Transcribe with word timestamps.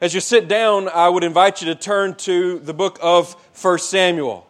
As 0.00 0.12
you 0.12 0.20
sit 0.20 0.48
down, 0.48 0.88
I 0.88 1.08
would 1.08 1.22
invite 1.22 1.62
you 1.62 1.66
to 1.72 1.74
turn 1.74 2.14
to 2.16 2.58
the 2.58 2.74
book 2.74 2.98
of 3.00 3.34
1 3.60 3.78
Samuel. 3.78 4.46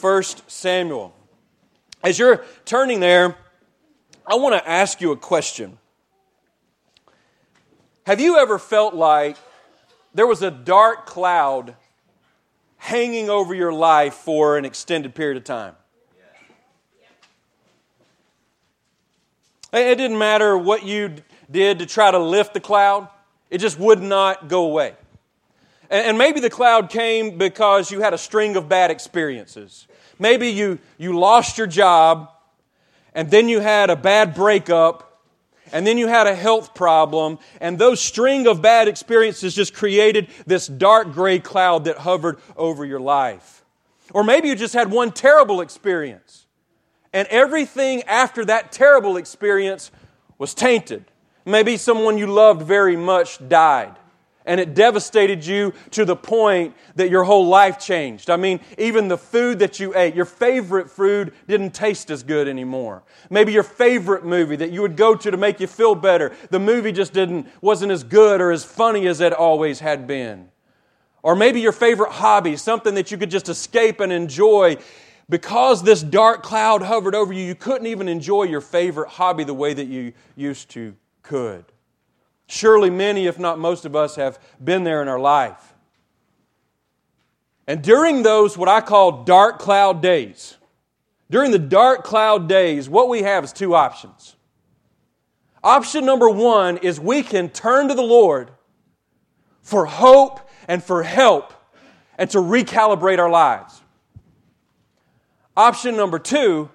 1 0.00 0.22
Samuel. 0.48 1.14
As 2.02 2.18
you're 2.18 2.44
turning 2.64 2.98
there, 2.98 3.36
I 4.26 4.34
want 4.34 4.54
to 4.54 4.68
ask 4.68 5.00
you 5.00 5.12
a 5.12 5.16
question. 5.16 5.78
Have 8.06 8.20
you 8.20 8.38
ever 8.38 8.58
felt 8.58 8.94
like 8.94 9.36
there 10.14 10.26
was 10.26 10.42
a 10.42 10.50
dark 10.50 11.06
cloud 11.06 11.76
hanging 12.76 13.30
over 13.30 13.54
your 13.54 13.72
life 13.72 14.14
for 14.14 14.58
an 14.58 14.64
extended 14.64 15.14
period 15.14 15.36
of 15.36 15.44
time? 15.44 15.76
It 19.72 19.94
didn't 19.94 20.18
matter 20.18 20.58
what 20.58 20.84
you 20.84 21.14
did 21.50 21.78
to 21.78 21.86
try 21.86 22.10
to 22.10 22.18
lift 22.18 22.52
the 22.52 22.60
cloud, 22.60 23.08
it 23.52 23.58
just 23.58 23.78
would 23.78 24.00
not 24.00 24.48
go 24.48 24.64
away. 24.64 24.94
And 25.90 26.16
maybe 26.16 26.40
the 26.40 26.48
cloud 26.48 26.88
came 26.88 27.36
because 27.36 27.90
you 27.90 28.00
had 28.00 28.14
a 28.14 28.18
string 28.18 28.56
of 28.56 28.66
bad 28.66 28.90
experiences. 28.90 29.86
Maybe 30.18 30.48
you, 30.48 30.78
you 30.96 31.18
lost 31.18 31.58
your 31.58 31.66
job, 31.66 32.30
and 33.14 33.30
then 33.30 33.50
you 33.50 33.60
had 33.60 33.90
a 33.90 33.96
bad 33.96 34.34
breakup, 34.34 35.20
and 35.70 35.86
then 35.86 35.98
you 35.98 36.08
had 36.08 36.26
a 36.26 36.34
health 36.34 36.74
problem, 36.74 37.38
and 37.60 37.78
those 37.78 38.00
string 38.00 38.46
of 38.46 38.62
bad 38.62 38.88
experiences 38.88 39.54
just 39.54 39.74
created 39.74 40.28
this 40.46 40.66
dark 40.66 41.12
gray 41.12 41.38
cloud 41.38 41.84
that 41.84 41.98
hovered 41.98 42.38
over 42.56 42.86
your 42.86 43.00
life. 43.00 43.62
Or 44.14 44.24
maybe 44.24 44.48
you 44.48 44.54
just 44.56 44.72
had 44.72 44.90
one 44.90 45.12
terrible 45.12 45.60
experience, 45.60 46.46
and 47.12 47.28
everything 47.28 48.02
after 48.04 48.46
that 48.46 48.72
terrible 48.72 49.18
experience 49.18 49.90
was 50.38 50.54
tainted. 50.54 51.04
Maybe 51.44 51.76
someone 51.76 52.18
you 52.18 52.26
loved 52.26 52.62
very 52.62 52.96
much 52.96 53.46
died 53.48 53.96
and 54.44 54.60
it 54.60 54.74
devastated 54.74 55.44
you 55.44 55.72
to 55.90 56.04
the 56.04 56.16
point 56.16 56.74
that 56.96 57.10
your 57.10 57.24
whole 57.24 57.46
life 57.46 57.78
changed. 57.78 58.30
I 58.30 58.36
mean, 58.36 58.60
even 58.78 59.08
the 59.08 59.18
food 59.18 59.58
that 59.60 59.78
you 59.78 59.96
ate, 59.96 60.14
your 60.14 60.24
favorite 60.24 60.90
food 60.90 61.32
didn't 61.46 61.74
taste 61.74 62.10
as 62.10 62.22
good 62.22 62.48
anymore. 62.48 63.02
Maybe 63.30 63.52
your 63.52 63.62
favorite 63.62 64.24
movie 64.24 64.56
that 64.56 64.72
you 64.72 64.82
would 64.82 64.96
go 64.96 65.14
to 65.14 65.30
to 65.30 65.36
make 65.36 65.60
you 65.60 65.66
feel 65.66 65.94
better, 65.94 66.32
the 66.50 66.58
movie 66.58 66.92
just 66.92 67.12
didn't 67.12 67.46
wasn't 67.60 67.92
as 67.92 68.04
good 68.04 68.40
or 68.40 68.50
as 68.50 68.64
funny 68.64 69.06
as 69.06 69.20
it 69.20 69.32
always 69.32 69.80
had 69.80 70.06
been. 70.06 70.48
Or 71.22 71.36
maybe 71.36 71.60
your 71.60 71.72
favorite 71.72 72.10
hobby, 72.10 72.56
something 72.56 72.94
that 72.94 73.12
you 73.12 73.18
could 73.18 73.30
just 73.30 73.48
escape 73.48 74.00
and 74.00 74.12
enjoy. 74.12 74.76
Because 75.28 75.82
this 75.84 76.02
dark 76.02 76.42
cloud 76.42 76.82
hovered 76.82 77.14
over 77.14 77.32
you, 77.32 77.44
you 77.44 77.54
couldn't 77.54 77.86
even 77.86 78.08
enjoy 78.08 78.42
your 78.42 78.60
favorite 78.60 79.08
hobby 79.08 79.44
the 79.44 79.54
way 79.54 79.72
that 79.72 79.86
you 79.86 80.12
used 80.34 80.68
to 80.70 80.96
could. 81.22 81.64
Surely 82.46 82.90
many, 82.90 83.26
if 83.26 83.38
not 83.38 83.58
most 83.58 83.84
of 83.84 83.96
us, 83.96 84.16
have 84.16 84.38
been 84.62 84.84
there 84.84 85.02
in 85.02 85.08
our 85.08 85.18
life. 85.18 85.74
And 87.66 87.82
during 87.82 88.22
those, 88.22 88.58
what 88.58 88.68
I 88.68 88.80
call 88.80 89.24
dark 89.24 89.58
cloud 89.58 90.02
days, 90.02 90.56
during 91.30 91.50
the 91.50 91.58
dark 91.58 92.04
cloud 92.04 92.48
days, 92.48 92.88
what 92.88 93.08
we 93.08 93.22
have 93.22 93.44
is 93.44 93.52
two 93.52 93.74
options. 93.74 94.36
Option 95.64 96.04
number 96.04 96.28
one 96.28 96.76
is 96.78 96.98
we 96.98 97.22
can 97.22 97.48
turn 97.48 97.88
to 97.88 97.94
the 97.94 98.02
Lord 98.02 98.50
for 99.62 99.86
hope 99.86 100.40
and 100.66 100.82
for 100.82 101.02
help 101.02 101.54
and 102.18 102.28
to 102.30 102.38
recalibrate 102.38 103.18
our 103.18 103.30
lives. 103.30 103.80
Option 105.56 105.96
number 105.96 106.18
two 106.18 106.68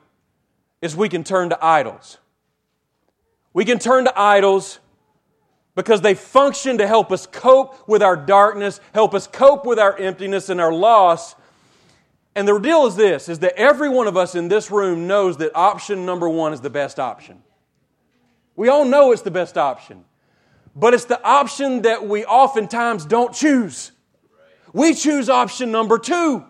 is 0.81 0.95
we 0.95 1.09
can 1.09 1.23
turn 1.23 1.49
to 1.49 1.63
idols. 1.63 2.17
We 3.57 3.65
can 3.65 3.79
turn 3.79 4.05
to 4.05 4.13
idols 4.15 4.77
because 5.73 6.01
they 6.01 6.13
function 6.13 6.77
to 6.77 6.85
help 6.85 7.11
us 7.11 7.25
cope 7.25 7.87
with 7.89 8.03
our 8.03 8.15
darkness, 8.15 8.79
help 8.93 9.15
us 9.15 9.25
cope 9.25 9.65
with 9.65 9.79
our 9.79 9.97
emptiness 9.97 10.49
and 10.49 10.61
our 10.61 10.71
loss. 10.71 11.33
And 12.35 12.47
the 12.47 12.59
deal 12.59 12.85
is 12.85 12.95
this 12.95 13.27
is 13.27 13.39
that 13.39 13.57
every 13.57 13.89
one 13.89 14.05
of 14.05 14.15
us 14.15 14.35
in 14.35 14.47
this 14.47 14.69
room 14.69 15.07
knows 15.07 15.37
that 15.37 15.53
option 15.55 16.05
number 16.05 16.29
1 16.29 16.53
is 16.53 16.61
the 16.61 16.69
best 16.69 16.99
option. 16.99 17.41
We 18.55 18.67
all 18.67 18.85
know 18.85 19.11
it's 19.11 19.23
the 19.23 19.31
best 19.31 19.57
option. 19.57 20.05
But 20.75 20.93
it's 20.93 21.05
the 21.05 21.19
option 21.23 21.81
that 21.81 22.07
we 22.07 22.25
oftentimes 22.25 23.05
don't 23.05 23.33
choose. 23.33 23.91
We 24.71 24.93
choose 24.93 25.31
option 25.31 25.71
number 25.71 25.97
2. 25.97 26.45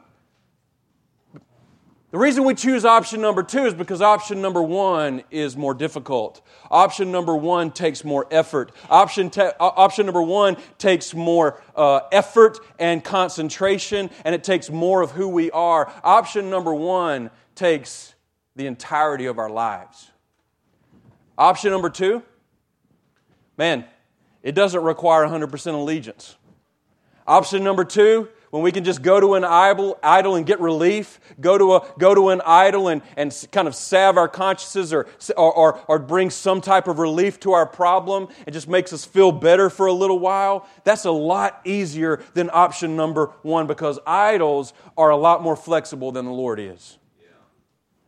The 2.17 2.23
reason 2.23 2.45
we 2.45 2.55
choose 2.55 2.83
option 2.83 3.21
number 3.21 3.43
two 3.43 3.65
is 3.65 3.75
because 3.75 4.01
option 4.01 4.41
number 4.41 4.63
one 4.63 5.21
is 5.29 5.55
more 5.55 5.75
difficult. 5.75 6.41
Option 6.71 7.11
number 7.11 7.35
one 7.35 7.69
takes 7.69 8.03
more 8.03 8.25
effort. 8.31 8.71
Option, 8.89 9.29
te- 9.29 9.51
option 9.59 10.07
number 10.07 10.23
one 10.23 10.57
takes 10.79 11.13
more 11.13 11.61
uh, 11.75 11.99
effort 12.11 12.57
and 12.79 13.03
concentration, 13.03 14.09
and 14.25 14.33
it 14.33 14.43
takes 14.43 14.71
more 14.71 15.03
of 15.03 15.11
who 15.11 15.27
we 15.27 15.51
are. 15.51 15.93
Option 16.03 16.49
number 16.49 16.73
one 16.73 17.29
takes 17.53 18.15
the 18.55 18.65
entirety 18.65 19.27
of 19.27 19.37
our 19.37 19.51
lives. 19.51 20.09
Option 21.37 21.69
number 21.69 21.91
two, 21.91 22.23
man, 23.57 23.85
it 24.41 24.55
doesn't 24.55 24.81
require 24.81 25.23
100% 25.23 25.73
allegiance. 25.75 26.35
Option 27.27 27.63
number 27.63 27.85
two, 27.85 28.27
when 28.49 28.63
we 28.63 28.71
can 28.71 28.83
just 28.83 29.01
go 29.01 29.19
to 29.19 29.33
an 29.33 29.43
idol, 29.43 29.99
idol 30.01 30.35
and 30.35 30.45
get 30.45 30.59
relief, 30.59 31.19
go 31.39 31.57
to, 31.57 31.75
a, 31.75 31.93
go 31.99 32.15
to 32.15 32.29
an 32.29 32.41
idol 32.45 32.87
and, 32.87 33.01
and 33.17 33.47
kind 33.51 33.67
of 33.67 33.75
salve 33.75 34.17
our 34.17 34.27
consciences 34.27 34.93
or, 34.93 35.07
or, 35.35 35.79
or 35.87 35.99
bring 35.99 36.29
some 36.29 36.61
type 36.61 36.87
of 36.87 36.99
relief 36.99 37.39
to 37.41 37.51
our 37.51 37.65
problem, 37.65 38.27
it 38.45 38.51
just 38.51 38.67
makes 38.67 38.93
us 38.93 39.03
feel 39.03 39.31
better 39.31 39.69
for 39.69 39.87
a 39.87 39.93
little 39.93 40.19
while. 40.19 40.67
That's 40.85 41.05
a 41.05 41.11
lot 41.11 41.61
easier 41.65 42.23
than 42.33 42.49
option 42.53 42.95
number 42.95 43.33
one 43.41 43.67
because 43.67 43.99
idols 44.07 44.73
are 44.97 45.09
a 45.09 45.17
lot 45.17 45.43
more 45.43 45.55
flexible 45.55 46.11
than 46.11 46.25
the 46.25 46.31
Lord 46.31 46.59
is. 46.59 46.97
Yeah. 47.19 47.27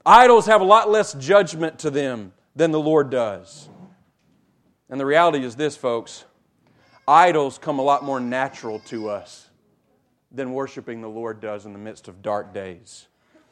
Idols 0.06 0.46
have 0.46 0.62
a 0.62 0.66
lot 0.66 0.90
less 0.90 1.14
judgment 1.14 1.80
to 1.80 1.90
them 1.90 2.34
than 2.56 2.72
the 2.72 2.80
Lord 2.80 3.10
does. 3.10 3.68
And 4.90 5.00
the 5.00 5.06
reality 5.06 5.44
is 5.44 5.56
this, 5.56 5.76
folks 5.76 6.26
idols 7.08 7.58
come 7.58 7.80
a 7.80 7.82
lot 7.82 8.04
more 8.04 8.20
natural 8.20 8.78
to 8.78 9.10
us 9.10 9.49
than 10.32 10.54
worshiping 10.54 11.02
the 11.02 11.10
Lord 11.10 11.40
does 11.40 11.66
in 11.66 11.74
the 11.74 11.80
midst 11.80 12.08
of 12.08 12.22
dark 12.22 12.54
days. 12.54 13.08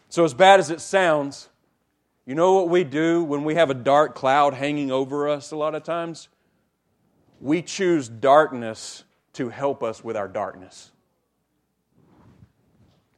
So, 0.09 0.23
as 0.23 0.33
bad 0.33 0.59
as 0.59 0.69
it 0.69 0.79
sounds, 0.79 1.49
you 2.25 2.35
know 2.35 2.53
what 2.53 2.69
we 2.69 2.83
do 2.83 3.23
when 3.23 3.43
we 3.43 3.55
have 3.55 3.69
a 3.69 3.73
dark 3.73 4.15
cloud 4.15 4.53
hanging 4.53 4.91
over 4.91 5.27
us 5.29 5.51
a 5.51 5.55
lot 5.55 5.75
of 5.75 5.83
times? 5.83 6.29
We 7.39 7.61
choose 7.61 8.07
darkness 8.07 9.03
to 9.33 9.49
help 9.49 9.83
us 9.83 10.03
with 10.03 10.17
our 10.17 10.27
darkness. 10.27 10.91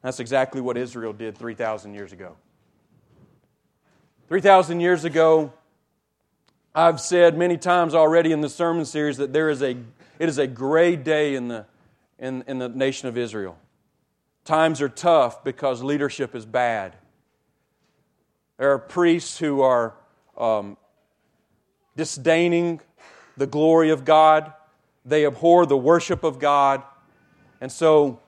That's 0.01 0.19
exactly 0.19 0.61
what 0.61 0.77
Israel 0.77 1.13
did 1.13 1.37
3,000 1.37 1.93
years 1.93 2.13
ago. 2.13 2.35
3,000 4.29 4.79
years 4.79 5.05
ago, 5.05 5.51
I've 6.73 7.01
said 7.01 7.37
many 7.37 7.57
times 7.57 7.95
already 7.95 8.31
in 8.31 8.41
the 8.41 8.49
sermon 8.49 8.85
series 8.85 9.17
that 9.17 9.33
there 9.33 9.49
is 9.49 9.61
a, 9.61 9.71
it 10.19 10.29
is 10.29 10.37
a 10.37 10.47
gray 10.47 10.95
day 10.95 11.35
in 11.35 11.47
the 11.47 11.65
in, 12.19 12.43
in 12.47 12.59
the 12.59 12.69
nation 12.69 13.07
of 13.07 13.17
Israel. 13.17 13.57
Times 14.45 14.81
are 14.81 14.89
tough 14.89 15.43
because 15.43 15.81
leadership 15.81 16.35
is 16.35 16.45
bad. 16.45 16.95
There 18.57 18.71
are 18.71 18.79
priests 18.79 19.37
who 19.37 19.61
are 19.61 19.95
um, 20.37 20.77
disdaining 21.95 22.81
the 23.37 23.47
glory 23.47 23.89
of 23.89 24.03
God, 24.03 24.53
they 25.05 25.25
abhor 25.25 25.65
the 25.65 25.77
worship 25.77 26.23
of 26.23 26.39
God. 26.39 26.83
And 27.61 27.71
so, 27.71 28.19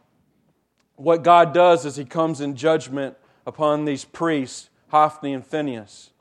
what 0.96 1.24
God 1.24 1.53
does 1.53 1.85
is 1.85 1.97
He 1.97 2.06
comes 2.06 2.40
in 2.40 2.56
judgment 2.56 3.18
upon 3.46 3.85
these 3.85 4.06
priests, 4.06 4.69
Hophni 4.88 5.34
and 5.34 5.46
Phinehas. 5.46 6.12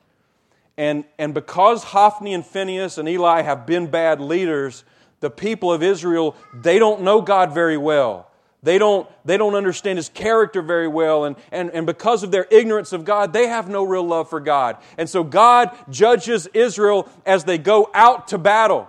And, 0.77 1.05
and 1.17 1.33
because 1.33 1.85
Hophni 1.85 2.33
and 2.33 2.45
Phinehas 2.45 2.97
and 2.97 3.07
Eli 3.07 3.41
have 3.41 3.65
been 3.65 3.87
bad 3.87 4.19
leaders, 4.19 4.83
the 5.21 5.29
people 5.29 5.71
of 5.71 5.81
Israel, 5.81 6.35
they 6.53 6.77
don't 6.77 7.01
know 7.01 7.21
God 7.21 7.53
very 7.53 7.77
well. 7.77 8.27
They 8.63 8.77
don't, 8.77 9.09
they 9.25 9.37
don't 9.37 9.55
understand 9.55 9.97
his 9.97 10.09
character 10.09 10.61
very 10.61 10.87
well, 10.87 11.25
and, 11.25 11.35
and, 11.51 11.71
and 11.71 11.85
because 11.87 12.21
of 12.21 12.29
their 12.29 12.45
ignorance 12.51 12.93
of 12.93 13.05
God, 13.05 13.33
they 13.33 13.47
have 13.47 13.69
no 13.69 13.83
real 13.83 14.03
love 14.03 14.29
for 14.29 14.39
God. 14.39 14.77
And 14.99 15.09
so 15.09 15.23
God 15.23 15.71
judges 15.89 16.45
Israel 16.53 17.09
as 17.25 17.43
they 17.43 17.57
go 17.57 17.89
out 17.93 18.27
to 18.27 18.37
battle. 18.37 18.87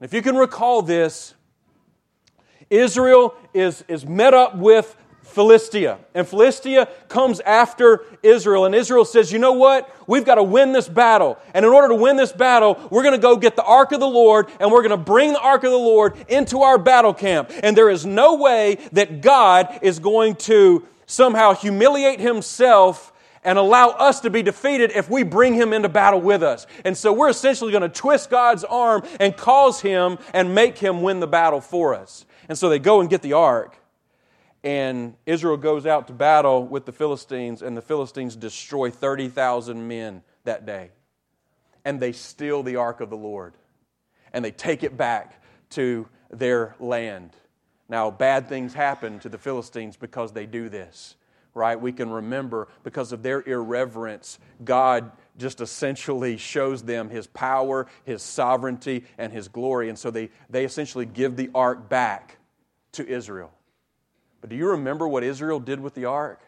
If 0.00 0.12
you 0.12 0.22
can 0.22 0.36
recall 0.36 0.82
this, 0.82 1.34
Israel 2.70 3.34
is, 3.52 3.84
is 3.88 4.06
met 4.06 4.32
up 4.32 4.56
with 4.56 4.96
Philistia. 5.32 5.98
And 6.14 6.26
Philistia 6.26 6.88
comes 7.08 7.40
after 7.40 8.04
Israel. 8.22 8.66
And 8.66 8.74
Israel 8.74 9.04
says, 9.04 9.32
you 9.32 9.38
know 9.38 9.52
what? 9.52 9.94
We've 10.06 10.24
got 10.24 10.36
to 10.36 10.42
win 10.42 10.72
this 10.72 10.88
battle. 10.88 11.38
And 11.54 11.64
in 11.64 11.72
order 11.72 11.88
to 11.88 11.94
win 11.94 12.16
this 12.16 12.32
battle, 12.32 12.78
we're 12.90 13.02
going 13.02 13.14
to 13.14 13.20
go 13.20 13.36
get 13.36 13.56
the 13.56 13.64
ark 13.64 13.92
of 13.92 14.00
the 14.00 14.08
Lord 14.08 14.48
and 14.60 14.70
we're 14.70 14.82
going 14.82 14.90
to 14.90 14.96
bring 14.96 15.32
the 15.32 15.40
ark 15.40 15.64
of 15.64 15.70
the 15.70 15.76
Lord 15.76 16.14
into 16.28 16.62
our 16.62 16.78
battle 16.78 17.14
camp. 17.14 17.50
And 17.62 17.76
there 17.76 17.88
is 17.88 18.04
no 18.04 18.36
way 18.36 18.78
that 18.92 19.22
God 19.22 19.78
is 19.82 19.98
going 19.98 20.36
to 20.36 20.86
somehow 21.06 21.54
humiliate 21.54 22.20
himself 22.20 23.12
and 23.44 23.58
allow 23.58 23.88
us 23.88 24.20
to 24.20 24.30
be 24.30 24.42
defeated 24.42 24.92
if 24.94 25.10
we 25.10 25.22
bring 25.22 25.54
him 25.54 25.72
into 25.72 25.88
battle 25.88 26.20
with 26.20 26.42
us. 26.42 26.66
And 26.84 26.96
so 26.96 27.12
we're 27.12 27.30
essentially 27.30 27.72
going 27.72 27.82
to 27.82 27.88
twist 27.88 28.30
God's 28.30 28.64
arm 28.64 29.02
and 29.18 29.36
cause 29.36 29.80
him 29.80 30.18
and 30.32 30.54
make 30.54 30.78
him 30.78 31.02
win 31.02 31.20
the 31.20 31.26
battle 31.26 31.60
for 31.60 31.94
us. 31.94 32.24
And 32.48 32.56
so 32.56 32.68
they 32.68 32.78
go 32.78 33.00
and 33.00 33.10
get 33.10 33.22
the 33.22 33.32
ark. 33.32 33.76
And 34.64 35.14
Israel 35.26 35.56
goes 35.56 35.86
out 35.86 36.06
to 36.06 36.12
battle 36.12 36.64
with 36.64 36.86
the 36.86 36.92
Philistines, 36.92 37.62
and 37.62 37.76
the 37.76 37.82
Philistines 37.82 38.36
destroy 38.36 38.90
30,000 38.90 39.88
men 39.88 40.22
that 40.44 40.66
day. 40.66 40.90
And 41.84 41.98
they 41.98 42.12
steal 42.12 42.62
the 42.62 42.76
ark 42.76 43.00
of 43.00 43.10
the 43.10 43.16
Lord. 43.16 43.54
And 44.32 44.44
they 44.44 44.52
take 44.52 44.82
it 44.84 44.96
back 44.96 45.42
to 45.70 46.08
their 46.30 46.76
land. 46.78 47.30
Now, 47.88 48.10
bad 48.10 48.48
things 48.48 48.72
happen 48.72 49.18
to 49.20 49.28
the 49.28 49.38
Philistines 49.38 49.96
because 49.96 50.32
they 50.32 50.46
do 50.46 50.68
this 50.68 51.16
right? 51.54 51.80
We 51.80 51.92
can 51.92 52.10
remember 52.10 52.68
because 52.82 53.12
of 53.12 53.22
their 53.22 53.42
irreverence, 53.42 54.38
God 54.64 55.10
just 55.38 55.60
essentially 55.60 56.36
shows 56.36 56.82
them 56.82 57.10
his 57.10 57.26
power, 57.26 57.86
his 58.04 58.22
sovereignty, 58.22 59.04
and 59.18 59.32
his 59.32 59.48
glory. 59.48 59.88
And 59.88 59.98
so 59.98 60.10
they, 60.10 60.30
they 60.48 60.64
essentially 60.64 61.06
give 61.06 61.36
the 61.36 61.50
ark 61.54 61.88
back 61.88 62.38
to 62.92 63.06
Israel. 63.06 63.52
But 64.42 64.50
do 64.50 64.56
you 64.56 64.68
remember 64.68 65.08
what 65.08 65.22
Israel 65.22 65.60
did 65.60 65.80
with 65.80 65.94
the 65.94 66.04
ark? 66.04 66.40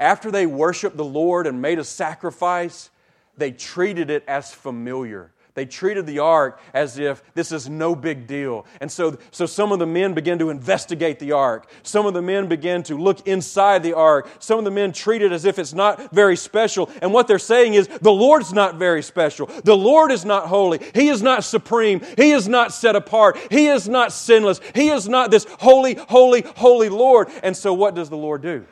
After 0.00 0.30
they 0.32 0.46
worshiped 0.46 0.96
the 0.96 1.04
Lord 1.04 1.46
and 1.46 1.62
made 1.62 1.78
a 1.78 1.84
sacrifice, 1.84 2.90
they 3.36 3.52
treated 3.52 4.10
it 4.10 4.24
as 4.26 4.52
familiar. 4.52 5.30
They 5.58 5.66
treated 5.66 6.06
the 6.06 6.20
ark 6.20 6.60
as 6.72 7.00
if 7.00 7.20
this 7.34 7.50
is 7.50 7.68
no 7.68 7.96
big 7.96 8.28
deal. 8.28 8.64
And 8.80 8.92
so, 8.92 9.18
so 9.32 9.44
some 9.44 9.72
of 9.72 9.80
the 9.80 9.88
men 9.88 10.14
began 10.14 10.38
to 10.38 10.50
investigate 10.50 11.18
the 11.18 11.32
ark. 11.32 11.68
Some 11.82 12.06
of 12.06 12.14
the 12.14 12.22
men 12.22 12.46
began 12.46 12.84
to 12.84 12.96
look 12.96 13.26
inside 13.26 13.82
the 13.82 13.94
ark. 13.94 14.30
Some 14.38 14.60
of 14.60 14.64
the 14.64 14.70
men 14.70 14.92
treat 14.92 15.20
it 15.20 15.32
as 15.32 15.44
if 15.44 15.58
it's 15.58 15.74
not 15.74 16.14
very 16.14 16.36
special. 16.36 16.88
And 17.02 17.12
what 17.12 17.26
they're 17.26 17.40
saying 17.40 17.74
is, 17.74 17.88
the 17.88 18.12
Lord's 18.12 18.52
not 18.52 18.76
very 18.76 19.02
special. 19.02 19.46
The 19.46 19.76
Lord 19.76 20.12
is 20.12 20.24
not 20.24 20.46
holy. 20.46 20.78
He 20.94 21.08
is 21.08 21.24
not 21.24 21.42
supreme. 21.42 22.02
He 22.16 22.30
is 22.30 22.46
not 22.46 22.72
set 22.72 22.94
apart. 22.94 23.36
He 23.50 23.66
is 23.66 23.88
not 23.88 24.12
sinless. 24.12 24.60
He 24.76 24.90
is 24.90 25.08
not 25.08 25.32
this 25.32 25.44
holy, 25.58 25.94
holy, 25.94 26.42
holy 26.42 26.88
Lord. 26.88 27.30
And 27.42 27.56
so 27.56 27.74
what 27.74 27.96
does 27.96 28.08
the 28.10 28.16
Lord 28.16 28.42
do? 28.42 28.64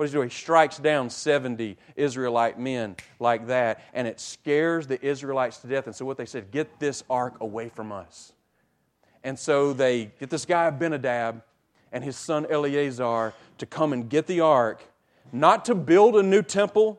What 0.00 0.06
does 0.06 0.12
he 0.12 0.16
do? 0.16 0.22
He 0.22 0.30
strikes 0.30 0.78
down 0.78 1.10
70 1.10 1.76
Israelite 1.94 2.58
men 2.58 2.96
like 3.18 3.48
that, 3.48 3.82
and 3.92 4.08
it 4.08 4.18
scares 4.18 4.86
the 4.86 4.98
Israelites 5.04 5.58
to 5.58 5.66
death. 5.66 5.86
And 5.86 5.94
so, 5.94 6.06
what 6.06 6.16
they 6.16 6.24
said, 6.24 6.50
get 6.50 6.80
this 6.80 7.04
ark 7.10 7.34
away 7.42 7.68
from 7.68 7.92
us. 7.92 8.32
And 9.22 9.38
so, 9.38 9.74
they 9.74 10.06
get 10.18 10.30
this 10.30 10.46
guy, 10.46 10.64
Abinadab, 10.68 11.42
and 11.92 12.02
his 12.02 12.16
son 12.16 12.46
Eleazar 12.48 13.34
to 13.58 13.66
come 13.66 13.92
and 13.92 14.08
get 14.08 14.26
the 14.26 14.40
ark, 14.40 14.82
not 15.32 15.66
to 15.66 15.74
build 15.74 16.16
a 16.16 16.22
new 16.22 16.40
temple, 16.40 16.98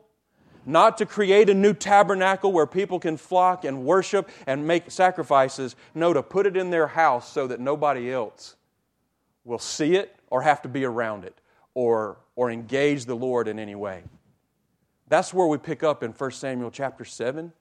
not 0.64 0.96
to 0.98 1.04
create 1.04 1.50
a 1.50 1.54
new 1.54 1.74
tabernacle 1.74 2.52
where 2.52 2.68
people 2.68 3.00
can 3.00 3.16
flock 3.16 3.64
and 3.64 3.84
worship 3.84 4.30
and 4.46 4.64
make 4.64 4.92
sacrifices. 4.92 5.74
No, 5.92 6.12
to 6.12 6.22
put 6.22 6.46
it 6.46 6.56
in 6.56 6.70
their 6.70 6.86
house 6.86 7.32
so 7.32 7.48
that 7.48 7.58
nobody 7.58 8.12
else 8.12 8.54
will 9.44 9.58
see 9.58 9.96
it 9.96 10.14
or 10.30 10.42
have 10.42 10.62
to 10.62 10.68
be 10.68 10.84
around 10.84 11.24
it 11.24 11.36
or, 11.74 12.18
or 12.36 12.50
engage 12.50 13.04
the 13.04 13.14
Lord 13.14 13.48
in 13.48 13.58
any 13.58 13.74
way. 13.74 14.02
That's 15.08 15.34
where 15.34 15.46
we 15.46 15.58
pick 15.58 15.82
up 15.82 16.02
in 16.02 16.12
1 16.12 16.30
Samuel 16.32 16.70
chapter 16.70 17.04
7. 17.04 17.52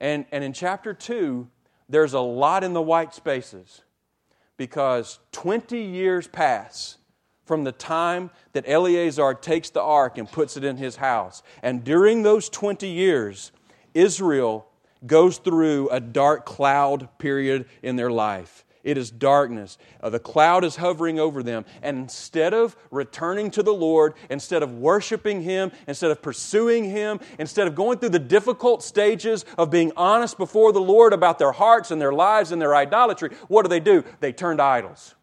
And, 0.00 0.24
and 0.32 0.44
in 0.44 0.52
chapter 0.52 0.94
2, 0.94 1.48
there's 1.88 2.12
a 2.12 2.20
lot 2.20 2.64
in 2.64 2.72
the 2.72 2.82
white 2.82 3.14
spaces 3.14 3.82
because 4.56 5.18
20 5.32 5.80
years 5.80 6.26
pass 6.28 6.98
from 7.44 7.64
the 7.64 7.72
time 7.72 8.30
that 8.52 8.64
Eleazar 8.66 9.34
takes 9.34 9.70
the 9.70 9.82
ark 9.82 10.18
and 10.18 10.30
puts 10.30 10.56
it 10.56 10.64
in 10.64 10.76
his 10.76 10.96
house. 10.96 11.42
And 11.62 11.82
during 11.82 12.22
those 12.22 12.48
20 12.48 12.86
years, 12.86 13.52
Israel 13.92 14.68
goes 15.06 15.38
through 15.38 15.88
a 15.88 15.98
dark 15.98 16.46
cloud 16.46 17.08
period 17.18 17.66
in 17.82 17.96
their 17.96 18.10
life. 18.10 18.64
It 18.82 18.96
is 18.96 19.10
darkness. 19.10 19.76
Uh, 20.02 20.08
the 20.08 20.18
cloud 20.18 20.64
is 20.64 20.76
hovering 20.76 21.20
over 21.20 21.42
them. 21.42 21.66
And 21.82 21.98
instead 21.98 22.54
of 22.54 22.76
returning 22.90 23.50
to 23.52 23.62
the 23.62 23.74
Lord, 23.74 24.14
instead 24.30 24.62
of 24.62 24.78
worshiping 24.78 25.42
Him, 25.42 25.70
instead 25.86 26.10
of 26.10 26.22
pursuing 26.22 26.84
Him, 26.84 27.20
instead 27.38 27.66
of 27.66 27.74
going 27.74 27.98
through 27.98 28.10
the 28.10 28.18
difficult 28.18 28.82
stages 28.82 29.44
of 29.58 29.70
being 29.70 29.92
honest 29.96 30.38
before 30.38 30.72
the 30.72 30.80
Lord 30.80 31.12
about 31.12 31.38
their 31.38 31.52
hearts 31.52 31.90
and 31.90 32.00
their 32.00 32.12
lives 32.12 32.52
and 32.52 32.60
their 32.60 32.74
idolatry, 32.74 33.30
what 33.48 33.62
do 33.62 33.68
they 33.68 33.80
do? 33.80 34.02
They 34.20 34.32
turn 34.32 34.56
to 34.56 34.62
idols. 34.62 35.14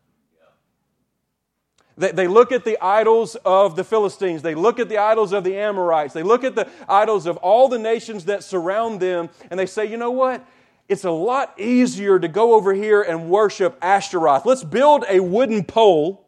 They, 1.97 2.11
they 2.11 2.27
look 2.27 2.51
at 2.51 2.63
the 2.63 2.77
idols 2.79 3.35
of 3.43 3.75
the 3.75 3.83
Philistines. 3.83 4.43
They 4.43 4.53
look 4.53 4.79
at 4.79 4.87
the 4.87 4.99
idols 4.99 5.33
of 5.33 5.43
the 5.43 5.57
Amorites. 5.57 6.13
They 6.13 6.21
look 6.21 6.43
at 6.43 6.53
the 6.53 6.69
idols 6.87 7.25
of 7.25 7.37
all 7.37 7.67
the 7.69 7.79
nations 7.79 8.25
that 8.25 8.43
surround 8.43 8.99
them, 8.99 9.29
and 9.49 9.59
they 9.59 9.65
say, 9.65 9.85
you 9.85 9.97
know 9.97 10.11
what? 10.11 10.45
It's 10.89 11.03
a 11.03 11.11
lot 11.11 11.59
easier 11.59 12.17
to 12.17 12.27
go 12.27 12.53
over 12.53 12.73
here 12.73 13.01
and 13.01 13.29
worship 13.29 13.77
Ashtaroth. 13.81 14.45
Let's 14.45 14.63
build 14.63 15.03
a 15.09 15.19
wooden 15.19 15.63
pole, 15.63 16.25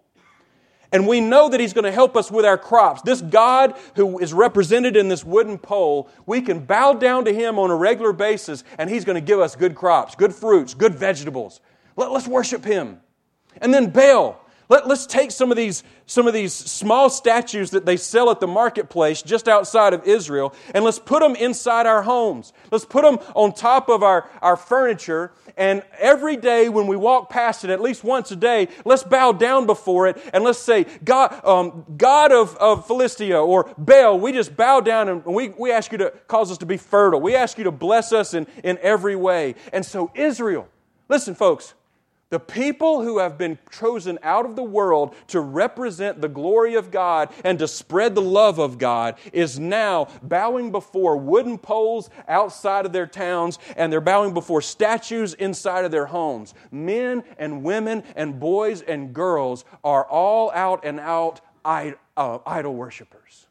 and 0.91 1.07
we 1.07 1.21
know 1.21 1.49
that 1.49 1.59
He's 1.59 1.73
going 1.73 1.85
to 1.85 1.91
help 1.91 2.17
us 2.17 2.29
with 2.29 2.45
our 2.45 2.57
crops. 2.57 3.01
This 3.01 3.21
God 3.21 3.75
who 3.95 4.19
is 4.19 4.33
represented 4.33 4.97
in 4.97 5.07
this 5.07 5.23
wooden 5.23 5.57
pole, 5.57 6.09
we 6.25 6.41
can 6.41 6.59
bow 6.59 6.93
down 6.93 7.25
to 7.25 7.33
Him 7.33 7.57
on 7.57 7.71
a 7.71 7.75
regular 7.75 8.11
basis, 8.11 8.63
and 8.77 8.89
He's 8.89 9.05
going 9.05 9.15
to 9.15 9.21
give 9.21 9.39
us 9.39 9.55
good 9.55 9.75
crops, 9.75 10.15
good 10.15 10.35
fruits, 10.35 10.73
good 10.73 10.95
vegetables. 10.95 11.61
Let, 11.95 12.11
us 12.11 12.27
worship 12.27 12.65
Him. 12.65 12.99
And 13.61 13.73
then 13.73 13.89
Baal. 13.89 14.45
Let, 14.69 14.85
us 14.85 15.07
take 15.07 15.31
some 15.31 15.49
of, 15.49 15.57
these, 15.57 15.83
some 16.05 16.27
of 16.27 16.33
these 16.35 16.53
small 16.53 17.09
statues 17.09 17.71
that 17.71 17.87
they 17.87 17.97
sell 17.97 18.29
at 18.29 18.39
the 18.39 18.45
marketplace 18.45 19.23
just 19.23 19.47
outside 19.47 19.95
of 19.95 20.03
Israel 20.05 20.53
and 20.75 20.85
let's 20.85 20.99
put 20.99 21.21
them 21.21 21.35
inside 21.35 21.87
our 21.87 22.03
homes. 22.03 22.53
Let's 22.71 22.85
put 22.85 23.01
them 23.01 23.17
on 23.33 23.53
top 23.53 23.89
of 23.89 24.03
our, 24.03 24.29
our 24.43 24.55
furniture. 24.55 25.31
And 25.57 25.81
every 25.97 26.37
day 26.37 26.69
when 26.69 26.85
we 26.85 26.95
walk 26.95 27.31
past 27.31 27.63
it, 27.63 27.71
at 27.71 27.81
least 27.81 28.03
once 28.03 28.29
a 28.29 28.35
day, 28.35 28.67
let's 28.85 29.01
bow 29.01 29.31
down 29.31 29.65
before 29.65 30.05
it 30.05 30.21
and 30.33 30.43
let's 30.43 30.59
say, 30.59 30.85
God, 31.03 31.43
um, 31.43 31.83
God 31.97 32.31
of, 32.31 32.55
of 32.57 32.85
Philistia 32.85 33.41
or 33.41 33.73
Baal, 33.75 34.19
we 34.19 34.31
just 34.31 34.55
bow 34.55 34.81
down 34.81 35.09
and 35.09 35.25
we, 35.25 35.49
we 35.49 35.71
ask 35.71 35.91
you 35.91 35.97
to 35.97 36.11
cause 36.27 36.51
us 36.51 36.59
to 36.59 36.67
be 36.67 36.77
fertile. 36.77 37.19
We 37.19 37.35
ask 37.35 37.57
you 37.57 37.63
to 37.63 37.71
bless 37.71 38.13
us 38.13 38.35
in, 38.35 38.45
in 38.63 38.77
every 38.83 39.15
way. 39.15 39.55
And 39.73 39.83
so, 39.83 40.11
Israel, 40.13 40.67
listen, 41.07 41.33
folks, 41.33 41.73
the 42.29 42.39
people 42.39 43.01
who 43.01 43.17
have 43.17 43.37
been 43.37 43.57
chosen 43.71 44.19
out 44.21 44.45
of 44.45 44.55
the 44.55 44.63
world 44.63 45.15
to 45.27 45.41
represent 45.41 46.21
the 46.21 46.27
glory 46.27 46.75
of 46.75 46.91
God 46.91 47.29
and 47.43 47.57
to 47.57 47.67
spread 47.67 48.13
the 48.13 48.21
love 48.21 48.59
of 48.59 48.77
God 48.77 49.17
is 49.33 49.57
now 49.57 50.07
bowing 50.21 50.71
before 50.71 51.17
wooden 51.17 51.57
poles 51.57 52.09
outside 52.27 52.85
of 52.85 52.93
their 52.93 53.07
towns 53.07 53.57
and 53.75 53.91
they're 53.91 53.99
bowing 53.99 54.33
before 54.33 54.61
statues 54.61 55.33
inside 55.33 55.85
of 55.85 55.91
their 55.91 56.05
homes. 56.05 56.53
Men 56.71 57.23
and 57.39 57.63
women 57.63 58.03
and 58.15 58.39
boys 58.39 58.81
and 58.81 59.11
girls 59.11 59.65
are 59.83 60.05
all 60.05 60.51
out 60.51 60.85
and 60.85 60.99
out 60.99 61.41
uh, 61.65 62.39
idol 62.45 62.75
worshippers. 62.75 63.47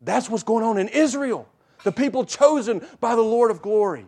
That's 0.00 0.30
what's 0.30 0.44
going 0.44 0.64
on 0.64 0.78
in 0.78 0.88
Israel, 0.88 1.46
the 1.84 1.92
people 1.92 2.24
chosen 2.24 2.86
by 3.00 3.14
the 3.14 3.22
Lord 3.22 3.50
of 3.50 3.60
glory. 3.60 4.06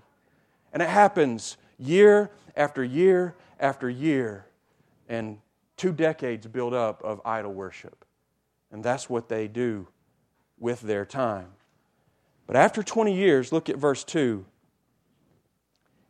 And 0.73 0.83
it 0.83 0.89
happens 0.89 1.59
year 1.79 2.31
after 2.57 2.83
year 2.83 3.35
after 3.59 3.89
year 3.89 4.47
and 5.09 5.39
two 5.77 5.93
decades 5.93 6.47
build 6.47 6.75
up 6.75 7.03
of 7.03 7.21
idol 7.25 7.53
worship. 7.53 8.05
And 8.71 8.85
that's 8.85 9.09
what 9.09 9.29
they 9.29 9.49
do 9.49 9.89
with 10.59 10.81
their 10.81 11.05
time. 11.05 11.49
But 12.47 12.57
after 12.57 12.83
20 12.83 13.15
years, 13.15 13.53
look 13.53 13.69
at 13.69 13.77
verse 13.77 14.05
2. 14.05 14.45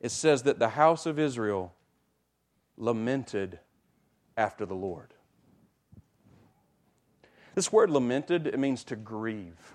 It 0.00 0.10
says 0.10 0.44
that 0.44 0.58
the 0.58 0.70
house 0.70 1.06
of 1.06 1.18
Israel 1.18 1.74
lamented 2.76 3.58
after 4.36 4.64
the 4.64 4.74
Lord. 4.74 5.14
This 7.54 7.72
word 7.72 7.90
lamented, 7.90 8.46
it 8.46 8.58
means 8.58 8.84
to 8.84 8.96
grieve. 8.96 9.74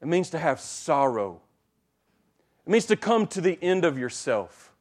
It 0.00 0.06
means 0.06 0.30
to 0.30 0.38
have 0.38 0.60
sorrow. 0.60 1.40
It 2.66 2.70
means 2.70 2.86
to 2.86 2.96
come 2.96 3.26
to 3.28 3.40
the 3.40 3.58
end 3.60 3.84
of 3.84 3.98
yourself. 3.98 4.73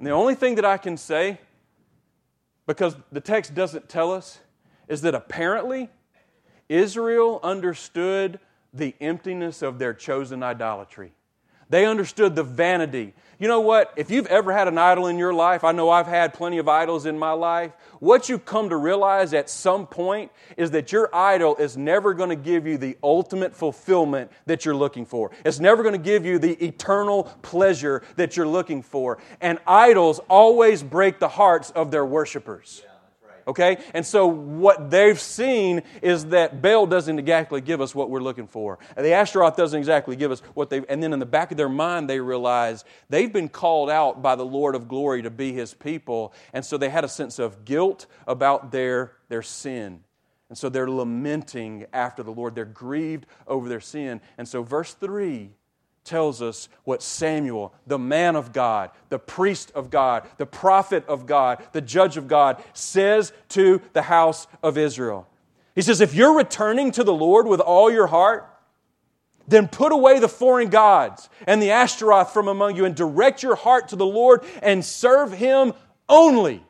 And 0.00 0.06
the 0.06 0.12
only 0.12 0.34
thing 0.34 0.54
that 0.54 0.64
I 0.64 0.78
can 0.78 0.96
say, 0.96 1.38
because 2.66 2.96
the 3.12 3.20
text 3.20 3.54
doesn't 3.54 3.90
tell 3.90 4.14
us, 4.14 4.40
is 4.88 5.02
that 5.02 5.14
apparently 5.14 5.90
Israel 6.70 7.38
understood 7.42 8.40
the 8.72 8.94
emptiness 8.98 9.60
of 9.60 9.78
their 9.78 9.92
chosen 9.92 10.42
idolatry. 10.42 11.12
They 11.70 11.86
understood 11.86 12.34
the 12.34 12.42
vanity. 12.42 13.14
You 13.38 13.48
know 13.48 13.60
what? 13.60 13.94
If 13.96 14.10
you've 14.10 14.26
ever 14.26 14.52
had 14.52 14.68
an 14.68 14.76
idol 14.76 15.06
in 15.06 15.16
your 15.16 15.32
life, 15.32 15.64
I 15.64 15.72
know 15.72 15.88
I've 15.88 16.08
had 16.08 16.34
plenty 16.34 16.58
of 16.58 16.68
idols 16.68 17.06
in 17.06 17.18
my 17.18 17.30
life. 17.30 17.72
What 18.00 18.28
you 18.28 18.38
come 18.38 18.68
to 18.68 18.76
realize 18.76 19.32
at 19.32 19.48
some 19.48 19.86
point 19.86 20.30
is 20.58 20.72
that 20.72 20.92
your 20.92 21.08
idol 21.14 21.56
is 21.56 21.76
never 21.76 22.12
going 22.12 22.28
to 22.28 22.36
give 22.36 22.66
you 22.66 22.76
the 22.76 22.98
ultimate 23.02 23.54
fulfillment 23.54 24.30
that 24.44 24.66
you're 24.66 24.74
looking 24.74 25.06
for. 25.06 25.30
It's 25.44 25.60
never 25.60 25.82
going 25.82 25.94
to 25.94 25.98
give 25.98 26.26
you 26.26 26.38
the 26.38 26.52
eternal 26.62 27.24
pleasure 27.40 28.02
that 28.16 28.36
you're 28.36 28.48
looking 28.48 28.82
for. 28.82 29.18
And 29.40 29.58
idols 29.66 30.18
always 30.28 30.82
break 30.82 31.18
the 31.18 31.28
hearts 31.28 31.70
of 31.70 31.90
their 31.90 32.04
worshipers. 32.04 32.82
Okay? 33.46 33.78
And 33.94 34.04
so 34.04 34.26
what 34.26 34.90
they've 34.90 35.18
seen 35.18 35.82
is 36.02 36.26
that 36.26 36.62
Baal 36.62 36.86
doesn't 36.86 37.18
exactly 37.18 37.60
give 37.60 37.80
us 37.80 37.94
what 37.94 38.10
we're 38.10 38.22
looking 38.22 38.46
for. 38.46 38.78
And 38.96 39.04
the 39.04 39.12
Ashtaroth 39.12 39.56
doesn't 39.56 39.78
exactly 39.78 40.16
give 40.16 40.30
us 40.30 40.40
what 40.54 40.70
they 40.70 40.82
and 40.88 41.02
then 41.02 41.12
in 41.12 41.18
the 41.18 41.26
back 41.26 41.50
of 41.50 41.56
their 41.56 41.68
mind 41.68 42.08
they 42.08 42.20
realize 42.20 42.84
they've 43.08 43.32
been 43.32 43.48
called 43.48 43.90
out 43.90 44.22
by 44.22 44.34
the 44.34 44.44
Lord 44.44 44.74
of 44.74 44.88
glory 44.88 45.22
to 45.22 45.30
be 45.30 45.52
his 45.52 45.74
people. 45.74 46.32
And 46.52 46.64
so 46.64 46.76
they 46.76 46.88
had 46.88 47.04
a 47.04 47.08
sense 47.08 47.38
of 47.38 47.64
guilt 47.64 48.06
about 48.26 48.72
their, 48.72 49.12
their 49.28 49.42
sin. 49.42 50.00
And 50.48 50.58
so 50.58 50.68
they're 50.68 50.90
lamenting 50.90 51.86
after 51.92 52.22
the 52.22 52.32
Lord. 52.32 52.54
They're 52.54 52.64
grieved 52.64 53.26
over 53.46 53.68
their 53.68 53.80
sin. 53.80 54.20
And 54.36 54.48
so 54.48 54.62
verse 54.62 54.94
3 54.94 55.50
tells 56.04 56.40
us 56.42 56.68
what 56.84 57.02
Samuel, 57.02 57.74
the 57.86 57.98
man 57.98 58.36
of 58.36 58.52
God, 58.52 58.90
the 59.08 59.18
priest 59.18 59.70
of 59.74 59.90
God, 59.90 60.26
the 60.38 60.46
prophet 60.46 61.04
of 61.06 61.26
God, 61.26 61.62
the 61.72 61.80
judge 61.80 62.16
of 62.16 62.28
God, 62.28 62.62
says 62.72 63.32
to 63.50 63.80
the 63.92 64.02
house 64.02 64.46
of 64.62 64.78
Israel. 64.78 65.28
He 65.74 65.82
says, 65.82 66.00
If 66.00 66.14
you're 66.14 66.36
returning 66.36 66.90
to 66.92 67.04
the 67.04 67.12
Lord 67.12 67.46
with 67.46 67.60
all 67.60 67.90
your 67.90 68.06
heart, 68.06 68.46
then 69.46 69.68
put 69.68 69.92
away 69.92 70.18
the 70.18 70.28
foreign 70.28 70.68
gods 70.68 71.28
and 71.46 71.60
the 71.60 71.72
Ashtaroth 71.72 72.32
from 72.32 72.48
among 72.48 72.76
you 72.76 72.84
and 72.84 72.94
direct 72.94 73.42
your 73.42 73.56
heart 73.56 73.88
to 73.88 73.96
the 73.96 74.06
Lord 74.06 74.44
and 74.62 74.84
serve 74.84 75.32
Him 75.32 75.72
only. 76.08 76.64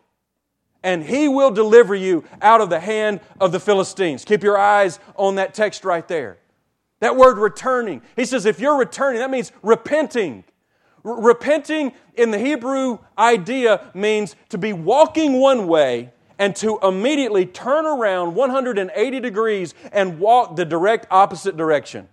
And 0.82 1.04
He 1.04 1.28
will 1.28 1.50
deliver 1.50 1.94
you 1.94 2.24
out 2.40 2.60
of 2.60 2.70
the 2.70 2.80
hand 2.80 3.20
of 3.38 3.52
the 3.52 3.60
Philistines. 3.60 4.24
Keep 4.24 4.42
your 4.42 4.58
eyes 4.58 4.98
on 5.16 5.36
that 5.36 5.54
text 5.54 5.84
right 5.84 6.06
there. 6.08 6.39
That 7.00 7.16
word 7.16 7.38
returning. 7.38 8.02
He 8.14 8.24
says, 8.24 8.46
if 8.46 8.60
you're 8.60 8.78
returning, 8.78 9.20
that 9.20 9.30
means 9.30 9.52
repenting. 9.62 10.44
R- 11.04 11.20
repenting 11.20 11.92
in 12.14 12.30
the 12.30 12.38
Hebrew 12.38 12.98
idea 13.18 13.90
means 13.94 14.36
to 14.50 14.58
be 14.58 14.72
walking 14.72 15.40
one 15.40 15.66
way 15.66 16.12
and 16.38 16.54
to 16.56 16.78
immediately 16.82 17.46
turn 17.46 17.86
around 17.86 18.34
180 18.34 19.20
degrees 19.20 19.74
and 19.92 20.18
walk 20.18 20.56
the 20.56 20.64
direct 20.64 21.06
opposite 21.10 21.56
direction. 21.56 22.08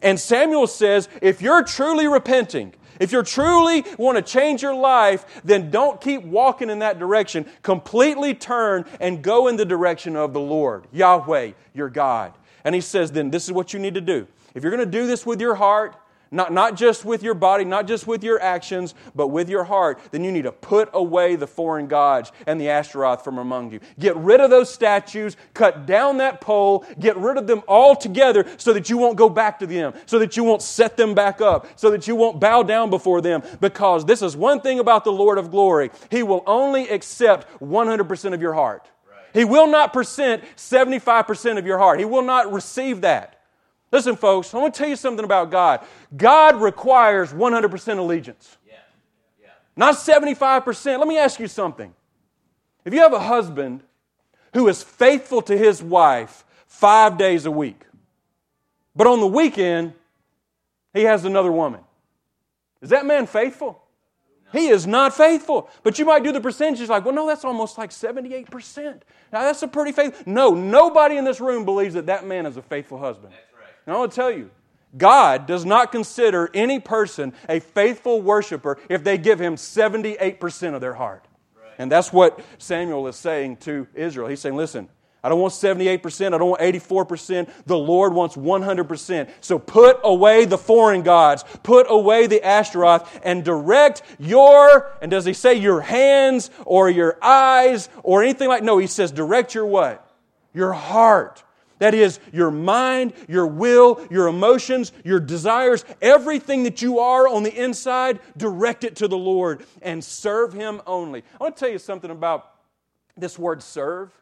And 0.00 0.18
Samuel 0.18 0.66
says, 0.66 1.08
if 1.20 1.40
you're 1.40 1.62
truly 1.62 2.06
repenting, 2.06 2.74
if 2.98 3.12
you 3.12 3.22
truly 3.22 3.84
want 3.98 4.16
to 4.16 4.22
change 4.22 4.62
your 4.62 4.74
life, 4.74 5.42
then 5.44 5.70
don't 5.70 6.00
keep 6.00 6.22
walking 6.22 6.70
in 6.70 6.80
that 6.80 6.98
direction. 6.98 7.46
Completely 7.62 8.34
turn 8.34 8.84
and 9.00 9.22
go 9.22 9.48
in 9.48 9.56
the 9.56 9.64
direction 9.64 10.16
of 10.16 10.32
the 10.32 10.40
Lord, 10.40 10.86
Yahweh, 10.92 11.52
your 11.74 11.88
God. 11.88 12.32
And 12.64 12.74
he 12.74 12.80
says, 12.80 13.12
then 13.12 13.30
this 13.30 13.44
is 13.44 13.52
what 13.52 13.72
you 13.72 13.78
need 13.78 13.94
to 13.94 14.00
do. 14.00 14.26
If 14.54 14.62
you're 14.62 14.72
going 14.72 14.84
to 14.84 14.98
do 14.98 15.06
this 15.06 15.24
with 15.26 15.40
your 15.40 15.54
heart, 15.54 15.96
not, 16.32 16.50
not 16.50 16.76
just 16.76 17.04
with 17.04 17.22
your 17.22 17.34
body, 17.34 17.64
not 17.64 17.86
just 17.86 18.06
with 18.06 18.24
your 18.24 18.40
actions, 18.40 18.94
but 19.14 19.28
with 19.28 19.50
your 19.50 19.64
heart, 19.64 20.00
then 20.12 20.24
you 20.24 20.32
need 20.32 20.44
to 20.44 20.52
put 20.52 20.88
away 20.94 21.36
the 21.36 21.46
foreign 21.46 21.88
gods 21.88 22.32
and 22.46 22.58
the 22.58 22.70
Ashtaroth 22.70 23.22
from 23.22 23.36
among 23.36 23.70
you. 23.70 23.80
Get 23.98 24.16
rid 24.16 24.40
of 24.40 24.48
those 24.48 24.72
statues, 24.72 25.36
cut 25.52 25.84
down 25.84 26.16
that 26.16 26.40
pole, 26.40 26.86
get 26.98 27.18
rid 27.18 27.36
of 27.36 27.46
them 27.46 27.62
all 27.68 27.94
together 27.94 28.46
so 28.56 28.72
that 28.72 28.88
you 28.88 28.96
won't 28.96 29.16
go 29.18 29.28
back 29.28 29.58
to 29.58 29.66
them, 29.66 29.92
so 30.06 30.18
that 30.18 30.34
you 30.34 30.42
won't 30.42 30.62
set 30.62 30.96
them 30.96 31.14
back 31.14 31.42
up, 31.42 31.66
so 31.78 31.90
that 31.90 32.08
you 32.08 32.16
won't 32.16 32.40
bow 32.40 32.62
down 32.62 32.88
before 32.88 33.20
them. 33.20 33.42
Because 33.60 34.06
this 34.06 34.22
is 34.22 34.34
one 34.34 34.62
thing 34.62 34.78
about 34.78 35.04
the 35.04 35.12
Lord 35.12 35.36
of 35.36 35.50
glory 35.50 35.90
He 36.10 36.22
will 36.22 36.42
only 36.46 36.88
accept 36.88 37.46
100% 37.60 38.32
of 38.32 38.40
your 38.40 38.54
heart. 38.54 38.90
He 39.32 39.44
will 39.44 39.66
not 39.66 39.92
present 39.92 40.42
75% 40.56 41.58
of 41.58 41.66
your 41.66 41.78
heart. 41.78 41.98
He 41.98 42.04
will 42.04 42.22
not 42.22 42.52
receive 42.52 43.00
that. 43.02 43.40
Listen, 43.90 44.16
folks, 44.16 44.54
I 44.54 44.58
want 44.58 44.74
to 44.74 44.78
tell 44.78 44.88
you 44.88 44.96
something 44.96 45.24
about 45.24 45.50
God. 45.50 45.84
God 46.16 46.60
requires 46.60 47.32
100% 47.32 47.98
allegiance, 47.98 48.56
yeah. 48.66 48.74
Yeah. 49.40 49.48
not 49.76 49.96
75%. 49.96 50.98
Let 50.98 51.06
me 51.06 51.18
ask 51.18 51.38
you 51.38 51.48
something. 51.48 51.92
If 52.84 52.94
you 52.94 53.00
have 53.00 53.12
a 53.12 53.20
husband 53.20 53.82
who 54.54 54.68
is 54.68 54.82
faithful 54.82 55.42
to 55.42 55.56
his 55.56 55.82
wife 55.82 56.44
five 56.66 57.18
days 57.18 57.44
a 57.44 57.50
week, 57.50 57.84
but 58.96 59.06
on 59.06 59.20
the 59.20 59.26
weekend, 59.26 59.92
he 60.94 61.02
has 61.02 61.24
another 61.24 61.52
woman, 61.52 61.80
is 62.80 62.90
that 62.90 63.06
man 63.06 63.26
faithful? 63.26 63.81
He 64.52 64.68
is 64.68 64.86
not 64.86 65.16
faithful. 65.16 65.68
But 65.82 65.98
you 65.98 66.04
might 66.04 66.22
do 66.22 66.32
the 66.32 66.40
percentages 66.40 66.88
like, 66.88 67.04
well, 67.04 67.14
no, 67.14 67.26
that's 67.26 67.44
almost 67.44 67.78
like 67.78 67.90
78%. 67.90 69.00
Now, 69.32 69.42
that's 69.42 69.62
a 69.62 69.68
pretty 69.68 69.92
faithful. 69.92 70.30
No, 70.30 70.54
nobody 70.54 71.16
in 71.16 71.24
this 71.24 71.40
room 71.40 71.64
believes 71.64 71.94
that 71.94 72.06
that 72.06 72.26
man 72.26 72.46
is 72.46 72.56
a 72.56 72.62
faithful 72.62 72.98
husband. 72.98 73.32
That's 73.32 73.54
right. 73.54 73.70
And 73.86 73.94
I 73.94 73.98
want 73.98 74.12
to 74.12 74.16
tell 74.16 74.30
you, 74.30 74.50
God 74.96 75.46
does 75.46 75.64
not 75.64 75.90
consider 75.90 76.50
any 76.52 76.78
person 76.78 77.32
a 77.48 77.60
faithful 77.60 78.20
worshiper 78.20 78.78
if 78.88 79.02
they 79.02 79.16
give 79.16 79.40
him 79.40 79.56
78% 79.56 80.74
of 80.74 80.80
their 80.80 80.94
heart. 80.94 81.26
Right. 81.56 81.72
And 81.78 81.90
that's 81.90 82.12
what 82.12 82.40
Samuel 82.58 83.06
is 83.08 83.16
saying 83.16 83.56
to 83.58 83.88
Israel. 83.94 84.28
He's 84.28 84.40
saying, 84.40 84.56
listen, 84.56 84.88
I 85.24 85.28
don't 85.28 85.38
want 85.38 85.52
78%. 85.52 86.26
I 86.26 86.38
don't 86.38 86.50
want 86.50 86.60
84%. 86.60 87.48
The 87.66 87.78
Lord 87.78 88.12
wants 88.12 88.34
100%. 88.34 89.30
So 89.40 89.58
put 89.58 90.00
away 90.02 90.46
the 90.46 90.58
foreign 90.58 91.02
gods. 91.02 91.44
Put 91.62 91.86
away 91.88 92.26
the 92.26 92.44
Ashtaroth 92.44 93.20
and 93.22 93.44
direct 93.44 94.02
your, 94.18 94.90
and 95.00 95.10
does 95.10 95.24
he 95.24 95.32
say 95.32 95.54
your 95.54 95.80
hands 95.80 96.50
or 96.66 96.90
your 96.90 97.18
eyes 97.22 97.88
or 98.02 98.22
anything 98.22 98.48
like, 98.48 98.64
no, 98.64 98.78
he 98.78 98.88
says 98.88 99.12
direct 99.12 99.54
your 99.54 99.66
what? 99.66 100.08
Your 100.52 100.72
heart. 100.72 101.44
That 101.78 101.94
is 101.94 102.20
your 102.32 102.52
mind, 102.52 103.12
your 103.28 103.46
will, 103.46 104.06
your 104.08 104.28
emotions, 104.28 104.92
your 105.04 105.18
desires, 105.18 105.84
everything 106.00 106.62
that 106.62 106.80
you 106.80 107.00
are 107.00 107.26
on 107.26 107.42
the 107.42 107.52
inside, 107.52 108.20
direct 108.36 108.84
it 108.84 108.96
to 108.96 109.08
the 109.08 109.18
Lord 109.18 109.64
and 109.82 110.02
serve 110.04 110.52
Him 110.52 110.80
only. 110.86 111.24
I 111.40 111.42
want 111.42 111.56
to 111.56 111.60
tell 111.60 111.72
you 111.72 111.80
something 111.80 112.12
about 112.12 112.54
this 113.16 113.36
word 113.36 113.64
serve. 113.64 114.12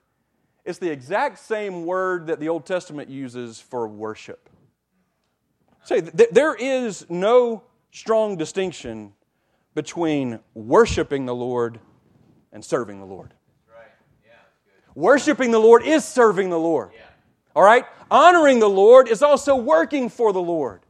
It's 0.64 0.79
the 0.79 0.90
exact 0.90 1.38
same 1.38 1.87
word 1.87 2.26
that 2.26 2.40
the 2.40 2.49
Old 2.49 2.67
Testament 2.67 3.09
uses 3.09 3.61
for 3.61 3.88
worship. 3.88 4.49
Say, 5.85 6.00
there 6.00 6.55
is 6.55 7.07
no 7.09 7.62
strong 7.90 8.37
distinction 8.37 9.12
between 9.75 10.40
worshiping 10.55 11.26
the 11.26 11.35
Lord 11.35 11.81
and 12.52 12.64
serving 12.64 13.00
the 13.00 13.07
Lord. 13.07 13.35
Worshiping 14.95 15.52
the 15.52 15.59
Lord 15.59 15.83
is 15.85 16.05
serving 16.05 16.50
the 16.50 16.59
Lord. 16.59 16.90
All 17.55 17.62
right? 17.62 17.87
Honoring 18.11 18.59
the 18.59 18.69
Lord 18.69 19.09
is 19.09 19.23
also 19.23 19.57
working 19.57 20.09
for 20.09 20.33
the 20.33 20.43
Lord. 20.43 20.81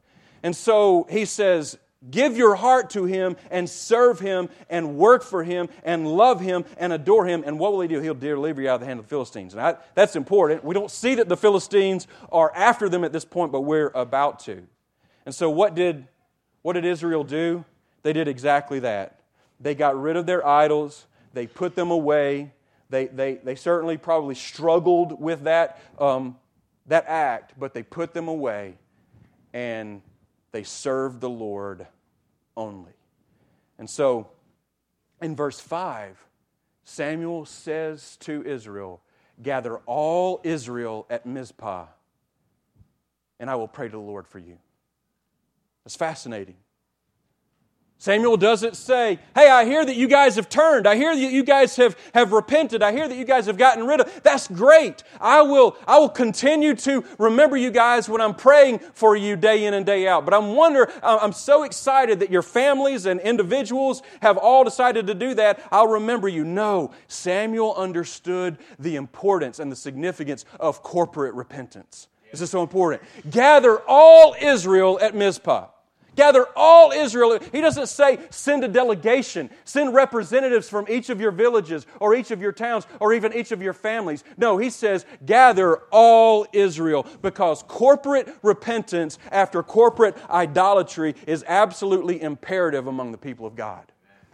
And 0.42 0.56
so 0.56 1.06
he 1.10 1.24
says, 1.26 1.78
Give 2.08 2.36
your 2.36 2.54
heart 2.54 2.90
to 2.90 3.04
Him 3.04 3.36
and 3.50 3.68
serve 3.68 4.20
Him 4.20 4.48
and 4.70 4.96
work 4.96 5.22
for 5.22 5.44
Him 5.44 5.68
and 5.84 6.06
love 6.06 6.40
Him 6.40 6.64
and 6.78 6.94
adore 6.94 7.26
Him. 7.26 7.42
And 7.44 7.58
what 7.58 7.72
will 7.72 7.82
He 7.82 7.88
do? 7.88 8.00
He'll 8.00 8.14
deliver 8.14 8.62
you 8.62 8.70
out 8.70 8.76
of 8.76 8.80
the 8.80 8.86
hand 8.86 9.00
of 9.00 9.04
the 9.04 9.10
Philistines. 9.10 9.52
And 9.52 9.60
I, 9.60 9.76
that's 9.94 10.16
important. 10.16 10.64
We 10.64 10.74
don't 10.74 10.90
see 10.90 11.16
that 11.16 11.28
the 11.28 11.36
Philistines 11.36 12.06
are 12.32 12.50
after 12.54 12.88
them 12.88 13.04
at 13.04 13.12
this 13.12 13.26
point, 13.26 13.52
but 13.52 13.62
we're 13.62 13.92
about 13.94 14.40
to. 14.40 14.62
And 15.26 15.34
so, 15.34 15.50
what 15.50 15.74
did, 15.74 16.08
what 16.62 16.72
did 16.72 16.86
Israel 16.86 17.22
do? 17.22 17.66
They 18.02 18.14
did 18.14 18.28
exactly 18.28 18.78
that. 18.80 19.20
They 19.60 19.74
got 19.74 20.00
rid 20.00 20.16
of 20.16 20.24
their 20.24 20.46
idols, 20.46 21.06
they 21.34 21.46
put 21.46 21.74
them 21.76 21.90
away. 21.90 22.52
They, 22.88 23.06
they, 23.06 23.34
they 23.34 23.54
certainly 23.54 23.98
probably 23.98 24.34
struggled 24.34 25.20
with 25.20 25.44
that, 25.44 25.80
um, 26.00 26.36
that 26.86 27.04
act, 27.06 27.52
but 27.56 27.72
they 27.72 27.84
put 27.84 28.14
them 28.14 28.26
away 28.26 28.78
and 29.52 30.02
they 30.52 30.62
served 30.62 31.20
the 31.20 31.30
Lord 31.30 31.86
only. 32.56 32.92
And 33.78 33.88
so, 33.88 34.30
in 35.22 35.36
verse 35.36 35.60
5, 35.60 36.18
Samuel 36.84 37.44
says 37.46 38.16
to 38.20 38.44
Israel, 38.44 39.00
Gather 39.42 39.78
all 39.86 40.40
Israel 40.44 41.06
at 41.08 41.24
Mizpah, 41.24 41.86
and 43.38 43.48
I 43.48 43.54
will 43.54 43.68
pray 43.68 43.88
to 43.88 43.92
the 43.92 43.98
Lord 43.98 44.26
for 44.26 44.38
you. 44.38 44.58
That's 45.84 45.96
fascinating. 45.96 46.56
Samuel 48.00 48.38
doesn't 48.38 48.76
say, 48.76 49.18
Hey, 49.34 49.50
I 49.50 49.66
hear 49.66 49.84
that 49.84 49.94
you 49.94 50.08
guys 50.08 50.36
have 50.36 50.48
turned. 50.48 50.86
I 50.86 50.96
hear 50.96 51.14
that 51.14 51.20
you 51.20 51.44
guys 51.44 51.76
have, 51.76 51.98
have 52.14 52.32
repented. 52.32 52.82
I 52.82 52.92
hear 52.92 53.06
that 53.06 53.16
you 53.18 53.26
guys 53.26 53.44
have 53.44 53.58
gotten 53.58 53.86
rid 53.86 54.00
of. 54.00 54.22
That's 54.22 54.48
great. 54.48 55.02
I 55.20 55.42
will, 55.42 55.76
I 55.86 55.98
will 55.98 56.08
continue 56.08 56.74
to 56.76 57.04
remember 57.18 57.58
you 57.58 57.70
guys 57.70 58.08
when 58.08 58.22
I'm 58.22 58.34
praying 58.34 58.78
for 58.94 59.16
you 59.16 59.36
day 59.36 59.66
in 59.66 59.74
and 59.74 59.84
day 59.84 60.08
out. 60.08 60.24
But 60.24 60.32
I'm 60.32 60.54
wonder, 60.54 60.90
I'm 61.02 61.34
so 61.34 61.64
excited 61.64 62.20
that 62.20 62.30
your 62.30 62.40
families 62.40 63.04
and 63.04 63.20
individuals 63.20 64.00
have 64.22 64.38
all 64.38 64.64
decided 64.64 65.06
to 65.08 65.14
do 65.14 65.34
that. 65.34 65.62
I'll 65.70 65.88
remember 65.88 66.26
you. 66.26 66.42
No, 66.42 66.92
Samuel 67.06 67.74
understood 67.74 68.56
the 68.78 68.96
importance 68.96 69.58
and 69.58 69.70
the 69.70 69.76
significance 69.76 70.46
of 70.58 70.82
corporate 70.82 71.34
repentance. 71.34 72.08
This 72.30 72.40
is 72.40 72.48
so 72.48 72.62
important. 72.62 73.02
Gather 73.30 73.78
all 73.86 74.34
Israel 74.40 74.98
at 75.02 75.14
Mizpah. 75.14 75.66
Gather 76.20 76.46
all 76.54 76.92
Israel. 76.92 77.38
He 77.50 77.62
doesn't 77.62 77.86
say 77.86 78.18
send 78.28 78.62
a 78.62 78.68
delegation, 78.68 79.48
send 79.64 79.94
representatives 79.94 80.68
from 80.68 80.84
each 80.86 81.08
of 81.08 81.18
your 81.18 81.30
villages 81.30 81.86
or 81.98 82.14
each 82.14 82.30
of 82.30 82.42
your 82.42 82.52
towns 82.52 82.86
or 83.00 83.14
even 83.14 83.32
each 83.32 83.52
of 83.52 83.62
your 83.62 83.72
families. 83.72 84.22
No, 84.36 84.58
he 84.58 84.68
says 84.68 85.06
gather 85.24 85.78
all 85.90 86.46
Israel 86.52 87.06
because 87.22 87.62
corporate 87.62 88.28
repentance 88.42 89.18
after 89.32 89.62
corporate 89.62 90.14
idolatry 90.28 91.14
is 91.26 91.42
absolutely 91.48 92.20
imperative 92.20 92.86
among 92.86 93.12
the 93.12 93.18
people 93.18 93.46
of 93.46 93.56
God. 93.56 93.90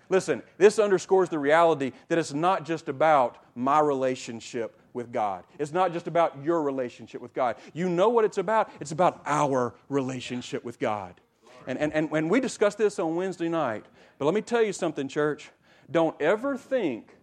Listen, 0.08 0.42
this 0.58 0.80
underscores 0.80 1.28
the 1.28 1.38
reality 1.38 1.92
that 2.08 2.18
it's 2.18 2.34
not 2.34 2.66
just 2.66 2.88
about 2.88 3.38
my 3.54 3.78
relationship 3.78 4.76
with 4.92 5.12
God. 5.12 5.44
It's 5.60 5.72
not 5.72 5.92
just 5.92 6.08
about 6.08 6.42
your 6.42 6.62
relationship 6.62 7.20
with 7.20 7.32
God. 7.32 7.54
You 7.74 7.88
know 7.88 8.08
what 8.08 8.24
it's 8.24 8.38
about? 8.38 8.72
It's 8.80 8.90
about 8.90 9.22
our 9.24 9.76
relationship 9.88 10.64
with 10.64 10.80
God. 10.80 11.20
And, 11.66 11.78
and, 11.78 11.92
and 11.92 12.10
when 12.10 12.28
we 12.28 12.40
discussed 12.40 12.78
this 12.78 12.98
on 12.98 13.16
Wednesday 13.16 13.48
night, 13.48 13.84
but 14.18 14.24
let 14.24 14.34
me 14.34 14.42
tell 14.42 14.62
you 14.62 14.72
something, 14.72 15.08
church. 15.08 15.50
Don't 15.90 16.20
ever 16.20 16.56
think 16.56 17.16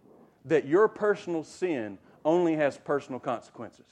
that 0.44 0.66
your 0.66 0.88
personal 0.88 1.44
sin 1.44 1.98
only 2.24 2.56
has 2.56 2.78
personal 2.78 3.20
consequences. 3.20 3.86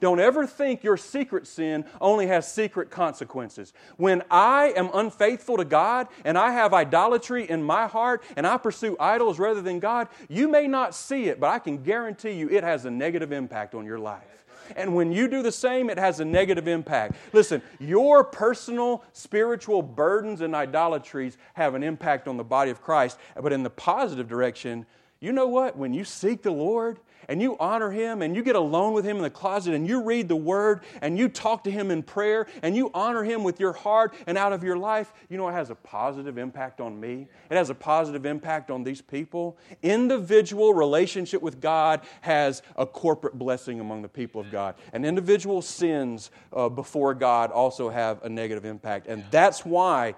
Don't 0.00 0.20
ever 0.20 0.46
think 0.46 0.84
your 0.84 0.96
secret 0.96 1.46
sin 1.46 1.84
only 2.00 2.28
has 2.28 2.50
secret 2.52 2.90
consequences. 2.90 3.72
When 3.96 4.22
I 4.30 4.72
am 4.76 4.90
unfaithful 4.94 5.56
to 5.56 5.64
God 5.64 6.06
and 6.24 6.38
I 6.38 6.52
have 6.52 6.72
idolatry 6.72 7.48
in 7.48 7.62
my 7.62 7.88
heart 7.88 8.22
and 8.36 8.46
I 8.46 8.58
pursue 8.58 8.96
idols 9.00 9.38
rather 9.38 9.60
than 9.60 9.80
God, 9.80 10.08
you 10.28 10.48
may 10.48 10.68
not 10.68 10.94
see 10.94 11.24
it, 11.24 11.40
but 11.40 11.50
I 11.50 11.58
can 11.58 11.82
guarantee 11.82 12.32
you 12.32 12.48
it 12.48 12.62
has 12.62 12.84
a 12.84 12.90
negative 12.90 13.32
impact 13.32 13.74
on 13.74 13.84
your 13.84 13.98
life. 13.98 14.44
And 14.76 14.94
when 14.94 15.12
you 15.12 15.28
do 15.28 15.42
the 15.42 15.52
same, 15.52 15.90
it 15.90 15.98
has 15.98 16.20
a 16.20 16.24
negative 16.24 16.68
impact. 16.68 17.16
Listen, 17.32 17.62
your 17.78 18.24
personal 18.24 19.04
spiritual 19.12 19.82
burdens 19.82 20.40
and 20.40 20.54
idolatries 20.54 21.36
have 21.54 21.74
an 21.74 21.82
impact 21.82 22.28
on 22.28 22.36
the 22.36 22.44
body 22.44 22.70
of 22.70 22.82
Christ, 22.82 23.18
but 23.40 23.52
in 23.52 23.62
the 23.62 23.70
positive 23.70 24.28
direction, 24.28 24.86
you 25.20 25.32
know 25.32 25.48
what? 25.48 25.76
When 25.76 25.94
you 25.94 26.04
seek 26.04 26.42
the 26.42 26.50
Lord 26.50 27.00
and 27.28 27.42
you 27.42 27.56
honor 27.60 27.90
Him 27.90 28.22
and 28.22 28.34
you 28.34 28.42
get 28.42 28.56
alone 28.56 28.94
with 28.94 29.04
Him 29.04 29.16
in 29.16 29.22
the 29.22 29.30
closet 29.30 29.74
and 29.74 29.86
you 29.86 30.02
read 30.02 30.28
the 30.28 30.36
Word 30.36 30.82
and 31.02 31.18
you 31.18 31.28
talk 31.28 31.64
to 31.64 31.70
Him 31.70 31.90
in 31.90 32.02
prayer 32.02 32.46
and 32.62 32.74
you 32.74 32.90
honor 32.94 33.22
Him 33.22 33.44
with 33.44 33.60
your 33.60 33.74
heart 33.74 34.14
and 34.26 34.38
out 34.38 34.52
of 34.52 34.64
your 34.64 34.76
life, 34.76 35.12
you 35.28 35.36
know 35.36 35.48
it 35.48 35.52
has 35.52 35.70
a 35.70 35.74
positive 35.74 36.38
impact 36.38 36.80
on 36.80 36.98
me. 36.98 37.28
It 37.50 37.54
has 37.54 37.70
a 37.70 37.74
positive 37.74 38.24
impact 38.24 38.70
on 38.70 38.82
these 38.82 39.02
people. 39.02 39.58
Individual 39.82 40.74
relationship 40.74 41.42
with 41.42 41.60
God 41.60 42.00
has 42.22 42.62
a 42.76 42.86
corporate 42.86 43.38
blessing 43.38 43.80
among 43.80 44.02
the 44.02 44.08
people 44.08 44.40
of 44.40 44.50
God. 44.50 44.74
And 44.92 45.04
individual 45.04 45.62
sins 45.62 46.30
uh, 46.52 46.68
before 46.68 47.14
God 47.14 47.50
also 47.50 47.90
have 47.90 48.22
a 48.24 48.28
negative 48.28 48.64
impact. 48.64 49.06
And 49.06 49.24
that's 49.30 49.64
why 49.64 50.14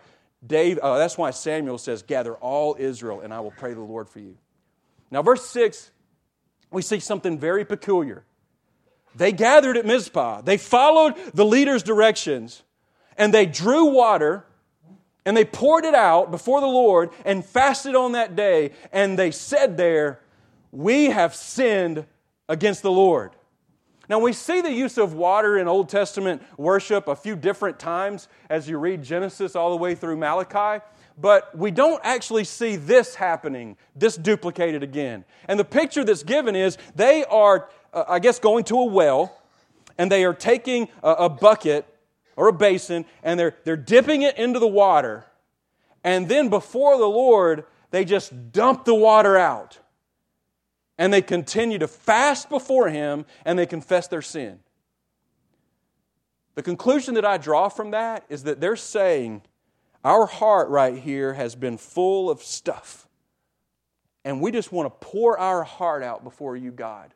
Dave, 0.46 0.78
uh, 0.78 0.96
that's 0.96 1.18
why 1.18 1.32
Samuel 1.32 1.78
says, 1.78 2.02
Gather 2.02 2.34
all 2.36 2.76
Israel, 2.78 3.20
and 3.20 3.34
I 3.34 3.40
will 3.40 3.50
pray 3.50 3.74
the 3.74 3.80
Lord 3.80 4.08
for 4.08 4.20
you. 4.20 4.36
Now, 5.10 5.22
verse 5.22 5.44
6 5.50 5.90
we 6.70 6.82
see 6.82 7.00
something 7.00 7.38
very 7.38 7.64
peculiar. 7.64 8.24
They 9.14 9.32
gathered 9.32 9.76
at 9.76 9.86
Mizpah, 9.86 10.42
they 10.42 10.56
followed 10.56 11.14
the 11.34 11.44
leader's 11.44 11.82
directions, 11.82 12.62
and 13.16 13.34
they 13.34 13.46
drew 13.46 13.86
water 13.86 14.44
and 15.26 15.36
they 15.36 15.44
poured 15.44 15.84
it 15.84 15.94
out 15.94 16.30
before 16.30 16.60
the 16.60 16.66
Lord 16.66 17.10
and 17.24 17.44
fasted 17.44 17.94
on 17.94 18.12
that 18.12 18.36
day. 18.36 18.72
And 18.92 19.18
they 19.18 19.30
said 19.30 19.76
there, 19.76 20.20
We 20.72 21.06
have 21.06 21.34
sinned 21.34 22.06
against 22.48 22.82
the 22.82 22.90
Lord. 22.90 23.32
Now, 24.08 24.18
we 24.18 24.32
see 24.32 24.60
the 24.60 24.72
use 24.72 24.98
of 24.98 25.14
water 25.14 25.56
in 25.56 25.68
Old 25.68 25.88
Testament 25.88 26.42
worship 26.56 27.06
a 27.06 27.14
few 27.14 27.36
different 27.36 27.78
times 27.78 28.26
as 28.48 28.68
you 28.68 28.78
read 28.78 29.04
Genesis 29.04 29.54
all 29.54 29.70
the 29.70 29.76
way 29.76 29.94
through 29.94 30.16
Malachi 30.16 30.84
but 31.20 31.56
we 31.56 31.70
don't 31.70 32.00
actually 32.04 32.44
see 32.44 32.76
this 32.76 33.14
happening, 33.14 33.76
this 33.94 34.16
duplicated 34.16 34.82
again. 34.82 35.24
And 35.48 35.58
the 35.58 35.64
picture 35.64 36.04
that's 36.04 36.22
given 36.22 36.56
is 36.56 36.78
they 36.94 37.24
are, 37.24 37.68
uh, 37.92 38.04
I 38.08 38.18
guess, 38.18 38.38
going 38.38 38.64
to 38.64 38.78
a 38.78 38.84
well, 38.84 39.36
and 39.98 40.10
they 40.10 40.24
are 40.24 40.34
taking 40.34 40.88
a, 41.02 41.10
a 41.10 41.28
bucket 41.28 41.86
or 42.36 42.48
a 42.48 42.52
basin, 42.52 43.04
and 43.22 43.38
they're, 43.38 43.54
they're 43.64 43.76
dipping 43.76 44.22
it 44.22 44.38
into 44.38 44.58
the 44.58 44.68
water. 44.68 45.26
And 46.02 46.28
then 46.28 46.48
before 46.48 46.96
the 46.96 47.08
Lord, 47.08 47.64
they 47.90 48.04
just 48.04 48.52
dump 48.52 48.84
the 48.84 48.94
water 48.94 49.36
out. 49.36 49.78
And 50.96 51.12
they 51.12 51.22
continue 51.22 51.78
to 51.78 51.88
fast 51.88 52.48
before 52.48 52.88
Him, 52.88 53.26
and 53.44 53.58
they 53.58 53.66
confess 53.66 54.08
their 54.08 54.22
sin. 54.22 54.60
The 56.54 56.62
conclusion 56.62 57.14
that 57.14 57.24
I 57.24 57.36
draw 57.36 57.68
from 57.68 57.90
that 57.90 58.24
is 58.28 58.44
that 58.44 58.60
they're 58.60 58.76
saying, 58.76 59.42
our 60.04 60.26
heart 60.26 60.68
right 60.68 60.96
here 60.96 61.34
has 61.34 61.54
been 61.54 61.76
full 61.76 62.30
of 62.30 62.42
stuff. 62.42 63.06
And 64.24 64.40
we 64.40 64.50
just 64.50 64.72
want 64.72 64.86
to 64.86 65.06
pour 65.06 65.38
our 65.38 65.62
heart 65.62 66.02
out 66.02 66.24
before 66.24 66.56
you, 66.56 66.70
God. 66.70 67.14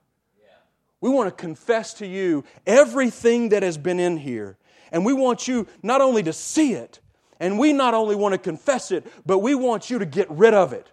We 1.01 1.11
want 1.11 1.29
to 1.29 1.35
confess 1.35 1.93
to 1.95 2.07
you 2.07 2.45
everything 2.67 3.51
that 3.51 3.63
has 3.63 3.77
been 3.77 4.01
in 4.01 4.17
here. 4.17 4.57
And 4.91 5.05
we 5.05 5.13
want 5.13 5.47
you 5.47 5.67
not 5.83 6.01
only 6.01 6.23
to 6.23 6.33
see 6.33 6.73
it, 6.73 7.01
and 7.41 7.59
we 7.59 7.75
not 7.75 7.93
only 7.93 8.17
want 8.17 8.33
to 8.33 8.39
confess 8.39 8.91
it, 8.91 9.07
but 9.27 9.41
we 9.41 9.55
want 9.55 9.91
you 9.91 9.99
to 9.99 10.07
get 10.07 10.31
rid 10.31 10.55
of 10.55 10.73
it. 10.73 10.89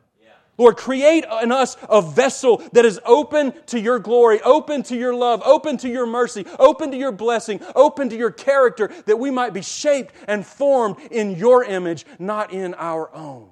Lord, 0.61 0.77
create 0.77 1.25
in 1.41 1.51
us 1.51 1.75
a 1.89 2.03
vessel 2.03 2.57
that 2.73 2.85
is 2.85 2.99
open 3.03 3.51
to 3.65 3.79
your 3.79 3.97
glory, 3.97 4.39
open 4.41 4.83
to 4.83 4.95
your 4.95 5.15
love, 5.15 5.41
open 5.43 5.75
to 5.77 5.89
your 5.89 6.05
mercy, 6.05 6.45
open 6.59 6.91
to 6.91 6.97
your 6.97 7.11
blessing, 7.11 7.59
open 7.75 8.09
to 8.09 8.15
your 8.15 8.29
character, 8.29 8.91
that 9.07 9.17
we 9.17 9.31
might 9.31 9.55
be 9.55 9.63
shaped 9.63 10.13
and 10.27 10.45
formed 10.45 10.97
in 11.09 11.35
your 11.35 11.63
image, 11.63 12.05
not 12.19 12.53
in 12.53 12.75
our 12.75 13.11
own. 13.15 13.49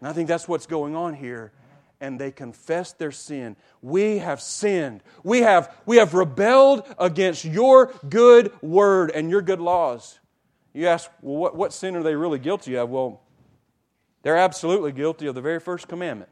And 0.00 0.08
I 0.08 0.14
think 0.14 0.26
that's 0.26 0.48
what's 0.48 0.64
going 0.64 0.96
on 0.96 1.12
here. 1.12 1.52
And 2.00 2.18
they 2.18 2.30
confess 2.30 2.92
their 2.92 3.12
sin. 3.12 3.54
We 3.82 4.16
have 4.16 4.40
sinned. 4.40 5.02
We 5.24 5.40
have, 5.40 5.76
we 5.84 5.98
have 5.98 6.14
rebelled 6.14 6.84
against 6.98 7.44
your 7.44 7.92
good 8.08 8.50
word 8.62 9.10
and 9.10 9.28
your 9.28 9.42
good 9.42 9.60
laws. 9.60 10.18
You 10.72 10.86
ask, 10.86 11.10
well, 11.20 11.36
what, 11.36 11.54
what 11.54 11.74
sin 11.74 11.96
are 11.96 12.02
they 12.02 12.14
really 12.14 12.38
guilty 12.38 12.78
of? 12.78 12.88
Well, 12.88 13.20
they're 14.24 14.36
absolutely 14.36 14.90
guilty 14.90 15.26
of 15.26 15.34
the 15.34 15.42
very 15.42 15.60
first 15.60 15.86
commandment. 15.86 16.30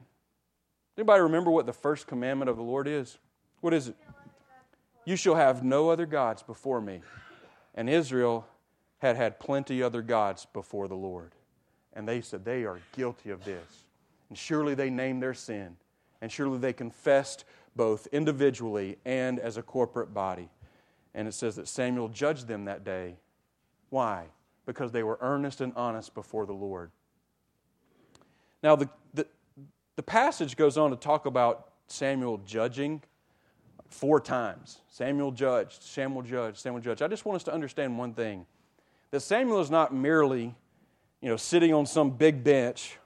Anybody 0.96 1.22
remember 1.22 1.50
what 1.50 1.66
the 1.66 1.72
first 1.72 2.06
commandment 2.06 2.50
of 2.50 2.56
the 2.56 2.62
Lord 2.62 2.88
is? 2.88 3.18
What 3.60 3.72
is 3.72 3.88
it? 3.88 3.96
You 5.04 5.14
shall 5.14 5.34
have 5.34 5.62
no 5.62 5.90
other 5.90 6.06
gods 6.06 6.42
before 6.42 6.80
me. 6.80 7.02
And 7.74 7.88
Israel 7.90 8.46
had 8.98 9.16
had 9.16 9.38
plenty 9.38 9.82
other 9.82 10.00
gods 10.00 10.46
before 10.52 10.88
the 10.88 10.96
Lord. 10.96 11.32
And 11.92 12.08
they 12.08 12.22
said 12.22 12.44
they 12.44 12.64
are 12.64 12.80
guilty 12.96 13.30
of 13.30 13.44
this. 13.44 13.84
And 14.30 14.38
surely 14.38 14.74
they 14.74 14.88
named 14.88 15.22
their 15.22 15.34
sin. 15.34 15.76
And 16.22 16.32
surely 16.32 16.58
they 16.58 16.72
confessed 16.72 17.44
both 17.76 18.06
individually 18.12 18.96
and 19.04 19.38
as 19.38 19.58
a 19.58 19.62
corporate 19.62 20.14
body. 20.14 20.48
And 21.14 21.28
it 21.28 21.34
says 21.34 21.56
that 21.56 21.68
Samuel 21.68 22.08
judged 22.08 22.46
them 22.46 22.64
that 22.64 22.84
day. 22.84 23.16
Why? 23.90 24.26
Because 24.64 24.92
they 24.92 25.02
were 25.02 25.18
earnest 25.20 25.60
and 25.60 25.74
honest 25.76 26.14
before 26.14 26.46
the 26.46 26.54
Lord. 26.54 26.90
Now, 28.62 28.76
the, 28.76 28.88
the, 29.14 29.26
the 29.96 30.02
passage 30.02 30.56
goes 30.56 30.76
on 30.78 30.90
to 30.90 30.96
talk 30.96 31.26
about 31.26 31.68
Samuel 31.88 32.38
judging 32.38 33.02
four 33.88 34.20
times. 34.20 34.78
Samuel 34.88 35.32
judged, 35.32 35.82
Samuel 35.82 36.22
judged, 36.22 36.58
Samuel 36.58 36.82
judged. 36.82 37.02
I 37.02 37.08
just 37.08 37.24
want 37.24 37.36
us 37.36 37.44
to 37.44 37.52
understand 37.52 37.98
one 37.98 38.14
thing 38.14 38.46
that 39.10 39.20
Samuel 39.20 39.60
is 39.60 39.70
not 39.70 39.94
merely, 39.94 40.54
you 41.20 41.28
know, 41.28 41.36
sitting 41.36 41.74
on 41.74 41.86
some 41.86 42.10
big 42.10 42.42
bench 42.42 42.98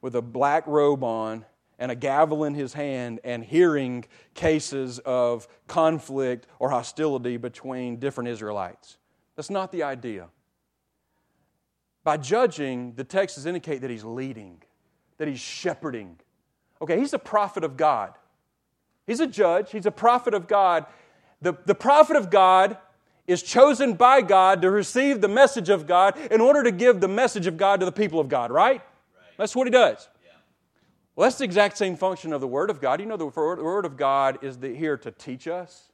with 0.00 0.14
a 0.14 0.22
black 0.22 0.66
robe 0.66 1.02
on 1.02 1.44
and 1.78 1.90
a 1.90 1.94
gavel 1.94 2.44
in 2.44 2.54
his 2.54 2.72
hand 2.72 3.20
and 3.24 3.44
hearing 3.44 4.04
cases 4.34 4.98
of 5.00 5.48
conflict 5.66 6.46
or 6.58 6.70
hostility 6.70 7.36
between 7.36 7.96
different 7.96 8.28
Israelites. 8.28 8.98
That's 9.36 9.50
not 9.50 9.72
the 9.72 9.82
idea. 9.84 10.28
By 12.04 12.16
judging, 12.16 12.94
the 12.94 13.04
texts 13.04 13.44
indicate 13.44 13.80
that 13.80 13.90
he's 13.90 14.04
leading 14.04 14.62
that 15.18 15.28
he's 15.28 15.40
shepherding. 15.40 16.16
Okay, 16.80 16.98
he's 16.98 17.12
a 17.12 17.18
prophet 17.18 17.64
of 17.64 17.76
God. 17.76 18.14
He's 19.06 19.20
a 19.20 19.26
judge, 19.26 19.72
he's 19.72 19.86
a 19.86 19.90
prophet 19.90 20.34
of 20.34 20.48
God. 20.48 20.86
The, 21.40 21.54
the 21.66 21.74
prophet 21.74 22.16
of 22.16 22.30
God 22.30 22.76
is 23.26 23.42
chosen 23.42 23.94
by 23.94 24.22
God 24.22 24.62
to 24.62 24.70
receive 24.70 25.20
the 25.20 25.28
message 25.28 25.68
of 25.68 25.86
God 25.86 26.16
in 26.30 26.40
order 26.40 26.62
to 26.62 26.70
give 26.70 27.00
the 27.00 27.08
message 27.08 27.46
of 27.46 27.56
God 27.56 27.80
to 27.80 27.86
the 27.86 27.92
people 27.92 28.20
of 28.20 28.28
God, 28.28 28.50
right? 28.50 28.80
right. 28.80 28.82
That's 29.36 29.54
what 29.54 29.66
he 29.66 29.70
does. 29.70 30.08
Yeah. 30.24 30.32
Well, 31.14 31.26
that's 31.26 31.38
the 31.38 31.44
exact 31.44 31.78
same 31.78 31.96
function 31.96 32.32
of 32.32 32.40
the 32.40 32.48
Word 32.48 32.70
of 32.70 32.80
God. 32.80 33.00
You 33.00 33.06
know, 33.06 33.16
the 33.16 33.26
Word 33.26 33.84
of 33.84 33.96
God 33.96 34.38
is 34.42 34.58
the, 34.58 34.74
here 34.74 34.96
to 34.96 35.10
teach 35.10 35.46
us, 35.46 35.90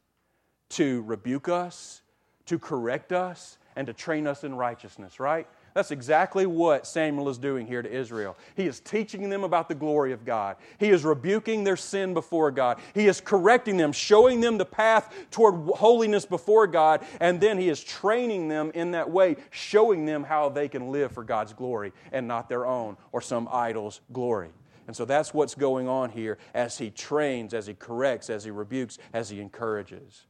to 0.70 1.02
rebuke 1.02 1.48
us, 1.48 2.02
to 2.46 2.58
correct 2.58 3.12
us, 3.12 3.58
and 3.76 3.86
to 3.86 3.92
train 3.92 4.26
us 4.26 4.44
in 4.44 4.54
righteousness, 4.54 5.18
right? 5.18 5.48
That's 5.74 5.90
exactly 5.90 6.46
what 6.46 6.86
Samuel 6.86 7.28
is 7.28 7.36
doing 7.36 7.66
here 7.66 7.82
to 7.82 7.92
Israel. 7.92 8.36
He 8.54 8.66
is 8.66 8.78
teaching 8.78 9.28
them 9.28 9.42
about 9.42 9.68
the 9.68 9.74
glory 9.74 10.12
of 10.12 10.24
God. 10.24 10.56
He 10.78 10.90
is 10.90 11.04
rebuking 11.04 11.64
their 11.64 11.76
sin 11.76 12.14
before 12.14 12.52
God. 12.52 12.78
He 12.94 13.08
is 13.08 13.20
correcting 13.20 13.76
them, 13.76 13.90
showing 13.90 14.40
them 14.40 14.56
the 14.56 14.64
path 14.64 15.12
toward 15.32 15.54
holiness 15.76 16.24
before 16.26 16.68
God, 16.68 17.04
and 17.20 17.40
then 17.40 17.58
he 17.58 17.68
is 17.68 17.82
training 17.82 18.48
them 18.48 18.70
in 18.72 18.92
that 18.92 19.10
way, 19.10 19.34
showing 19.50 20.06
them 20.06 20.22
how 20.22 20.48
they 20.48 20.68
can 20.68 20.92
live 20.92 21.10
for 21.10 21.24
God's 21.24 21.52
glory 21.52 21.92
and 22.12 22.28
not 22.28 22.48
their 22.48 22.66
own 22.66 22.96
or 23.10 23.20
some 23.20 23.48
idol's 23.50 24.00
glory. 24.12 24.50
And 24.86 24.94
so 24.94 25.04
that's 25.04 25.34
what's 25.34 25.56
going 25.56 25.88
on 25.88 26.10
here 26.10 26.38
as 26.54 26.78
he 26.78 26.90
trains, 26.90 27.52
as 27.52 27.66
he 27.66 27.74
corrects, 27.74 28.30
as 28.30 28.44
he 28.44 28.52
rebukes, 28.52 28.98
as 29.12 29.28
he 29.28 29.40
encourages. 29.40 30.26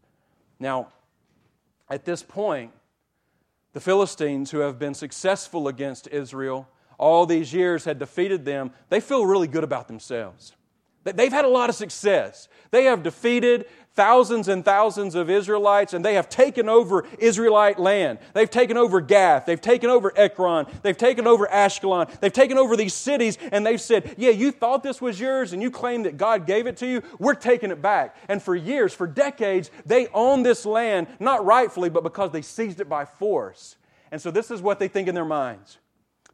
Now, 0.58 0.88
at 1.90 2.06
this 2.06 2.22
point, 2.22 2.70
the 3.74 3.80
Philistines, 3.80 4.50
who 4.50 4.60
have 4.60 4.78
been 4.78 4.94
successful 4.94 5.68
against 5.68 6.08
Israel 6.08 6.68
all 6.98 7.26
these 7.26 7.52
years 7.52 7.84
had 7.84 7.98
defeated 7.98 8.44
them, 8.44 8.70
they 8.88 9.00
feel 9.00 9.26
really 9.26 9.48
good 9.48 9.64
about 9.64 9.88
themselves. 9.88 10.52
They've 11.02 11.32
had 11.32 11.44
a 11.44 11.48
lot 11.48 11.68
of 11.68 11.76
success. 11.76 12.48
They 12.70 12.84
have 12.84 13.02
defeated 13.02 13.66
thousands 13.94 14.48
and 14.48 14.64
thousands 14.64 15.14
of 15.14 15.30
Israelites, 15.30 15.92
and 15.92 16.04
they 16.04 16.14
have 16.14 16.28
taken 16.28 16.68
over 16.68 17.06
Israelite 17.18 17.78
land. 17.78 18.18
They've 18.32 18.50
taken 18.50 18.76
over 18.76 19.00
Gath. 19.00 19.46
They've 19.46 19.60
taken 19.60 19.88
over 19.88 20.12
Ekron. 20.16 20.66
They've 20.82 20.96
taken 20.96 21.26
over 21.26 21.46
Ashkelon. 21.46 22.10
They've 22.20 22.32
taken 22.32 22.58
over 22.58 22.76
these 22.76 22.94
cities, 22.94 23.38
and 23.52 23.64
they've 23.64 23.80
said, 23.80 24.14
Yeah, 24.18 24.30
you 24.30 24.50
thought 24.50 24.82
this 24.82 25.00
was 25.00 25.20
yours, 25.20 25.52
and 25.52 25.62
you 25.62 25.70
claim 25.70 26.02
that 26.04 26.16
God 26.16 26.46
gave 26.46 26.66
it 26.66 26.76
to 26.78 26.86
you. 26.86 27.02
We're 27.18 27.34
taking 27.34 27.70
it 27.70 27.80
back. 27.80 28.16
And 28.28 28.42
for 28.42 28.56
years, 28.56 28.92
for 28.92 29.06
decades, 29.06 29.70
they 29.86 30.08
own 30.08 30.42
this 30.42 30.66
land, 30.66 31.06
not 31.20 31.44
rightfully, 31.44 31.90
but 31.90 32.02
because 32.02 32.32
they 32.32 32.42
seized 32.42 32.80
it 32.80 32.88
by 32.88 33.04
force. 33.04 33.76
And 34.10 34.20
so 34.20 34.30
this 34.30 34.50
is 34.50 34.60
what 34.60 34.78
they 34.78 34.88
think 34.88 35.08
in 35.08 35.14
their 35.14 35.24
minds. 35.24 35.78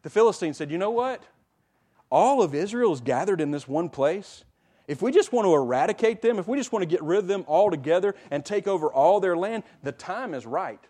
The 0.03 0.11
Philistines 0.11 0.57
said, 0.57 0.71
You 0.71 0.79
know 0.79 0.91
what? 0.91 1.23
All 2.11 2.43
of 2.43 2.55
Israel 2.55 2.93
is 2.93 3.01
gathered 3.01 3.41
in 3.41 3.51
this 3.51 3.69
one 3.69 3.89
place. 3.89 4.45
If 4.91 5.03
we 5.03 5.13
just 5.13 5.33
want 5.33 5.47
to 5.47 5.55
eradicate 5.55 6.21
them, 6.21 6.41
if 6.41 6.49
we 6.49 6.59
just 6.59 6.73
want 6.73 6.83
to 6.83 6.87
get 6.87 7.01
rid 7.01 7.21
of 7.21 7.29
them 7.29 7.45
altogether 7.47 8.17
and 8.33 8.45
take 8.45 8.67
over 8.67 8.93
all 8.93 9.21
their 9.21 9.37
land, 9.37 9.63
the 9.85 9.93
time 9.93 10.35
is 10.35 10.45
right 10.45 10.81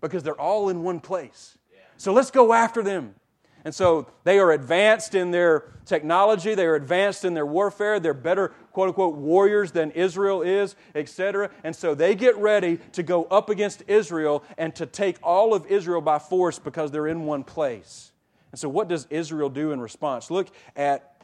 because 0.00 0.22
they're 0.22 0.40
all 0.40 0.68
in 0.68 0.84
one 0.84 1.00
place. 1.00 1.58
So 1.96 2.12
let's 2.12 2.30
go 2.30 2.52
after 2.52 2.84
them. 2.84 3.16
And 3.64 3.74
so 3.74 4.06
they 4.22 4.38
are 4.38 4.52
advanced 4.52 5.16
in 5.16 5.32
their 5.32 5.72
technology, 5.86 6.54
they 6.54 6.66
are 6.66 6.76
advanced 6.76 7.24
in 7.24 7.34
their 7.34 7.44
warfare, 7.44 7.98
they're 7.98 8.14
better, 8.14 8.50
quote 8.70 8.90
unquote, 8.90 9.16
warriors 9.16 9.72
than 9.72 9.90
Israel 9.90 10.42
is, 10.42 10.76
etc. 10.94 11.50
And 11.64 11.74
so 11.74 11.96
they 11.96 12.14
get 12.14 12.36
ready 12.36 12.78
to 12.92 13.02
go 13.02 13.24
up 13.24 13.50
against 13.50 13.82
Israel 13.88 14.44
and 14.56 14.72
to 14.76 14.86
take 14.86 15.16
all 15.20 15.52
of 15.52 15.66
Israel 15.66 16.00
by 16.00 16.20
force 16.20 16.60
because 16.60 16.92
they're 16.92 17.08
in 17.08 17.24
one 17.24 17.42
place. 17.42 18.12
And 18.52 18.58
so, 18.60 18.68
what 18.68 18.86
does 18.86 19.08
Israel 19.10 19.50
do 19.50 19.72
in 19.72 19.80
response? 19.80 20.30
Look 20.30 20.48
at 20.76 21.17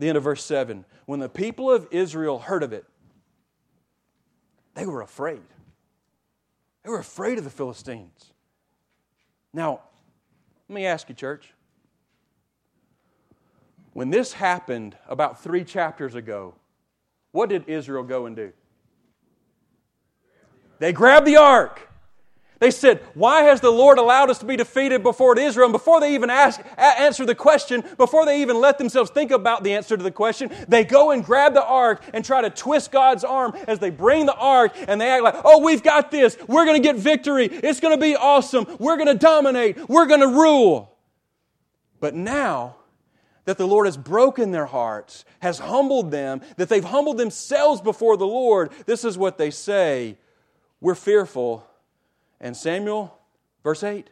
the 0.00 0.08
end 0.08 0.16
of 0.16 0.24
verse 0.24 0.42
7. 0.42 0.84
When 1.04 1.20
the 1.20 1.28
people 1.28 1.70
of 1.70 1.86
Israel 1.90 2.38
heard 2.38 2.62
of 2.62 2.72
it, 2.72 2.84
they 4.74 4.86
were 4.86 5.02
afraid. 5.02 5.42
They 6.82 6.90
were 6.90 6.98
afraid 6.98 7.36
of 7.38 7.44
the 7.44 7.50
Philistines. 7.50 8.32
Now, 9.52 9.80
let 10.68 10.74
me 10.74 10.86
ask 10.86 11.08
you, 11.08 11.14
church. 11.14 11.52
When 13.92 14.10
this 14.10 14.32
happened 14.32 14.96
about 15.06 15.42
three 15.42 15.64
chapters 15.64 16.14
ago, 16.14 16.54
what 17.32 17.50
did 17.50 17.68
Israel 17.68 18.02
go 18.02 18.24
and 18.24 18.34
do? 18.34 18.52
They 20.78 20.92
grabbed 20.92 21.26
the 21.26 21.36
ark. 21.36 21.89
They 22.60 22.70
said, 22.70 23.00
Why 23.14 23.44
has 23.44 23.62
the 23.62 23.70
Lord 23.70 23.96
allowed 23.96 24.28
us 24.28 24.38
to 24.38 24.44
be 24.44 24.54
defeated 24.54 25.02
before 25.02 25.36
Israel? 25.38 25.64
And 25.64 25.72
before 25.72 25.98
they 25.98 26.14
even 26.14 26.28
ask, 26.28 26.60
answer 26.76 27.24
the 27.24 27.34
question, 27.34 27.82
before 27.96 28.26
they 28.26 28.42
even 28.42 28.60
let 28.60 28.76
themselves 28.76 29.10
think 29.10 29.30
about 29.30 29.64
the 29.64 29.72
answer 29.72 29.96
to 29.96 30.02
the 30.02 30.10
question, 30.10 30.50
they 30.68 30.84
go 30.84 31.10
and 31.10 31.24
grab 31.24 31.54
the 31.54 31.64
ark 31.64 32.02
and 32.12 32.22
try 32.22 32.42
to 32.42 32.50
twist 32.50 32.92
God's 32.92 33.24
arm 33.24 33.56
as 33.66 33.78
they 33.78 33.88
bring 33.88 34.26
the 34.26 34.34
ark 34.34 34.76
and 34.86 35.00
they 35.00 35.08
act 35.08 35.24
like, 35.24 35.36
Oh, 35.42 35.60
we've 35.60 35.82
got 35.82 36.10
this. 36.10 36.36
We're 36.46 36.66
going 36.66 36.80
to 36.80 36.86
get 36.86 36.96
victory. 36.96 37.46
It's 37.46 37.80
going 37.80 37.94
to 37.94 38.00
be 38.00 38.14
awesome. 38.14 38.66
We're 38.78 38.96
going 38.96 39.08
to 39.08 39.14
dominate. 39.14 39.88
We're 39.88 40.06
going 40.06 40.20
to 40.20 40.28
rule. 40.28 40.98
But 41.98 42.14
now, 42.14 42.76
that 43.46 43.56
the 43.56 43.66
Lord 43.66 43.86
has 43.86 43.96
broken 43.96 44.50
their 44.50 44.66
hearts, 44.66 45.24
has 45.40 45.58
humbled 45.58 46.10
them, 46.10 46.42
that 46.58 46.68
they've 46.68 46.84
humbled 46.84 47.16
themselves 47.16 47.80
before 47.80 48.18
the 48.18 48.26
Lord, 48.26 48.70
this 48.84 49.02
is 49.02 49.16
what 49.16 49.38
they 49.38 49.50
say 49.50 50.18
We're 50.78 50.94
fearful 50.94 51.66
and 52.40 52.56
Samuel, 52.56 53.18
verse 53.62 53.82
8, 53.82 54.08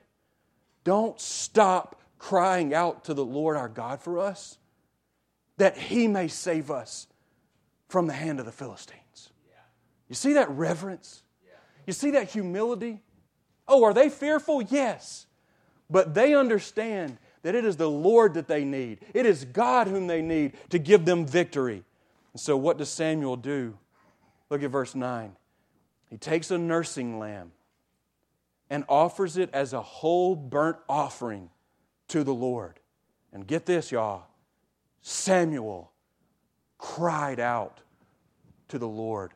don't 0.85 1.21
stop 1.21 2.01
crying 2.19 2.75
out 2.75 3.05
to 3.05 3.15
the 3.15 3.25
Lord 3.25 3.57
our 3.57 3.69
God 3.69 4.01
for 4.01 4.19
us, 4.19 4.59
that 5.57 5.77
he 5.77 6.09
may 6.09 6.29
save 6.29 6.71
us 6.71 7.07
from 7.89 8.07
the 8.07 8.13
hand 8.13 8.39
of 8.41 8.47
the 8.47 8.53
Philistines. 8.53 9.31
You 10.09 10.15
see 10.15 10.35
that 10.35 10.49
reverence? 10.51 11.23
You 11.87 11.93
see 11.93 12.13
that 12.13 12.31
humility? 12.31 13.03
Oh, 13.67 13.85
are 13.85 13.95
they 13.95 14.09
fearful? 14.09 14.63
Yes. 14.63 15.27
But 15.91 16.15
they 16.15 16.35
understand 16.35 17.19
that 17.43 17.55
it 17.55 17.65
is 17.65 17.77
the 17.77 17.91
Lord 17.91 18.35
that 18.35 18.49
they 18.49 18.65
need. 18.65 19.01
It 19.15 19.27
is 19.27 19.45
God 19.45 19.87
whom 19.87 20.07
they 20.07 20.23
need 20.23 20.53
to 20.71 20.79
give 20.79 21.05
them 21.05 21.27
victory. 21.27 21.85
And 22.33 22.41
so, 22.41 22.57
what 22.57 22.79
does 22.79 22.91
Samuel 22.91 23.37
do? 23.37 23.77
Look 24.51 24.63
at 24.63 24.71
verse 24.71 24.95
9. 24.95 25.33
He 26.11 26.17
takes 26.17 26.51
a 26.51 26.59
nursing 26.59 27.19
lamb 27.19 27.53
and 28.71 28.85
offers 28.89 29.37
it 29.37 29.51
as 29.53 29.73
a 29.73 29.83
whole 29.83 30.35
burnt 30.35 30.77
offering 30.89 31.51
to 32.09 32.25
the 32.25 32.35
Lord. 32.35 32.81
And 33.33 33.47
get 33.47 33.67
this, 33.67 33.93
y'all 33.93 34.25
Samuel 35.01 35.93
cried 36.77 37.41
out 37.41 37.81
to 38.69 38.79
the 38.79 38.89
Lord 38.89 39.33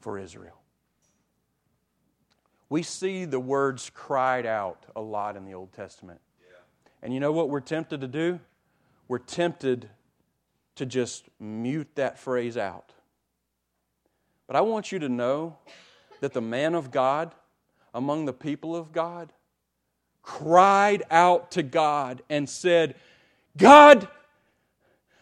for 0.00 0.18
Israel. 0.18 0.60
We 2.68 2.82
see 2.82 3.24
the 3.24 3.38
words 3.38 3.90
cried 3.94 4.46
out 4.46 4.84
a 4.96 5.00
lot 5.00 5.36
in 5.36 5.44
the 5.44 5.54
Old 5.54 5.72
Testament. 5.72 6.20
Yeah. 6.40 6.56
And 7.02 7.14
you 7.14 7.20
know 7.20 7.32
what 7.32 7.48
we're 7.48 7.60
tempted 7.60 8.00
to 8.00 8.08
do? 8.08 8.40
We're 9.06 9.18
tempted 9.18 9.88
to 10.76 10.86
just 10.86 11.28
mute 11.38 11.88
that 11.94 12.18
phrase 12.18 12.56
out. 12.56 12.92
But 14.46 14.56
I 14.56 14.62
want 14.62 14.90
you 14.90 14.98
to 14.98 15.08
know 15.08 15.56
that 16.20 16.32
the 16.32 16.40
man 16.40 16.74
of 16.74 16.90
God 16.90 17.34
among 17.94 18.26
the 18.26 18.32
people 18.32 18.76
of 18.76 18.92
God 18.92 19.32
cried 20.24 21.02
out 21.10 21.52
to 21.52 21.62
God 21.62 22.22
and 22.28 22.48
said, 22.48 22.94
God, 23.56 24.08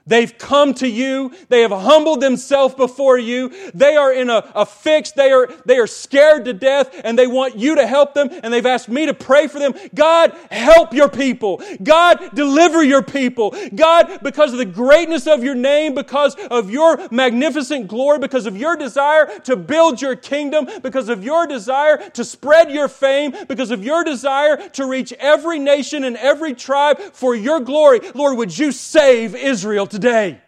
They've 0.07 0.37
come 0.37 0.75
to 0.75 0.89
you. 0.89 1.33
They 1.49 1.63
have 1.63 1.71
humbled 1.71 2.21
themselves 2.21 2.75
before 2.75 3.19
you. 3.19 3.53
They 3.73 3.97
are 3.97 4.13
in 4.13 4.31
a, 4.31 4.51
a, 4.55 4.67
fix. 4.67 5.13
They 5.13 5.31
are, 5.31 5.49
they 5.65 5.79
are 5.79 5.87
scared 5.87 6.45
to 6.47 6.53
death 6.53 6.91
and 7.05 7.19
they 7.19 7.27
want 7.27 7.57
you 7.57 7.77
to 7.77 7.87
help 7.87 8.15
them. 8.15 8.29
And 8.43 8.53
they've 8.53 8.67
asked 8.67 8.89
me 8.89 9.07
to 9.07 9.15
pray 9.15 9.47
for 9.47 9.59
them. 9.59 9.75
God, 9.95 10.37
help 10.51 10.93
your 10.93 11.09
people. 11.09 11.63
God, 11.83 12.35
deliver 12.35 12.83
your 12.83 13.03
people. 13.03 13.55
God, 13.75 14.21
because 14.23 14.53
of 14.53 14.59
the 14.59 14.65
greatness 14.65 15.27
of 15.27 15.45
your 15.45 15.55
name, 15.55 15.95
because 15.95 16.35
of 16.35 16.71
your 16.71 17.09
magnificent 17.11 17.87
glory, 17.89 18.19
because 18.19 18.47
of 18.47 18.57
your 18.57 18.77
desire 18.77 19.39
to 19.41 19.57
build 19.57 20.03
your 20.03 20.17
kingdom, 20.17 20.69
because 20.83 21.09
of 21.09 21.25
your 21.25 21.47
desire 21.47 21.99
to 22.11 22.25
spread 22.25 22.71
your 22.71 22.89
fame, 22.89 23.35
because 23.49 23.71
of 23.71 23.85
your 23.85 24.03
desire 24.05 24.57
to 24.71 24.87
reach 24.87 25.13
every 25.15 25.59
nation 25.59 26.05
and 26.05 26.17
every 26.17 26.55
tribe 26.55 26.99
for 27.13 27.35
your 27.35 27.61
glory. 27.61 28.01
Lord, 28.15 28.37
would 28.39 28.57
you 28.57 28.73
save 28.73 29.35
Israel 29.35 29.87
today. 29.93 30.41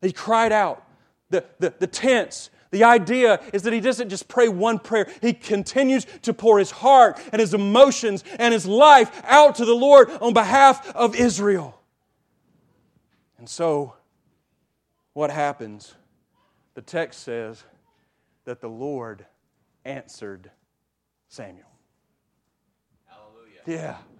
He 0.00 0.12
cried 0.12 0.52
out. 0.52 0.86
The, 1.30 1.44
the, 1.58 1.72
the 1.78 1.86
tense, 1.86 2.50
the 2.70 2.84
idea 2.84 3.40
is 3.54 3.62
that 3.62 3.72
he 3.72 3.80
doesn't 3.80 4.10
just 4.10 4.28
pray 4.28 4.48
one 4.48 4.78
prayer, 4.78 5.08
he 5.22 5.32
continues 5.32 6.06
to 6.22 6.34
pour 6.34 6.58
his 6.58 6.70
heart 6.70 7.18
and 7.32 7.40
his 7.40 7.54
emotions 7.54 8.22
and 8.38 8.52
his 8.52 8.66
life 8.66 9.22
out 9.24 9.54
to 9.56 9.64
the 9.64 9.74
Lord 9.74 10.10
on 10.20 10.34
behalf 10.34 10.94
of 10.94 11.16
Israel. 11.16 11.80
And 13.38 13.48
so, 13.48 13.94
what 15.14 15.30
happens? 15.30 15.94
The 16.74 16.82
text 16.82 17.22
says 17.22 17.64
that 18.44 18.60
the 18.60 18.68
Lord 18.68 19.24
answered 19.86 20.50
Samuel. 21.28 21.64
Hallelujah. 23.06 23.62
Yeah. 23.66 24.11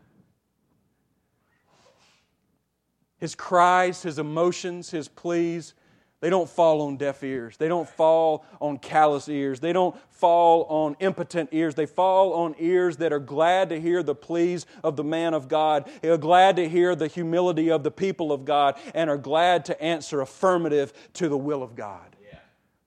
His 3.22 3.36
cries, 3.36 4.02
his 4.02 4.18
emotions, 4.18 4.90
his 4.90 5.06
pleas, 5.06 5.74
they 6.18 6.28
don't 6.28 6.50
fall 6.50 6.82
on 6.82 6.96
deaf 6.96 7.22
ears. 7.22 7.56
They 7.56 7.68
don't 7.68 7.88
fall 7.88 8.44
on 8.60 8.78
callous 8.78 9.28
ears. 9.28 9.60
They 9.60 9.72
don't 9.72 9.96
fall 10.10 10.64
on 10.64 10.96
impotent 10.98 11.50
ears. 11.52 11.76
They 11.76 11.86
fall 11.86 12.32
on 12.32 12.56
ears 12.58 12.96
that 12.96 13.12
are 13.12 13.20
glad 13.20 13.68
to 13.68 13.80
hear 13.80 14.02
the 14.02 14.16
pleas 14.16 14.66
of 14.82 14.96
the 14.96 15.04
man 15.04 15.34
of 15.34 15.46
God, 15.46 15.88
they 16.00 16.08
are 16.08 16.18
glad 16.18 16.56
to 16.56 16.68
hear 16.68 16.96
the 16.96 17.06
humility 17.06 17.70
of 17.70 17.84
the 17.84 17.92
people 17.92 18.32
of 18.32 18.44
God, 18.44 18.76
and 18.92 19.08
are 19.08 19.16
glad 19.16 19.66
to 19.66 19.80
answer 19.80 20.20
affirmative 20.20 20.92
to 21.12 21.28
the 21.28 21.38
will 21.38 21.62
of 21.62 21.76
God. 21.76 22.16
Yeah. 22.28 22.40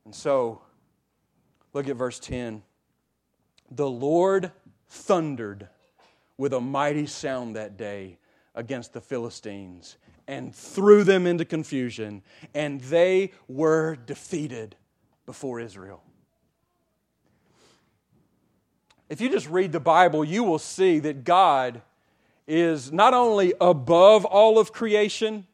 And 0.03 0.13
so, 0.13 0.63
look 1.71 1.87
at 1.87 1.95
verse 1.95 2.19
10. 2.19 2.61
The 3.71 3.89
Lord 3.89 4.51
thundered 4.89 5.69
with 6.37 6.51
a 6.51 6.59
mighty 6.59 7.05
sound 7.05 7.55
that 7.55 7.77
day 7.77 8.17
against 8.53 8.91
the 8.91 8.99
Philistines 8.99 9.95
and 10.27 10.55
threw 10.55 11.03
them 11.03 11.27
into 11.27 11.45
confusion, 11.45 12.23
and 12.53 12.81
they 12.81 13.31
were 13.47 13.95
defeated 13.95 14.75
before 15.25 15.59
Israel. 15.59 16.01
If 19.09 19.21
you 19.21 19.29
just 19.29 19.47
read 19.47 19.71
the 19.71 19.79
Bible, 19.79 20.23
you 20.25 20.43
will 20.43 20.59
see 20.59 20.99
that 20.99 21.23
God 21.23 21.81
is 22.47 22.91
not 22.91 23.13
only 23.13 23.53
above 23.61 24.25
all 24.25 24.57
of 24.57 24.71
creation 24.71 25.45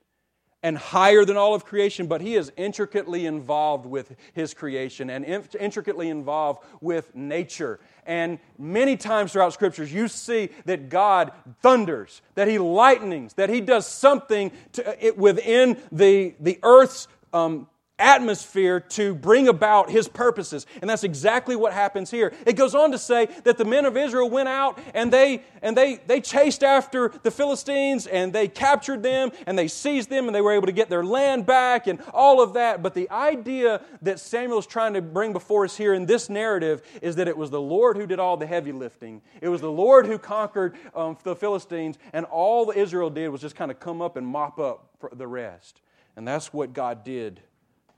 and 0.63 0.77
higher 0.77 1.25
than 1.25 1.37
all 1.37 1.55
of 1.55 1.65
creation, 1.65 2.07
but 2.07 2.21
he 2.21 2.35
is 2.35 2.51
intricately 2.55 3.25
involved 3.25 3.85
with 3.85 4.15
his 4.33 4.53
creation 4.53 5.09
and 5.09 5.25
intricately 5.59 6.09
involved 6.09 6.63
with 6.81 7.15
nature. 7.15 7.79
And 8.05 8.39
many 8.57 8.97
times 8.97 9.31
throughout 9.33 9.53
scriptures, 9.53 9.91
you 9.91 10.07
see 10.07 10.49
that 10.65 10.89
God 10.89 11.31
thunders, 11.61 12.21
that 12.35 12.47
he 12.47 12.59
lightnings, 12.59 13.33
that 13.33 13.49
he 13.49 13.61
does 13.61 13.87
something 13.87 14.51
to, 14.73 15.05
it, 15.05 15.17
within 15.17 15.77
the, 15.91 16.35
the 16.39 16.59
earth's 16.63 17.07
um, 17.33 17.67
atmosphere 18.01 18.79
to 18.79 19.13
bring 19.13 19.47
about 19.47 19.89
his 19.89 20.07
purposes. 20.07 20.65
And 20.81 20.89
that's 20.89 21.03
exactly 21.03 21.55
what 21.55 21.73
happens 21.73 22.11
here. 22.11 22.33
It 22.45 22.53
goes 22.53 22.75
on 22.75 22.91
to 22.91 22.97
say 22.97 23.27
that 23.43 23.57
the 23.57 23.65
men 23.65 23.85
of 23.85 23.95
Israel 23.95 24.29
went 24.29 24.49
out 24.49 24.79
and 24.93 25.11
they 25.11 25.43
and 25.61 25.77
they 25.77 25.97
they 26.07 26.19
chased 26.21 26.63
after 26.63 27.09
the 27.23 27.31
Philistines 27.31 28.07
and 28.07 28.33
they 28.33 28.47
captured 28.47 29.03
them 29.03 29.31
and 29.45 29.57
they 29.57 29.67
seized 29.67 30.09
them 30.09 30.27
and 30.27 30.35
they 30.35 30.41
were 30.41 30.53
able 30.53 30.65
to 30.65 30.71
get 30.71 30.89
their 30.89 31.03
land 31.03 31.45
back 31.45 31.87
and 31.87 32.01
all 32.13 32.41
of 32.41 32.53
that. 32.53 32.81
But 32.81 32.93
the 32.93 33.09
idea 33.09 33.81
that 34.01 34.19
Samuel 34.19 34.59
is 34.59 34.67
trying 34.67 34.93
to 34.95 35.01
bring 35.01 35.33
before 35.33 35.65
us 35.65 35.77
here 35.77 35.93
in 35.93 36.05
this 36.05 36.29
narrative 36.29 36.81
is 37.01 37.15
that 37.17 37.27
it 37.27 37.37
was 37.37 37.49
the 37.49 37.61
Lord 37.61 37.97
who 37.97 38.07
did 38.07 38.19
all 38.19 38.37
the 38.37 38.47
heavy 38.47 38.71
lifting. 38.71 39.21
It 39.41 39.49
was 39.49 39.61
the 39.61 39.71
Lord 39.71 40.05
who 40.05 40.17
conquered 40.17 40.75
um, 40.95 41.17
the 41.23 41.35
Philistines, 41.35 41.97
and 42.13 42.25
all 42.25 42.71
Israel 42.75 43.09
did 43.09 43.29
was 43.29 43.41
just 43.41 43.55
kind 43.55 43.71
of 43.71 43.79
come 43.79 44.01
up 44.01 44.17
and 44.17 44.25
mop 44.25 44.59
up 44.59 44.89
the 45.13 45.27
rest. 45.27 45.81
And 46.15 46.27
that's 46.27 46.51
what 46.53 46.73
God 46.73 47.03
did 47.03 47.41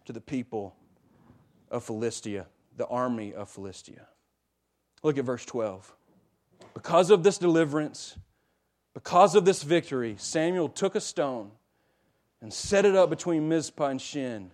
to 0.06 0.14
the 0.14 0.22
people 0.22 0.76
of 1.72 1.84
Philistia, 1.84 2.48
the 2.78 2.88
army 2.88 3.34
of 3.34 3.50
Philistia. 3.50 4.08
Look 5.02 5.18
at 5.18 5.26
verse 5.26 5.46
12. 5.46 5.94
Because 6.74 7.10
of 7.10 7.24
this 7.24 7.38
deliverance, 7.38 8.18
because 8.94 9.36
of 9.36 9.46
this 9.46 9.64
victory, 9.64 10.16
Samuel 10.18 10.70
took 10.70 10.96
a 10.96 11.02
stone 11.02 11.52
and 12.42 12.54
set 12.54 12.86
it 12.86 12.96
up 12.96 13.10
between 13.10 13.48
Mizpah 13.50 13.88
and 13.88 14.02
Shen 14.02 14.52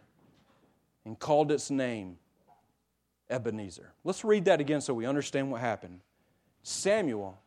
and 1.05 1.17
called 1.17 1.51
its 1.51 1.69
name 1.69 2.17
Ebenezer. 3.29 3.93
Let's 4.03 4.23
read 4.23 4.45
that 4.45 4.59
again 4.59 4.81
so 4.81 4.93
we 4.93 5.05
understand 5.05 5.51
what 5.51 5.61
happened. 5.61 6.01
Samuel 6.63 7.39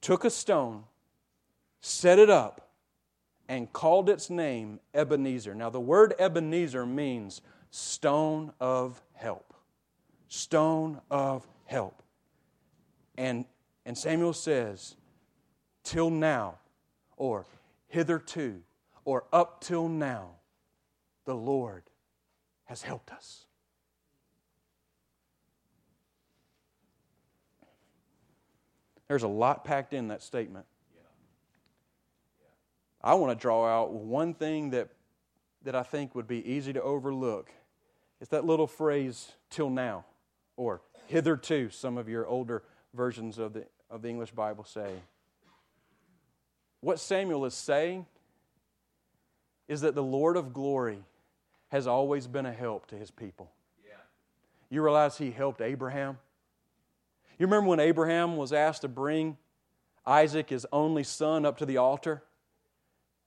took 0.00 0.24
a 0.24 0.30
stone, 0.30 0.84
set 1.80 2.18
it 2.18 2.30
up, 2.30 2.69
and 3.50 3.72
called 3.72 4.08
its 4.08 4.30
name 4.30 4.78
Ebenezer. 4.94 5.56
Now, 5.56 5.70
the 5.70 5.80
word 5.80 6.14
Ebenezer 6.20 6.86
means 6.86 7.42
stone 7.72 8.52
of 8.60 9.02
help. 9.12 9.52
Stone 10.28 11.00
of 11.10 11.44
help. 11.64 12.00
And, 13.18 13.44
and 13.84 13.98
Samuel 13.98 14.34
says, 14.34 14.94
till 15.82 16.10
now, 16.10 16.58
or 17.16 17.44
hitherto, 17.88 18.62
or 19.04 19.24
up 19.32 19.60
till 19.60 19.88
now, 19.88 20.36
the 21.24 21.34
Lord 21.34 21.82
has 22.66 22.82
helped 22.82 23.10
us. 23.10 23.46
There's 29.08 29.24
a 29.24 29.28
lot 29.28 29.64
packed 29.64 29.92
in 29.92 30.06
that 30.06 30.22
statement. 30.22 30.66
I 33.02 33.14
want 33.14 33.36
to 33.36 33.40
draw 33.40 33.66
out 33.66 33.92
one 33.92 34.34
thing 34.34 34.70
that, 34.70 34.88
that 35.62 35.74
I 35.74 35.82
think 35.82 36.14
would 36.14 36.28
be 36.28 36.46
easy 36.46 36.72
to 36.72 36.82
overlook. 36.82 37.50
It's 38.20 38.30
that 38.30 38.44
little 38.44 38.66
phrase, 38.66 39.32
till 39.48 39.70
now, 39.70 40.04
or 40.56 40.82
hitherto, 41.06 41.70
some 41.70 41.96
of 41.96 42.08
your 42.08 42.26
older 42.26 42.62
versions 42.92 43.38
of 43.38 43.54
the, 43.54 43.64
of 43.90 44.02
the 44.02 44.08
English 44.08 44.32
Bible 44.32 44.64
say. 44.64 44.90
What 46.80 47.00
Samuel 47.00 47.44
is 47.46 47.54
saying 47.54 48.06
is 49.68 49.82
that 49.82 49.94
the 49.94 50.02
Lord 50.02 50.36
of 50.36 50.52
glory 50.52 51.02
has 51.68 51.86
always 51.86 52.26
been 52.26 52.46
a 52.46 52.52
help 52.52 52.86
to 52.88 52.96
his 52.96 53.10
people. 53.10 53.50
Yeah. 53.84 53.92
You 54.68 54.82
realize 54.82 55.16
he 55.16 55.30
helped 55.30 55.60
Abraham? 55.60 56.18
You 57.38 57.46
remember 57.46 57.70
when 57.70 57.80
Abraham 57.80 58.36
was 58.36 58.52
asked 58.52 58.82
to 58.82 58.88
bring 58.88 59.38
Isaac, 60.04 60.50
his 60.50 60.66
only 60.72 61.04
son, 61.04 61.46
up 61.46 61.58
to 61.58 61.66
the 61.66 61.76
altar? 61.78 62.22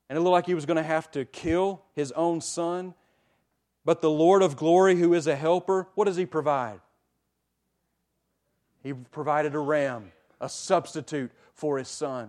And 0.09 0.17
it 0.17 0.21
looked 0.21 0.33
like 0.33 0.45
he 0.45 0.53
was 0.53 0.65
going 0.65 0.77
to 0.77 0.83
have 0.83 1.09
to 1.11 1.25
kill 1.25 1.81
his 1.93 2.11
own 2.13 2.41
son. 2.41 2.93
But 3.85 4.01
the 4.01 4.09
Lord 4.09 4.41
of 4.41 4.55
glory, 4.55 4.95
who 4.95 5.13
is 5.13 5.27
a 5.27 5.35
helper, 5.35 5.87
what 5.95 6.05
does 6.05 6.15
he 6.15 6.25
provide? 6.25 6.79
He 8.81 8.93
provided 8.93 9.55
a 9.55 9.59
ram, 9.59 10.11
a 10.39 10.49
substitute 10.49 11.31
for 11.53 11.77
his 11.77 11.87
son. 11.87 12.27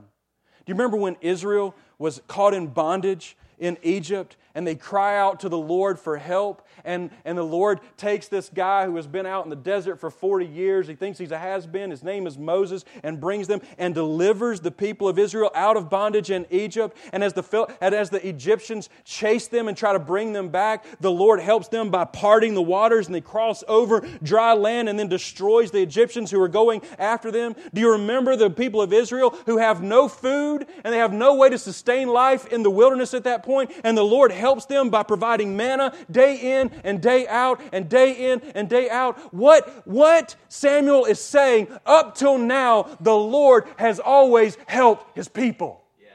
Do 0.65 0.71
you 0.71 0.75
remember 0.75 0.97
when 0.97 1.17
Israel 1.21 1.75
was 1.99 2.23
caught 2.27 2.55
in 2.55 2.69
bondage 2.69 3.37
in 3.59 3.77
Egypt 3.83 4.37
and 4.55 4.67
they 4.67 4.75
cry 4.75 5.19
out 5.19 5.41
to 5.41 5.49
the 5.49 5.59
Lord 5.59 5.99
for 5.99 6.17
help. 6.17 6.67
And, 6.85 7.11
and 7.25 7.37
the 7.37 7.45
Lord 7.45 7.81
takes 7.97 8.29
this 8.29 8.49
guy 8.49 8.87
who 8.87 8.97
has 8.97 9.07
been 9.07 9.27
out 9.27 9.45
in 9.45 9.51
the 9.51 9.57
desert 9.57 9.97
for 9.97 10.11
40 10.11 10.47
years. 10.47 10.87
He 10.87 10.95
thinks 10.95 11.19
he's 11.19 11.33
a 11.33 11.39
has 11.39 11.67
been. 11.67 11.91
His 11.91 12.03
name 12.03 12.27
is 12.27 12.39
Moses, 12.39 12.85
and 13.03 13.21
brings 13.21 13.49
them 13.49 13.61
and 13.79 13.95
delivers 13.95 14.61
the 14.61 14.71
people 14.71 15.09
of 15.09 15.19
Israel 15.19 15.51
out 15.55 15.77
of 15.77 15.91
bondage 15.91 16.31
in 16.31 16.47
Egypt. 16.51 16.97
And 17.13 17.25
as 17.25 17.33
the, 17.33 17.77
and 17.81 17.95
as 17.95 18.11
the 18.11 18.27
Egyptians 18.27 18.89
chase 19.05 19.49
them 19.49 19.67
and 19.67 19.77
try 19.77 19.93
to 19.93 19.99
bring 19.99 20.33
them 20.33 20.51
back, 20.51 20.85
the 21.01 21.11
Lord 21.11 21.41
helps 21.41 21.69
them 21.69 21.91
by 21.91 22.05
parting 22.05 22.55
the 22.55 22.63
waters 22.63 23.07
and 23.07 23.15
they 23.15 23.21
cross 23.21 23.65
over 23.67 24.07
dry 24.23 24.53
land 24.53 24.89
and 24.89 24.99
then 24.99 25.09
destroys 25.09 25.71
the 25.71 25.83
Egyptians 25.83 26.31
who 26.31 26.41
are 26.41 26.49
going 26.49 26.83
after 26.99 27.31
them. 27.31 27.57
Do 27.73 27.81
you 27.81 27.93
remember 27.93 28.37
the 28.37 28.51
people 28.51 28.81
of 28.81 28.93
Israel 28.93 29.31
who 29.47 29.59
have 29.59 29.83
no 29.83 30.09
food 30.09 30.67
and 30.85 30.93
they 30.93 30.99
have 30.99 31.13
no 31.13 31.35
way 31.35 31.51
to 31.51 31.59
sustain 31.59 32.09
life 32.09 32.47
in 32.47 32.63
the 32.63 32.71
wilderness 32.71 33.15
at 33.15 33.25
that 33.25 33.43
point? 33.43 33.73
And 33.83 33.97
the 33.97 34.05
Lord 34.05 34.31
helps 34.31 34.44
them 34.69 34.91
by 34.91 35.03
providing 35.03 35.57
manna 35.57 35.93
day 36.11 36.61
in 36.61 36.71
and 36.85 37.01
day 37.01 37.27
out 37.29 37.61
and 37.73 37.89
day 37.89 38.33
in 38.33 38.41
and 38.55 38.69
day 38.69 38.89
out. 38.91 39.19
What, 39.33 39.87
what 39.87 40.37
Samuel 40.49 41.05
is 41.05 41.21
saying, 41.21 41.69
up 41.87 42.15
till 42.15 42.39
now, 42.39 42.97
the 43.01 43.15
Lord 43.15 43.67
has 43.77 44.01
always 44.01 44.57
helped 44.67 45.17
his 45.17 45.29
people. 45.29 45.83
Yeah. 46.01 46.09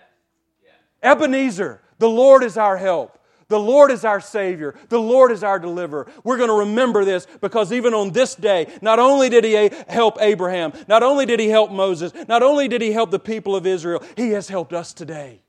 Yeah. 0.63 1.11
Ebenezer, 1.11 1.81
the 1.97 2.09
Lord 2.09 2.43
is 2.43 2.57
our 2.57 2.77
help. 2.77 3.19
The 3.49 3.59
Lord 3.59 3.89
is 3.89 4.05
our 4.05 4.21
Savior. 4.21 4.75
The 4.89 4.99
Lord 4.99 5.31
is 5.31 5.43
our 5.43 5.57
deliverer. 5.57 6.07
We're 6.23 6.37
going 6.37 6.49
to 6.49 6.69
remember 6.69 7.03
this 7.03 7.25
because 7.41 7.73
even 7.73 7.95
on 7.95 8.11
this 8.11 8.35
day, 8.35 8.67
not 8.81 8.99
only 8.99 9.27
did 9.27 9.43
He 9.43 9.71
help 9.87 10.17
Abraham, 10.21 10.71
not 10.87 11.01
only 11.01 11.25
did 11.25 11.39
He 11.39 11.49
help 11.49 11.71
Moses, 11.71 12.13
not 12.27 12.43
only 12.43 12.67
did 12.67 12.81
He 12.81 12.91
help 12.91 13.09
the 13.09 13.19
people 13.19 13.55
of 13.55 13.65
Israel, 13.65 14.03
He 14.15 14.29
has 14.31 14.47
helped 14.47 14.71
us 14.71 14.93
today. 14.93 15.41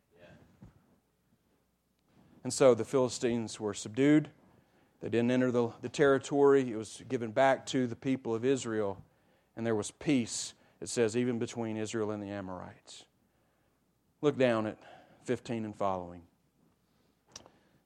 And 2.43 2.53
so 2.53 2.75
the 2.75 2.85
Philistines 2.85 3.61
were 3.61 3.75
subdued. 3.75 4.31
They 5.01 5.09
didn't 5.09 5.31
enter 5.31 5.51
the, 5.51 5.71
the 5.83 5.89
territory. 5.89 6.73
It 6.73 6.77
was 6.77 7.03
given 7.09 7.31
back 7.31 7.67
to 7.67 7.87
the 7.87 7.97
people 7.97 8.35
of 8.35 8.45
Israel. 8.45 9.03
And 9.57 9.67
there 9.67 9.75
was 9.75 9.91
peace, 9.91 10.55
it 10.81 10.89
says, 10.89 11.17
even 11.17 11.39
between 11.39 11.77
Israel 11.77 12.11
and 12.11 12.23
the 12.23 12.29
Amorites. 12.29 13.05
Look 14.21 14.39
down 14.39 14.67
at 14.67 14.79
15 15.25 15.65
and 15.65 15.77
following. 15.77 16.23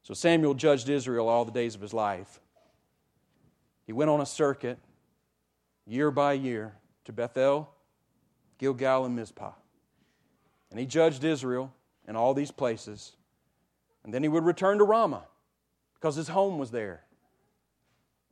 So 0.03 0.15
Samuel 0.15 0.55
judged 0.55 0.89
Israel 0.89 1.29
all 1.29 1.45
the 1.45 1.53
days 1.53 1.75
of 1.75 1.81
his 1.81 1.95
life. 1.95 2.41
He 3.87 3.93
went 3.93 4.11
on 4.11 4.21
a 4.21 4.27
circuit 4.27 4.79
year 5.87 6.11
by 6.11 6.35
year 6.35 6.75
to 7.05 7.13
Bethel, 7.13 7.71
Gilgal, 8.59 9.05
and 9.05 9.17
Mizpah. 9.17 9.53
And 10.71 10.81
he 10.81 10.87
judged 10.87 11.25
Israel 11.25 11.73
in 12.09 12.17
all 12.17 12.35
these 12.35 12.51
places. 12.51 13.17
And 14.05 14.13
then 14.13 14.23
he 14.23 14.29
would 14.29 14.45
return 14.45 14.79
to 14.79 14.85
Ramah 14.85 15.25
because 15.95 16.17
his 16.17 16.29
home 16.29 16.59
was 16.59 16.71
there. 16.71 17.03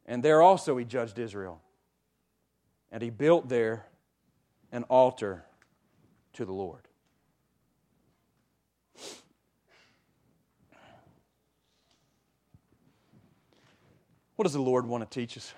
And 0.07 0.23
there 0.23 0.43
also 0.43 0.77
he 0.77 0.85
judged 0.85 1.19
Israel. 1.19 1.61
And 2.91 3.03
he 3.03 3.11
built 3.11 3.49
there 3.49 3.87
an 4.71 4.85
altar 4.85 5.45
to 6.35 6.45
the 6.45 6.53
Lord. 6.53 6.83
What 14.37 14.45
does 14.45 14.53
the 14.53 14.61
Lord 14.61 14.87
want 14.87 15.09
to 15.09 15.21
teach 15.21 15.37
us? 15.37 15.55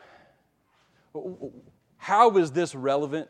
How 1.96 2.36
is 2.36 2.52
this 2.52 2.74
relevant 2.74 3.28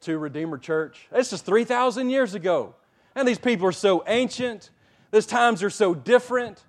to 0.00 0.18
Redeemer 0.18 0.58
Church? 0.58 1.06
This 1.12 1.32
is 1.32 1.42
3,000 1.42 2.10
years 2.10 2.34
ago. 2.34 2.74
And 3.14 3.28
these 3.28 3.38
people 3.38 3.66
are 3.68 3.72
so 3.72 4.02
ancient. 4.06 4.70
These 5.14 5.26
times 5.26 5.62
are 5.62 5.70
so 5.70 5.94
different. 5.94 6.60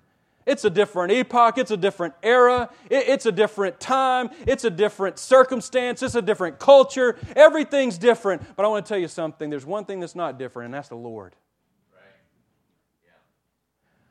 It's 0.46 0.64
a 0.64 0.70
different 0.70 1.10
epoch. 1.10 1.58
It's 1.58 1.72
a 1.72 1.76
different 1.76 2.14
era. 2.22 2.70
It's 2.88 3.26
a 3.26 3.32
different 3.32 3.80
time. 3.80 4.30
It's 4.46 4.62
a 4.62 4.70
different 4.70 5.18
circumstance. 5.18 6.00
It's 6.00 6.14
a 6.14 6.22
different 6.22 6.60
culture. 6.60 7.18
Everything's 7.34 7.98
different. 7.98 8.40
But 8.54 8.64
I 8.64 8.68
want 8.68 8.86
to 8.86 8.88
tell 8.88 9.00
you 9.00 9.08
something. 9.08 9.50
There's 9.50 9.66
one 9.66 9.84
thing 9.84 9.98
that's 9.98 10.14
not 10.14 10.38
different, 10.38 10.66
and 10.66 10.74
that's 10.74 10.88
the 10.88 10.94
Lord. 10.94 11.34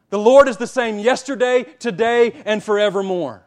The 0.10 0.20
Lord 0.20 0.50
is 0.50 0.58
the 0.58 0.68
same 0.68 1.00
yesterday, 1.00 1.64
today, 1.80 2.34
and 2.46 2.62
forevermore. 2.62 3.42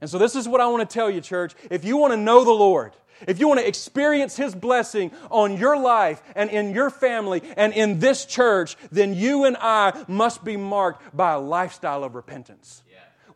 And 0.00 0.10
so, 0.10 0.18
this 0.18 0.34
is 0.34 0.48
what 0.48 0.60
I 0.60 0.66
want 0.66 0.88
to 0.88 0.92
tell 0.92 1.08
you, 1.08 1.20
church. 1.20 1.54
If 1.70 1.84
you 1.84 1.96
want 1.96 2.12
to 2.12 2.16
know 2.16 2.44
the 2.44 2.50
Lord, 2.50 2.92
if 3.26 3.38
you 3.40 3.48
want 3.48 3.60
to 3.60 3.66
experience 3.66 4.36
His 4.36 4.54
blessing 4.54 5.10
on 5.30 5.56
your 5.56 5.78
life 5.78 6.22
and 6.34 6.50
in 6.50 6.74
your 6.74 6.90
family 6.90 7.42
and 7.56 7.72
in 7.72 7.98
this 7.98 8.24
church, 8.24 8.76
then 8.90 9.14
you 9.14 9.44
and 9.44 9.56
I 9.60 10.04
must 10.08 10.44
be 10.44 10.56
marked 10.56 11.16
by 11.16 11.32
a 11.32 11.40
lifestyle 11.40 12.04
of 12.04 12.14
repentance 12.14 12.82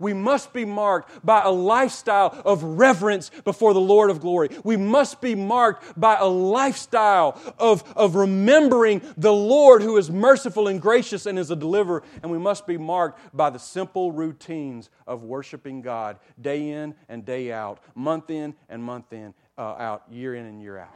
we 0.03 0.13
must 0.13 0.53
be 0.53 0.65
marked 0.65 1.25
by 1.25 1.43
a 1.43 1.51
lifestyle 1.51 2.43
of 2.45 2.63
reverence 2.63 3.31
before 3.45 3.73
the 3.73 3.81
Lord 3.81 4.11
of 4.11 4.21
glory. 4.21 4.51
We 4.65 4.77
must 4.77 5.21
be 5.21 5.35
marked 5.35 5.99
by 5.99 6.17
a 6.17 6.27
lifestyle 6.27 7.41
of, 7.59 7.85
of 7.97 8.17
remembering 8.17 9.01
the 9.17 9.33
Lord 9.33 9.81
who 9.81 9.97
is 9.97 10.11
merciful 10.11 10.69
and 10.69 10.83
gracious 10.83 11.25
and 11.25 11.39
is 11.39 11.51
a 11.51 11.57
deliverer. 11.57 12.03
And 12.23 12.31
we 12.33 12.39
must 12.39 12.67
be 12.67 12.77
marked 12.77 13.35
by 13.35 13.51
the 13.51 13.59
simple 13.59 14.13
routines 14.13 14.91
of 15.07 15.23
worshiping 15.23 15.81
God 15.83 16.19
day 16.41 16.71
in 16.71 16.95
and 17.09 17.25
day 17.25 17.53
out, 17.53 17.79
month 17.95 18.29
in 18.29 18.55
and 18.69 18.83
month 18.83 19.13
in, 19.13 19.35
uh, 19.63 19.77
out, 19.79 20.03
year 20.11 20.35
in 20.35 20.47
and 20.47 20.61
year 20.61 20.79
out. 20.79 20.95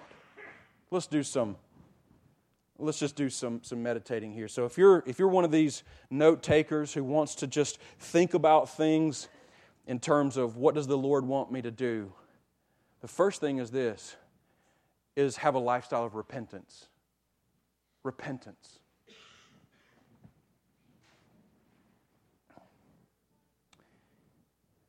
Let's 0.90 1.07
do 1.07 1.22
some 1.22 1.57
let's 2.79 2.98
just 2.98 3.16
do 3.16 3.31
some, 3.31 3.61
some 3.62 3.83
meditating 3.83 4.35
here. 4.35 4.48
So 4.48 4.66
if 4.66 4.76
you're 4.76 5.02
if 5.07 5.18
you're 5.18 5.29
one 5.29 5.44
of 5.44 5.50
these 5.50 5.83
note 6.11 6.42
takers 6.42 6.92
who 6.92 7.05
wants 7.05 7.35
to 7.37 7.46
just 7.46 7.79
think 7.98 8.35
about 8.35 8.68
things 8.76 9.29
in 9.87 9.98
terms 9.98 10.37
of 10.37 10.57
what 10.57 10.74
does 10.74 10.87
the 10.87 10.98
Lord 10.98 11.24
want 11.24 11.50
me 11.50 11.62
to 11.62 11.70
do, 11.70 12.12
the 13.00 13.09
first 13.09 13.40
thing 13.40 13.59
is 13.59 13.70
this 13.70 14.16
is 15.14 15.37
have 15.38 15.55
a 15.55 15.59
lifestyle 15.59 16.05
of 16.05 16.14
repentance. 16.14 16.88
Repentance. 18.02 18.79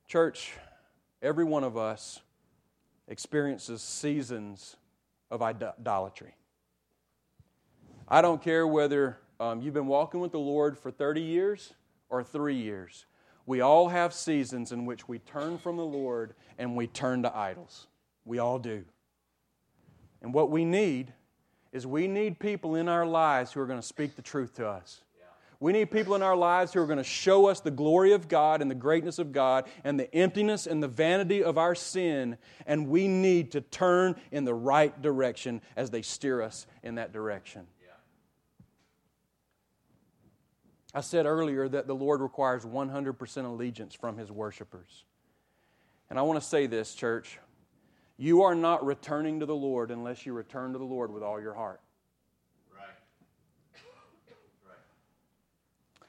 Church, 0.08 0.54
every 1.22 1.46
one 1.46 1.64
of 1.64 1.78
us 1.78 2.20
experiences 3.08 3.82
seasons 3.82 4.76
of 5.30 5.42
idolatry. 5.42 6.36
I 8.08 8.22
don't 8.22 8.42
care 8.42 8.66
whether 8.66 9.18
um, 9.40 9.62
you've 9.62 9.74
been 9.74 9.88
walking 9.88 10.20
with 10.20 10.32
the 10.32 10.40
Lord 10.40 10.78
for 10.78 10.92
30 10.92 11.22
years 11.22 11.74
or 12.10 12.24
three 12.24 12.56
years. 12.56 13.06
We 13.46 13.62
all 13.62 13.90
have 13.90 14.14
seasons 14.14 14.72
in 14.72 14.86
which 14.86 15.08
we 15.08 15.20
turn 15.20 15.58
from 15.58 15.78
the 15.78 15.86
Lord 15.86 16.34
and 16.58 16.76
we 16.76 16.88
turn 16.88 17.24
to 17.24 17.36
idols. 17.36 17.88
We 18.26 18.40
all 18.40 18.60
do. 18.60 18.84
And 20.22 20.34
what 20.34 20.50
we 20.50 20.66
need 20.66 21.14
is 21.72 21.86
we 21.86 22.08
need 22.08 22.40
people 22.40 22.76
in 22.76 22.90
our 22.90 23.06
lives 23.06 23.54
who 23.54 23.62
are 23.62 23.66
going 23.66 23.80
to 23.80 23.86
speak 23.86 24.16
the 24.16 24.22
truth 24.22 24.56
to 24.56 24.68
us. 24.68 25.02
We 25.60 25.74
need 25.74 25.90
people 25.90 26.14
in 26.16 26.22
our 26.22 26.36
lives 26.36 26.74
who 26.74 26.82
are 26.82 26.86
going 26.86 26.98
to 26.98 27.04
show 27.04 27.48
us 27.48 27.60
the 27.62 27.72
glory 27.72 28.14
of 28.14 28.28
God 28.28 28.62
and 28.62 28.70
the 28.70 28.76
greatness 28.76 29.18
of 29.18 29.32
God 29.32 29.66
and 29.84 30.00
the 30.00 30.14
emptiness 30.14 30.68
and 30.68 30.84
the 30.84 30.88
vanity 30.88 31.44
of 31.44 31.58
our 31.58 31.74
sin, 31.74 32.38
and 32.66 32.88
we 32.88 33.08
need 33.08 33.52
to 33.54 33.62
turn 33.62 34.16
in 34.32 34.46
the 34.46 34.54
right 34.54 35.02
direction 35.02 35.62
as 35.76 35.90
they 35.90 36.04
steer 36.04 36.42
us 36.42 36.68
in 36.84 36.96
that 36.96 37.12
direction. 37.12 37.66
I 40.94 41.02
said 41.02 41.26
earlier 41.28 41.68
that 41.70 41.86
the 41.86 41.94
Lord 41.94 42.22
requires 42.22 42.66
100% 42.66 43.46
allegiance 43.46 43.94
from 43.94 44.18
his 44.18 44.32
worshipers. 44.32 45.06
And 46.10 46.18
I 46.18 46.24
want 46.24 46.42
to 46.42 46.46
say 46.46 46.66
this, 46.66 46.96
church. 46.96 47.38
You 48.18 48.42
are 48.42 48.56
not 48.56 48.84
returning 48.84 49.42
to 49.42 49.46
the 49.46 49.56
Lord 49.56 49.92
unless 49.92 50.26
you 50.26 50.34
return 50.34 50.74
to 50.74 50.80
the 50.80 50.86
Lord 50.86 51.12
with 51.14 51.22
all 51.22 51.40
your 51.40 51.54
heart. 51.54 51.82
Right. 52.76 52.88
Right. 56.00 56.08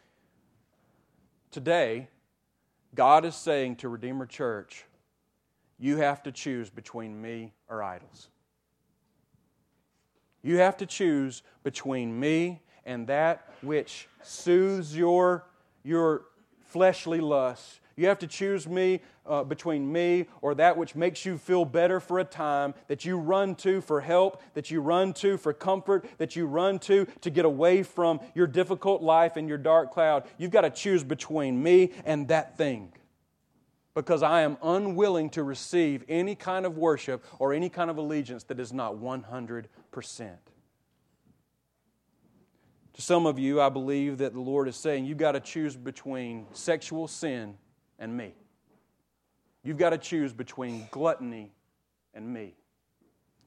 Today, 1.59 2.07
God 2.95 3.25
is 3.25 3.35
saying 3.35 3.77
to 3.79 3.89
Redeemer 3.89 4.27
Church, 4.27 4.85
you 5.77 5.97
have 5.97 6.23
to 6.23 6.31
choose 6.31 6.71
between 6.71 7.21
me 7.21 7.53
or 7.69 7.83
idols. 7.83 8.29
You 10.41 10.59
have 10.59 10.77
to 10.77 10.87
choose 10.87 11.43
between 11.65 12.21
me 12.21 12.63
and 12.87 13.09
that 13.09 13.53
which 13.61 14.07
soothes 14.23 14.97
your, 14.97 15.47
your 15.83 16.27
fleshly 16.69 17.21
lusts. 17.21 17.81
You 17.99 18.07
have 18.07 18.21
to 18.21 18.29
choose 18.29 18.69
me 18.69 19.01
uh, 19.27 19.43
between 19.43 19.91
me 19.91 20.27
or 20.41 20.55
that 20.55 20.77
which 20.77 20.95
makes 20.95 21.27
you 21.27 21.37
feel 21.37 21.65
better 21.65 21.99
for 21.99 22.21
a 22.21 22.25
time, 22.25 22.75
that 22.87 23.05
you 23.05 23.19
run 23.19 23.57
to 23.57 23.81
for 23.81 24.01
help, 24.01 24.41
that 24.55 24.71
you 24.71 24.81
run 24.81 25.13
to 25.15 25.37
for 25.37 25.53
comfort, 25.53 26.07
that 26.19 26.37
you 26.37 26.47
run 26.47 26.79
to 26.79 27.07
to 27.23 27.29
get 27.29 27.45
away 27.45 27.83
from 27.83 28.21
your 28.37 28.47
difficult 28.47 29.03
life 29.03 29.37
and 29.37 29.49
your 29.49 29.59
dark 29.59 29.91
cloud. 29.91 30.23
You've 30.39 30.53
got 30.53 30.61
to 30.61 30.71
choose 30.71 31.03
between 31.03 31.61
me 31.61 31.91
and 32.05 32.29
that 32.29 32.57
thing. 32.57 32.93
Because 33.95 34.23
I 34.23 34.43
am 34.43 34.59
unwilling 34.63 35.29
to 35.31 35.43
receive 35.43 36.05
any 36.09 36.37
kind 36.37 36.67
of 36.67 36.79
worship 36.79 37.25
or 37.41 37.53
any 37.53 37.69
kind 37.69 37.91
of 37.91 37.97
allegiance 37.97 38.45
that 38.45 38.61
is 38.61 38.73
not 38.73 38.95
100%. 38.95 39.67
To 42.93 43.03
some 43.03 43.27
of 43.27 43.41
you, 43.41 43.61
I 43.61 43.71
believe 43.71 44.19
that 44.19 44.35
the 44.35 44.41
Lord 44.41 44.69
is 44.69 44.77
saying 44.77 45.05
you've 45.05 45.19
got 45.19 45.33
to 45.33 45.41
choose 45.41 45.77
between 45.77 46.47
sexual 46.53 47.09
sin 47.09 47.57
and 47.99 48.17
me. 48.17 48.35
You've 49.63 49.79
got 49.79 49.91
to 49.91 49.99
choose 49.99 50.33
between 50.33 50.89
gluttony 50.91 51.53
and 52.15 52.33
me. 52.33 52.55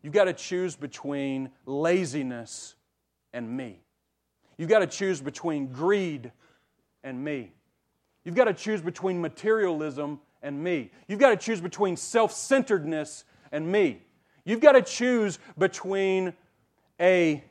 You've 0.04 0.14
got 0.14 0.26
to 0.26 0.34
choose 0.34 0.76
between 0.76 1.50
laziness 1.66 2.76
and 3.34 3.50
me. 3.56 3.80
You've 4.58 4.70
got 4.70 4.80
to 4.80 4.88
choose 4.88 5.22
between 5.22 5.68
greed 5.68 6.32
and 7.04 7.24
me. 7.24 7.54
You've 8.24 8.36
got 8.36 8.46
to 8.46 8.54
choose 8.54 8.82
between 8.82 9.22
materialism 9.22 10.20
and 10.44 10.64
me. 10.64 10.92
You've 11.08 11.20
got 11.20 11.30
to 11.30 11.38
choose 11.38 11.62
between 11.62 11.98
self 11.98 12.32
centeredness 12.32 13.24
and 13.52 13.72
me. 13.72 14.02
You've 14.46 14.60
got 14.60 14.74
to 14.74 14.82
choose 14.82 15.40
between 15.58 16.34
a, 17.00 17.44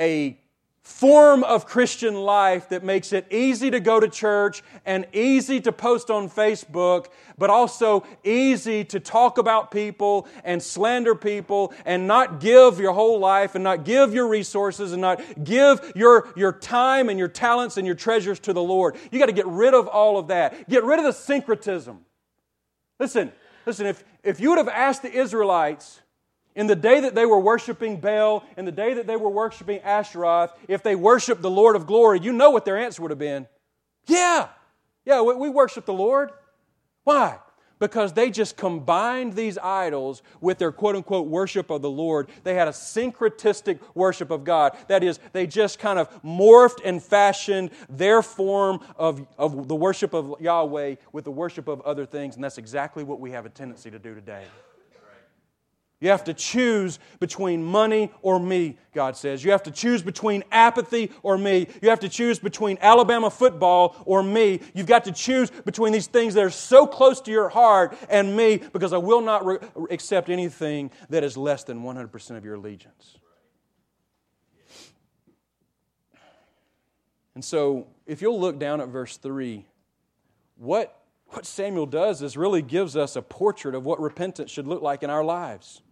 a 0.00 0.38
form 0.86 1.42
of 1.42 1.66
Christian 1.66 2.14
life 2.14 2.68
that 2.68 2.84
makes 2.84 3.12
it 3.12 3.26
easy 3.32 3.72
to 3.72 3.80
go 3.80 3.98
to 3.98 4.08
church 4.08 4.62
and 4.86 5.04
easy 5.12 5.60
to 5.60 5.72
post 5.72 6.10
on 6.10 6.30
Facebook, 6.30 7.06
but 7.36 7.50
also 7.50 8.06
easy 8.22 8.84
to 8.84 9.00
talk 9.00 9.36
about 9.36 9.72
people 9.72 10.28
and 10.44 10.62
slander 10.62 11.16
people 11.16 11.74
and 11.84 12.06
not 12.06 12.38
give 12.38 12.78
your 12.78 12.92
whole 12.92 13.18
life 13.18 13.56
and 13.56 13.64
not 13.64 13.84
give 13.84 14.14
your 14.14 14.28
resources 14.28 14.92
and 14.92 15.02
not 15.02 15.20
give 15.42 15.92
your, 15.96 16.28
your 16.36 16.52
time 16.52 17.08
and 17.08 17.18
your 17.18 17.28
talents 17.28 17.76
and 17.76 17.84
your 17.84 17.96
treasures 17.96 18.38
to 18.38 18.52
the 18.52 18.62
Lord. 18.62 18.96
You 19.10 19.18
got 19.18 19.26
to 19.26 19.32
get 19.32 19.46
rid 19.48 19.74
of 19.74 19.88
all 19.88 20.18
of 20.18 20.28
that. 20.28 20.68
Get 20.68 20.84
rid 20.84 21.00
of 21.00 21.04
the 21.04 21.12
syncretism. 21.12 21.98
Listen, 23.00 23.32
listen, 23.66 23.86
if, 23.86 24.04
if 24.22 24.38
you 24.38 24.50
would 24.50 24.58
have 24.58 24.68
asked 24.68 25.02
the 25.02 25.12
Israelites, 25.12 26.00
in 26.56 26.66
the 26.66 26.74
day 26.74 27.00
that 27.00 27.14
they 27.14 27.26
were 27.26 27.38
worshiping 27.38 28.00
Baal, 28.00 28.42
in 28.56 28.64
the 28.64 28.72
day 28.72 28.94
that 28.94 29.06
they 29.06 29.16
were 29.16 29.28
worshiping 29.28 29.80
Ashtaroth, 29.80 30.50
if 30.66 30.82
they 30.82 30.96
worshiped 30.96 31.42
the 31.42 31.50
Lord 31.50 31.76
of 31.76 31.86
glory, 31.86 32.18
you 32.20 32.32
know 32.32 32.50
what 32.50 32.64
their 32.64 32.78
answer 32.78 33.02
would 33.02 33.12
have 33.12 33.18
been. 33.18 33.46
Yeah, 34.06 34.48
yeah, 35.04 35.20
we 35.20 35.50
worship 35.50 35.84
the 35.84 35.92
Lord. 35.92 36.30
Why? 37.04 37.38
Because 37.78 38.14
they 38.14 38.30
just 38.30 38.56
combined 38.56 39.34
these 39.34 39.58
idols 39.58 40.22
with 40.40 40.56
their 40.56 40.72
quote 40.72 40.96
unquote 40.96 41.26
worship 41.26 41.68
of 41.68 41.82
the 41.82 41.90
Lord. 41.90 42.30
They 42.42 42.54
had 42.54 42.68
a 42.68 42.72
syncretistic 42.72 43.78
worship 43.94 44.30
of 44.30 44.44
God. 44.44 44.74
That 44.88 45.04
is, 45.04 45.20
they 45.32 45.46
just 45.46 45.78
kind 45.78 45.98
of 45.98 46.08
morphed 46.22 46.78
and 46.84 47.02
fashioned 47.02 47.70
their 47.90 48.22
form 48.22 48.80
of, 48.96 49.26
of 49.36 49.68
the 49.68 49.76
worship 49.76 50.14
of 50.14 50.36
Yahweh 50.40 50.96
with 51.12 51.24
the 51.24 51.30
worship 51.30 51.68
of 51.68 51.82
other 51.82 52.06
things. 52.06 52.34
And 52.34 52.42
that's 52.42 52.56
exactly 52.56 53.04
what 53.04 53.20
we 53.20 53.32
have 53.32 53.44
a 53.44 53.50
tendency 53.50 53.90
to 53.90 53.98
do 53.98 54.14
today. 54.14 54.44
You 55.98 56.10
have 56.10 56.24
to 56.24 56.34
choose 56.34 56.98
between 57.20 57.64
money 57.64 58.12
or 58.20 58.38
me, 58.38 58.76
God 58.92 59.16
says. 59.16 59.42
You 59.42 59.52
have 59.52 59.62
to 59.62 59.70
choose 59.70 60.02
between 60.02 60.44
apathy 60.52 61.10
or 61.22 61.38
me. 61.38 61.68
You 61.80 61.88
have 61.88 62.00
to 62.00 62.08
choose 62.10 62.38
between 62.38 62.76
Alabama 62.82 63.30
football 63.30 63.96
or 64.04 64.22
me. 64.22 64.60
You've 64.74 64.86
got 64.86 65.04
to 65.04 65.12
choose 65.12 65.50
between 65.50 65.94
these 65.94 66.06
things 66.06 66.34
that 66.34 66.44
are 66.44 66.50
so 66.50 66.86
close 66.86 67.22
to 67.22 67.30
your 67.30 67.48
heart 67.48 67.96
and 68.10 68.36
me 68.36 68.58
because 68.74 68.92
I 68.92 68.98
will 68.98 69.22
not 69.22 69.46
re- 69.46 69.58
accept 69.90 70.28
anything 70.28 70.90
that 71.08 71.24
is 71.24 71.34
less 71.38 71.64
than 71.64 71.82
100% 71.82 72.36
of 72.36 72.44
your 72.44 72.56
allegiance. 72.56 73.16
And 77.34 77.44
so, 77.44 77.86
if 78.06 78.22
you'll 78.22 78.40
look 78.40 78.58
down 78.58 78.80
at 78.80 78.88
verse 78.88 79.18
3, 79.18 79.66
what, 80.56 80.98
what 81.28 81.44
Samuel 81.44 81.84
does 81.84 82.22
is 82.22 82.36
really 82.36 82.62
gives 82.62 82.96
us 82.96 83.14
a 83.14 83.20
portrait 83.20 83.74
of 83.74 83.84
what 83.84 84.00
repentance 84.00 84.50
should 84.50 84.66
look 84.66 84.80
like 84.80 85.02
in 85.02 85.10
our 85.10 85.24
lives. 85.24 85.82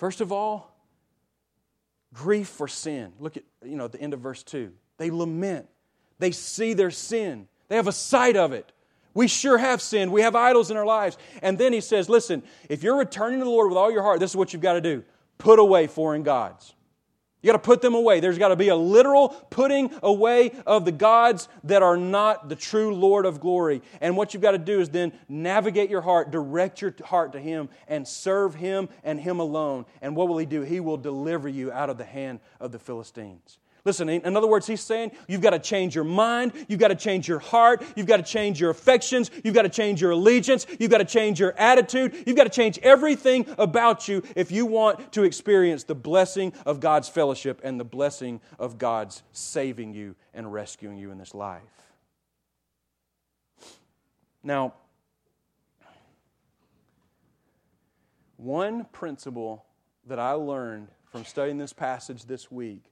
First 0.00 0.22
of 0.22 0.32
all, 0.32 0.74
grief 2.14 2.48
for 2.48 2.66
sin. 2.66 3.12
Look 3.18 3.36
at, 3.36 3.42
you 3.62 3.76
know, 3.76 3.84
at 3.84 3.92
the 3.92 4.00
end 4.00 4.14
of 4.14 4.20
verse 4.20 4.42
2. 4.42 4.72
They 4.96 5.10
lament. 5.10 5.66
They 6.18 6.30
see 6.30 6.72
their 6.72 6.90
sin. 6.90 7.48
They 7.68 7.76
have 7.76 7.86
a 7.86 7.92
sight 7.92 8.34
of 8.34 8.54
it. 8.54 8.72
We 9.12 9.28
sure 9.28 9.58
have 9.58 9.82
sinned. 9.82 10.10
We 10.10 10.22
have 10.22 10.34
idols 10.34 10.70
in 10.70 10.78
our 10.78 10.86
lives. 10.86 11.18
And 11.42 11.58
then 11.58 11.74
he 11.74 11.82
says, 11.82 12.08
listen, 12.08 12.42
if 12.70 12.82
you're 12.82 12.96
returning 12.96 13.40
to 13.40 13.44
the 13.44 13.50
Lord 13.50 13.68
with 13.68 13.76
all 13.76 13.92
your 13.92 14.02
heart, 14.02 14.20
this 14.20 14.30
is 14.30 14.36
what 14.36 14.54
you've 14.54 14.62
got 14.62 14.72
to 14.72 14.80
do 14.80 15.04
put 15.36 15.58
away 15.58 15.86
foreign 15.86 16.22
gods. 16.22 16.74
You 17.42 17.46
got 17.46 17.52
to 17.52 17.66
put 17.66 17.80
them 17.80 17.94
away. 17.94 18.20
There's 18.20 18.36
got 18.36 18.48
to 18.48 18.56
be 18.56 18.68
a 18.68 18.76
literal 18.76 19.30
putting 19.48 19.90
away 20.02 20.52
of 20.66 20.84
the 20.84 20.92
gods 20.92 21.48
that 21.64 21.82
are 21.82 21.96
not 21.96 22.50
the 22.50 22.56
true 22.56 22.94
Lord 22.94 23.24
of 23.24 23.40
glory. 23.40 23.80
And 24.00 24.16
what 24.16 24.34
you've 24.34 24.42
got 24.42 24.52
to 24.52 24.58
do 24.58 24.80
is 24.80 24.90
then 24.90 25.12
navigate 25.28 25.88
your 25.88 26.02
heart, 26.02 26.30
direct 26.30 26.82
your 26.82 26.94
heart 27.02 27.32
to 27.32 27.40
Him, 27.40 27.70
and 27.88 28.06
serve 28.06 28.54
Him 28.54 28.90
and 29.04 29.18
Him 29.18 29.40
alone. 29.40 29.86
And 30.02 30.14
what 30.14 30.28
will 30.28 30.36
He 30.36 30.46
do? 30.46 30.62
He 30.62 30.80
will 30.80 30.98
deliver 30.98 31.48
you 31.48 31.72
out 31.72 31.88
of 31.88 31.96
the 31.96 32.04
hand 32.04 32.40
of 32.60 32.72
the 32.72 32.78
Philistines. 32.78 33.58
Listen, 33.84 34.08
in 34.08 34.36
other 34.36 34.46
words, 34.46 34.66
he's 34.66 34.80
saying 34.80 35.12
you've 35.26 35.40
got 35.40 35.50
to 35.50 35.58
change 35.58 35.94
your 35.94 36.04
mind, 36.04 36.52
you've 36.68 36.80
got 36.80 36.88
to 36.88 36.94
change 36.94 37.26
your 37.26 37.38
heart, 37.38 37.82
you've 37.96 38.06
got 38.06 38.18
to 38.18 38.22
change 38.22 38.60
your 38.60 38.70
affections, 38.70 39.30
you've 39.42 39.54
got 39.54 39.62
to 39.62 39.68
change 39.68 40.00
your 40.02 40.10
allegiance, 40.10 40.66
you've 40.78 40.90
got 40.90 40.98
to 40.98 41.04
change 41.04 41.40
your 41.40 41.52
attitude, 41.56 42.24
you've 42.26 42.36
got 42.36 42.44
to 42.44 42.50
change 42.50 42.78
everything 42.82 43.46
about 43.56 44.06
you 44.06 44.22
if 44.36 44.50
you 44.50 44.66
want 44.66 45.12
to 45.12 45.22
experience 45.22 45.84
the 45.84 45.94
blessing 45.94 46.52
of 46.66 46.80
God's 46.80 47.08
fellowship 47.08 47.60
and 47.64 47.80
the 47.80 47.84
blessing 47.84 48.40
of 48.58 48.76
God's 48.76 49.22
saving 49.32 49.94
you 49.94 50.14
and 50.34 50.52
rescuing 50.52 50.98
you 50.98 51.10
in 51.10 51.18
this 51.18 51.34
life. 51.34 51.62
Now, 54.42 54.74
one 58.36 58.84
principle 58.92 59.64
that 60.06 60.18
I 60.18 60.32
learned 60.32 60.88
from 61.04 61.24
studying 61.24 61.58
this 61.58 61.72
passage 61.72 62.24
this 62.24 62.50
week 62.50 62.89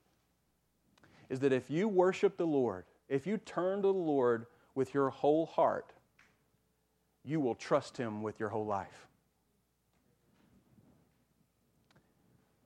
is 1.28 1.40
that 1.40 1.52
if 1.52 1.70
you 1.70 1.88
worship 1.88 2.36
the 2.36 2.46
Lord, 2.46 2.84
if 3.08 3.26
you 3.26 3.38
turn 3.38 3.82
to 3.82 3.88
the 3.88 3.92
Lord 3.92 4.46
with 4.74 4.94
your 4.94 5.10
whole 5.10 5.46
heart, 5.46 5.92
you 7.24 7.40
will 7.40 7.54
trust 7.54 7.96
Him 7.96 8.22
with 8.22 8.40
your 8.40 8.48
whole 8.48 8.66
life. 8.66 9.06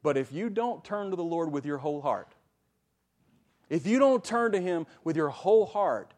But 0.03 0.17
if 0.17 0.33
you 0.33 0.51
don't 0.51 0.85
turn 0.85 1.11
to 1.11 1.17
the 1.17 1.25
Lord 1.25 1.53
with 1.53 1.65
your 1.65 1.79
whole 1.79 2.01
heart, 2.01 2.35
if 3.69 3.87
you 3.87 3.99
don't 3.99 4.23
turn 4.23 4.53
to 4.53 4.61
Him 4.61 4.87
with 5.05 5.17
your 5.17 5.29
whole 5.29 5.67
heart, 5.67 6.13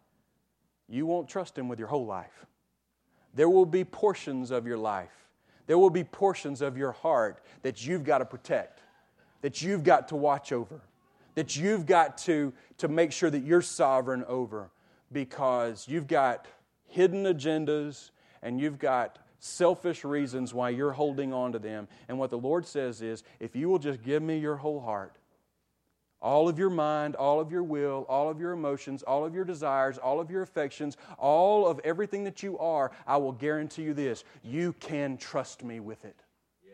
you 0.88 1.06
won't 1.06 1.28
trust 1.28 1.56
Him 1.56 1.68
with 1.68 1.78
your 1.78 1.88
whole 1.88 2.06
life. 2.06 2.46
There 3.34 3.48
will 3.48 3.66
be 3.66 3.84
portions 3.84 4.50
of 4.50 4.66
your 4.66 4.78
life, 4.78 5.28
there 5.66 5.78
will 5.78 5.90
be 5.90 6.04
portions 6.04 6.60
of 6.60 6.76
your 6.76 6.92
heart 6.92 7.42
that 7.62 7.86
you've 7.86 8.04
got 8.04 8.18
to 8.18 8.24
protect, 8.24 8.82
that 9.40 9.62
you've 9.62 9.82
got 9.82 10.08
to 10.08 10.16
watch 10.16 10.52
over 10.52 10.82
that 11.34 11.56
you've 11.56 11.86
got 11.86 12.18
to, 12.18 12.52
to 12.78 12.88
make 12.88 13.12
sure 13.12 13.30
that 13.30 13.42
you're 13.42 13.62
sovereign 13.62 14.24
over 14.26 14.70
because 15.12 15.86
you've 15.88 16.06
got 16.06 16.46
hidden 16.86 17.24
agendas 17.24 18.10
and 18.42 18.60
you've 18.60 18.78
got 18.78 19.18
selfish 19.38 20.04
reasons 20.04 20.54
why 20.54 20.70
you're 20.70 20.92
holding 20.92 21.32
on 21.32 21.52
to 21.52 21.58
them. 21.58 21.88
And 22.08 22.18
what 22.18 22.30
the 22.30 22.38
Lord 22.38 22.66
says 22.66 23.02
is 23.02 23.22
if 23.40 23.54
you 23.54 23.68
will 23.68 23.78
just 23.78 24.02
give 24.02 24.22
me 24.22 24.38
your 24.38 24.56
whole 24.56 24.80
heart, 24.80 25.16
all 26.22 26.48
of 26.48 26.58
your 26.58 26.70
mind, 26.70 27.16
all 27.16 27.38
of 27.38 27.52
your 27.52 27.62
will, 27.62 28.06
all 28.08 28.30
of 28.30 28.40
your 28.40 28.52
emotions, 28.52 29.02
all 29.02 29.26
of 29.26 29.34
your 29.34 29.44
desires, 29.44 29.98
all 29.98 30.20
of 30.20 30.30
your 30.30 30.40
affections, 30.40 30.96
all 31.18 31.66
of 31.66 31.78
everything 31.84 32.24
that 32.24 32.42
you 32.42 32.58
are, 32.58 32.90
I 33.06 33.18
will 33.18 33.32
guarantee 33.32 33.82
you 33.82 33.92
this 33.92 34.24
you 34.42 34.72
can 34.80 35.18
trust 35.18 35.62
me 35.62 35.80
with 35.80 36.02
it. 36.06 36.16
Yeah. 36.66 36.72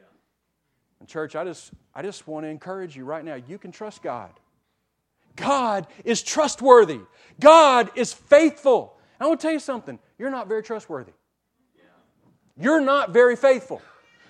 And, 1.00 1.08
church, 1.08 1.34
I 1.34 1.42
just, 1.42 1.72
I 1.92 2.02
just 2.02 2.28
want 2.28 2.44
to 2.44 2.48
encourage 2.48 2.96
you 2.96 3.04
right 3.04 3.24
now 3.24 3.34
you 3.34 3.58
can 3.58 3.72
trust 3.72 4.02
God. 4.02 4.30
God 5.36 5.86
is 6.04 6.22
trustworthy. 6.22 7.00
God 7.38 7.90
is 7.94 8.12
faithful. 8.12 8.96
I 9.18 9.26
want 9.26 9.40
to 9.40 9.46
tell 9.46 9.52
you 9.52 9.60
something. 9.60 9.98
You're 10.18 10.30
not 10.30 10.48
very 10.48 10.62
trustworthy. 10.62 11.12
You're 12.56 12.80
not 12.80 13.12
very 13.12 13.36
faithful. 13.36 13.80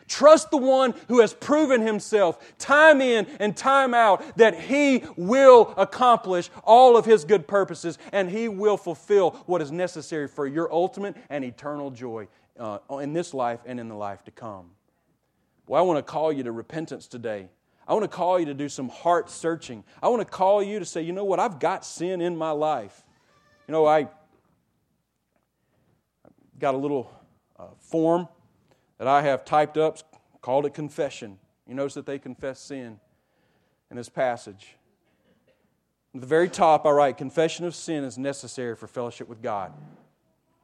Trust 0.07 0.51
the 0.51 0.57
one 0.57 0.94
who 1.07 1.20
has 1.20 1.32
proven 1.32 1.80
himself 1.80 2.57
time 2.59 3.01
in 3.01 3.26
and 3.38 3.57
time 3.57 3.94
out 3.94 4.36
that 4.36 4.59
he 4.59 5.05
will 5.16 5.72
accomplish 5.76 6.51
all 6.64 6.96
of 6.96 7.05
his 7.05 7.24
good 7.24 7.46
purposes 7.46 7.96
and 8.12 8.28
he 8.28 8.48
will 8.48 8.76
fulfill 8.76 9.30
what 9.46 9.62
is 9.62 9.70
necessary 9.70 10.26
for 10.26 10.48
your 10.48 10.72
ultimate 10.72 11.16
and 11.28 11.44
eternal 11.44 11.92
joy 11.92 12.26
uh, 12.59 12.78
in 13.01 13.12
this 13.12 13.32
life 13.32 13.61
and 13.66 13.78
in 13.78 13.88
the 13.88 13.94
life 13.94 14.24
to 14.24 14.32
come. 14.32 14.70
Well, 15.68 15.80
I 15.80 15.86
want 15.86 15.98
to 15.98 16.03
call 16.03 16.32
you 16.32 16.42
to 16.42 16.53
repentance 16.53 17.07
today. 17.07 17.48
I 17.91 17.93
want 17.93 18.05
to 18.05 18.16
call 18.16 18.38
you 18.38 18.47
to 18.47 18.55
do 18.55 18.68
some 18.68 18.88
heart 18.88 19.28
searching. 19.28 19.82
I 20.01 20.09
want 20.11 20.20
to 20.20 20.24
call 20.24 20.62
you 20.62 20.78
to 20.78 20.84
say, 20.84 21.03
you 21.03 21.12
know 21.12 21.24
what, 21.24 21.41
I've 21.41 21.59
got 21.59 21.84
sin 21.84 22.20
in 22.20 22.36
my 22.36 22.53
life. 22.53 23.03
You 23.66 23.72
know, 23.72 23.84
I 23.84 24.07
got 26.61 26.76
a 26.76 26.78
little 26.78 27.11
uh, 27.59 27.64
form 27.80 28.28
that 28.99 29.09
I 29.09 29.22
have 29.22 29.45
typed 29.45 29.76
up, 29.76 29.99
called 30.41 30.66
it 30.66 30.72
confession. 30.72 31.36
You 31.66 31.74
notice 31.74 31.95
that 31.95 32.07
they 32.07 32.20
confess 32.20 32.61
sin 32.61 33.01
in 33.91 33.97
this 33.97 34.09
passage. 34.09 34.76
At 36.14 36.20
the 36.20 36.28
very 36.28 36.49
top, 36.49 36.86
I 36.86 36.91
write, 36.93 37.16
confession 37.16 37.64
of 37.64 37.74
sin 37.74 38.05
is 38.05 38.16
necessary 38.16 38.76
for 38.76 38.86
fellowship 38.86 39.28
with 39.28 39.43
God. 39.43 39.72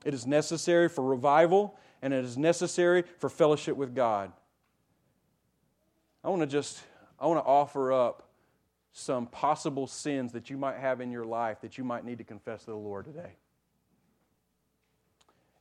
It 0.05 0.15
is 0.15 0.29
necessary 0.29 0.89
for 0.89 1.03
revival, 1.03 1.77
and 2.03 2.15
it 2.15 2.25
is 2.25 2.39
necessary 2.39 3.03
for 3.19 3.29
fellowship 3.29 3.77
with 3.77 3.97
God. 3.97 4.31
I 6.23 6.29
want 6.29 6.43
to 6.43 6.47
just 6.47 6.81
I 7.19 7.27
want 7.27 7.43
to 7.43 7.49
offer 7.49 7.93
up 7.93 8.29
some 8.93 9.27
possible 9.27 9.87
sins 9.87 10.33
that 10.33 10.49
you 10.49 10.57
might 10.57 10.77
have 10.77 11.01
in 11.01 11.11
your 11.11 11.25
life 11.25 11.61
that 11.61 11.77
you 11.77 11.85
might 11.85 12.05
need 12.05 12.19
to 12.19 12.25
confess 12.25 12.61
to 12.61 12.71
the 12.71 12.77
Lord 12.77 13.05
today. 13.05 13.37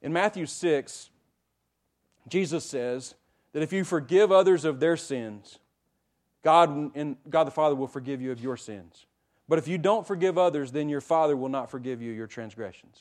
In 0.01 0.13
Matthew 0.13 0.45
6, 0.45 1.09
Jesus 2.27 2.63
says 2.63 3.15
that 3.53 3.61
if 3.61 3.73
you 3.73 3.83
forgive 3.83 4.31
others 4.31 4.65
of 4.65 4.79
their 4.79 4.95
sins, 4.97 5.59
God, 6.43 6.95
and 6.95 7.17
God 7.29 7.45
the 7.45 7.51
Father 7.51 7.75
will 7.75 7.87
forgive 7.87 8.21
you 8.21 8.31
of 8.31 8.39
your 8.39 8.55
sins. 8.55 9.05
But 9.49 9.59
if 9.59 9.67
you 9.67 9.77
don't 9.77 10.05
forgive 10.05 10.37
others, 10.37 10.71
then 10.71 10.89
your 10.89 11.01
Father 11.01 11.35
will 11.35 11.49
not 11.49 11.69
forgive 11.69 12.01
you 12.01 12.11
your 12.11 12.27
transgressions. 12.27 12.99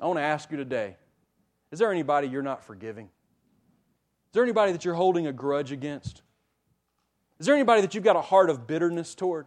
I 0.00 0.06
want 0.06 0.18
to 0.18 0.22
ask 0.22 0.50
you 0.50 0.56
today 0.56 0.96
is 1.72 1.78
there 1.78 1.90
anybody 1.90 2.28
you're 2.28 2.42
not 2.42 2.62
forgiving? 2.62 3.06
Is 3.06 4.32
there 4.32 4.42
anybody 4.42 4.72
that 4.72 4.84
you're 4.84 4.94
holding 4.94 5.26
a 5.26 5.32
grudge 5.32 5.72
against? 5.72 6.22
Is 7.38 7.46
there 7.46 7.54
anybody 7.54 7.82
that 7.82 7.94
you've 7.94 8.04
got 8.04 8.16
a 8.16 8.22
heart 8.22 8.48
of 8.48 8.66
bitterness 8.66 9.14
toward? 9.14 9.46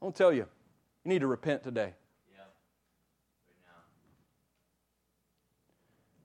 I 0.00 0.04
won't 0.04 0.14
tell 0.14 0.32
you. 0.32 0.46
You 1.04 1.08
need 1.08 1.20
to 1.20 1.26
repent 1.26 1.62
today. 1.62 1.94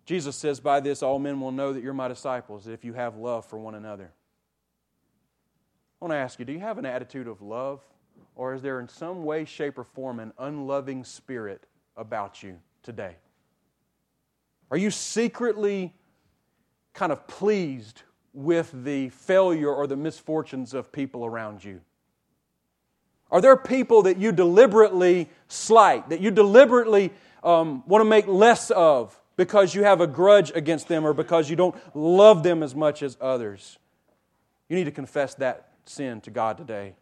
Jesus 0.09 0.35
says, 0.35 0.59
By 0.59 0.79
this 0.79 1.03
all 1.03 1.19
men 1.19 1.39
will 1.39 1.51
know 1.51 1.71
that 1.71 1.83
you're 1.83 1.93
my 1.93 2.07
disciples, 2.07 2.65
if 2.67 2.83
you 2.83 2.93
have 2.93 3.17
love 3.17 3.45
for 3.45 3.59
one 3.59 3.75
another. 3.75 4.11
I 6.01 6.05
want 6.05 6.13
to 6.13 6.17
ask 6.17 6.39
you 6.39 6.45
do 6.45 6.53
you 6.53 6.59
have 6.59 6.79
an 6.79 6.85
attitude 6.87 7.27
of 7.27 7.43
love? 7.43 7.81
Or 8.35 8.55
is 8.55 8.63
there 8.63 8.79
in 8.79 8.87
some 8.87 9.23
way, 9.23 9.45
shape, 9.45 9.77
or 9.77 9.83
form 9.83 10.19
an 10.19 10.33
unloving 10.39 11.03
spirit 11.03 11.67
about 11.95 12.41
you 12.41 12.57
today? 12.81 13.17
Are 14.71 14.77
you 14.77 14.89
secretly 14.89 15.93
kind 16.93 17.11
of 17.11 17.27
pleased 17.27 18.01
with 18.33 18.71
the 18.83 19.09
failure 19.09 19.73
or 19.73 19.87
the 19.87 19.95
misfortunes 19.95 20.73
of 20.73 20.91
people 20.91 21.25
around 21.25 21.63
you? 21.63 21.81
Are 23.31 23.41
there 23.41 23.55
people 23.55 24.03
that 24.03 24.17
you 24.17 24.31
deliberately 24.31 25.29
slight, 25.47 26.09
that 26.09 26.19
you 26.19 26.31
deliberately 26.31 27.11
um, 27.43 27.83
want 27.85 28.01
to 28.01 28.05
make 28.05 28.27
less 28.27 28.71
of 28.71 29.19
because 29.37 29.75
you 29.75 29.83
have 29.83 30.01
a 30.01 30.07
grudge 30.07 30.51
against 30.55 30.87
them 30.87 31.05
or 31.05 31.13
because 31.13 31.49
you 31.49 31.55
don't 31.55 31.75
love 31.95 32.43
them 32.43 32.63
as 32.63 32.73
much 32.73 33.03
as 33.03 33.17
others? 33.21 33.77
You 34.67 34.75
need 34.75 34.85
to 34.85 34.91
confess 34.91 35.35
that 35.35 35.69
sin 35.85 36.21
to 36.21 36.31
God 36.31 36.57
today. 36.57 36.95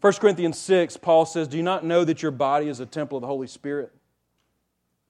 1 0.00 0.12
Corinthians 0.14 0.58
6, 0.58 0.96
Paul 0.96 1.26
says, 1.26 1.46
Do 1.48 1.58
you 1.58 1.62
not 1.62 1.84
know 1.84 2.04
that 2.04 2.22
your 2.22 2.30
body 2.30 2.68
is 2.68 2.80
a 2.80 2.86
temple 2.86 3.18
of 3.18 3.22
the 3.22 3.26
Holy 3.26 3.46
Spirit? 3.46 3.92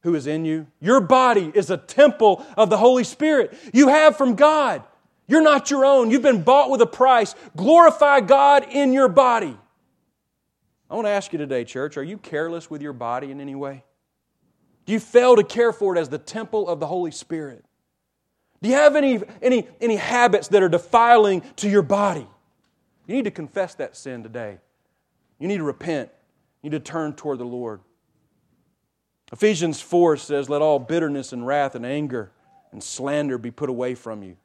Who 0.02 0.14
is 0.14 0.26
in 0.26 0.44
you. 0.44 0.66
Your 0.80 1.00
body 1.00 1.50
is 1.54 1.70
a 1.70 1.76
temple 1.76 2.44
of 2.56 2.70
the 2.70 2.76
Holy 2.76 3.04
Spirit 3.04 3.56
you 3.72 3.88
have 3.88 4.16
from 4.16 4.34
God. 4.34 4.82
You're 5.26 5.42
not 5.42 5.70
your 5.70 5.84
own. 5.84 6.10
You've 6.10 6.22
been 6.22 6.42
bought 6.42 6.70
with 6.70 6.82
a 6.82 6.86
price. 6.86 7.34
Glorify 7.56 8.20
God 8.20 8.66
in 8.68 8.92
your 8.92 9.08
body. 9.08 9.56
I 10.90 10.94
want 10.94 11.06
to 11.06 11.10
ask 11.10 11.32
you 11.32 11.38
today, 11.38 11.64
church, 11.64 11.96
are 11.96 12.02
you 12.02 12.18
careless 12.18 12.68
with 12.68 12.82
your 12.82 12.92
body 12.92 13.30
in 13.30 13.40
any 13.40 13.54
way? 13.54 13.84
Do 14.86 14.92
you 14.92 14.98
fail 14.98 15.36
to 15.36 15.44
care 15.44 15.72
for 15.72 15.96
it 15.96 16.00
as 16.00 16.08
the 16.08 16.18
temple 16.18 16.68
of 16.68 16.80
the 16.80 16.86
Holy 16.88 17.12
Spirit? 17.12 17.64
Do 18.60 18.68
you 18.68 18.74
have 18.74 18.96
any, 18.96 19.20
any, 19.40 19.68
any 19.80 19.96
habits 19.96 20.48
that 20.48 20.62
are 20.62 20.68
defiling 20.68 21.42
to 21.56 21.68
your 21.68 21.82
body? 21.82 22.26
You 23.06 23.14
need 23.14 23.24
to 23.24 23.30
confess 23.30 23.74
that 23.76 23.96
sin 23.96 24.24
today. 24.24 24.58
You 25.38 25.46
need 25.46 25.58
to 25.58 25.64
repent. 25.64 26.10
You 26.62 26.70
need 26.70 26.84
to 26.84 26.90
turn 26.92 27.14
toward 27.14 27.38
the 27.38 27.44
Lord. 27.44 27.80
Ephesians 29.32 29.80
4 29.80 30.16
says, 30.16 30.48
Let 30.48 30.62
all 30.62 30.78
bitterness 30.78 31.32
and 31.32 31.46
wrath 31.46 31.74
and 31.74 31.86
anger 31.86 32.32
and 32.72 32.82
slander 32.82 33.38
be 33.38 33.50
put 33.50 33.70
away 33.70 33.94
from 33.94 34.22
you, 34.22 34.36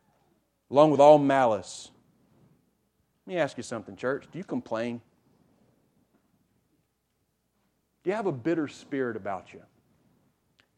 along 0.69 0.91
with 0.91 0.99
all 0.99 1.17
malice. 1.17 1.91
Let 3.25 3.33
me 3.33 3.39
ask 3.39 3.57
you 3.57 3.63
something, 3.63 3.95
church. 3.95 4.27
Do 4.31 4.37
you 4.37 4.43
complain? 4.43 5.01
Do 8.03 8.11
you 8.11 8.15
have 8.15 8.27
a 8.27 8.31
bitter 8.31 8.67
spirit 8.67 9.17
about 9.17 9.53
you? 9.53 9.61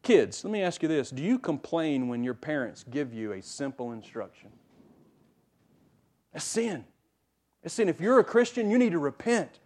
Kids, 0.02 0.42
let 0.44 0.50
me 0.50 0.62
ask 0.62 0.82
you 0.82 0.88
this 0.88 1.10
Do 1.10 1.22
you 1.22 1.38
complain 1.38 2.08
when 2.08 2.24
your 2.24 2.34
parents 2.34 2.84
give 2.88 3.12
you 3.12 3.32
a 3.32 3.42
simple 3.42 3.92
instruction? 3.92 4.48
A 6.32 6.40
sin. 6.40 6.84
It's 7.62 7.74
sin. 7.74 7.88
If 7.88 8.00
you're 8.00 8.18
a 8.18 8.24
Christian, 8.24 8.70
you 8.70 8.78
need 8.78 8.92
to 8.92 8.98
repent. 8.98 9.58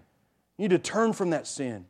You 0.56 0.68
need 0.68 0.70
to 0.70 0.78
turn 0.78 1.12
from 1.12 1.30
that 1.30 1.46
sin. 1.46 1.86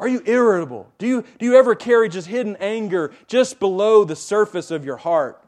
Are 0.00 0.08
you 0.08 0.22
irritable? 0.26 0.90
Do 0.98 1.06
you, 1.06 1.24
do 1.38 1.46
you 1.46 1.56
ever 1.56 1.74
carry 1.74 2.08
just 2.08 2.28
hidden 2.28 2.56
anger 2.60 3.12
just 3.26 3.58
below 3.58 4.04
the 4.04 4.14
surface 4.14 4.70
of 4.70 4.84
your 4.84 4.96
heart? 4.96 5.42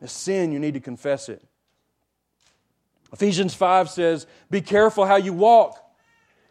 A 0.00 0.08
sin, 0.08 0.52
you 0.52 0.58
need 0.58 0.74
to 0.74 0.80
confess 0.80 1.28
it. 1.28 1.42
Ephesians 3.12 3.54
5 3.54 3.90
says, 3.90 4.26
Be 4.50 4.60
careful 4.60 5.04
how 5.04 5.16
you 5.16 5.32
walk, 5.32 5.82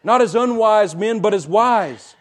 not 0.04 0.22
as 0.22 0.36
unwise 0.36 0.96
men, 0.96 1.20
but 1.20 1.34
as 1.34 1.48
wise, 1.48 2.16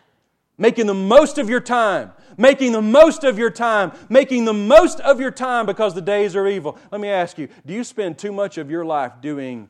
making 0.58 0.86
the 0.86 0.94
most 0.94 1.38
of 1.38 1.48
your 1.48 1.60
time, 1.60 2.12
making 2.36 2.72
the 2.72 2.82
most 2.82 3.24
of 3.24 3.38
your 3.38 3.50
time, 3.50 3.92
making 4.08 4.44
the 4.44 4.52
most 4.52 5.00
of 5.00 5.20
your 5.20 5.30
time 5.30 5.66
because 5.66 5.94
the 5.94 6.02
days 6.02 6.36
are 6.36 6.46
evil. 6.46 6.78
Let 6.92 7.00
me 7.00 7.08
ask 7.08 7.38
you 7.38 7.48
do 7.66 7.72
you 7.72 7.84
spend 7.84 8.18
too 8.18 8.32
much 8.32 8.58
of 8.58 8.70
your 8.70 8.84
life 8.84 9.12
doing 9.20 9.68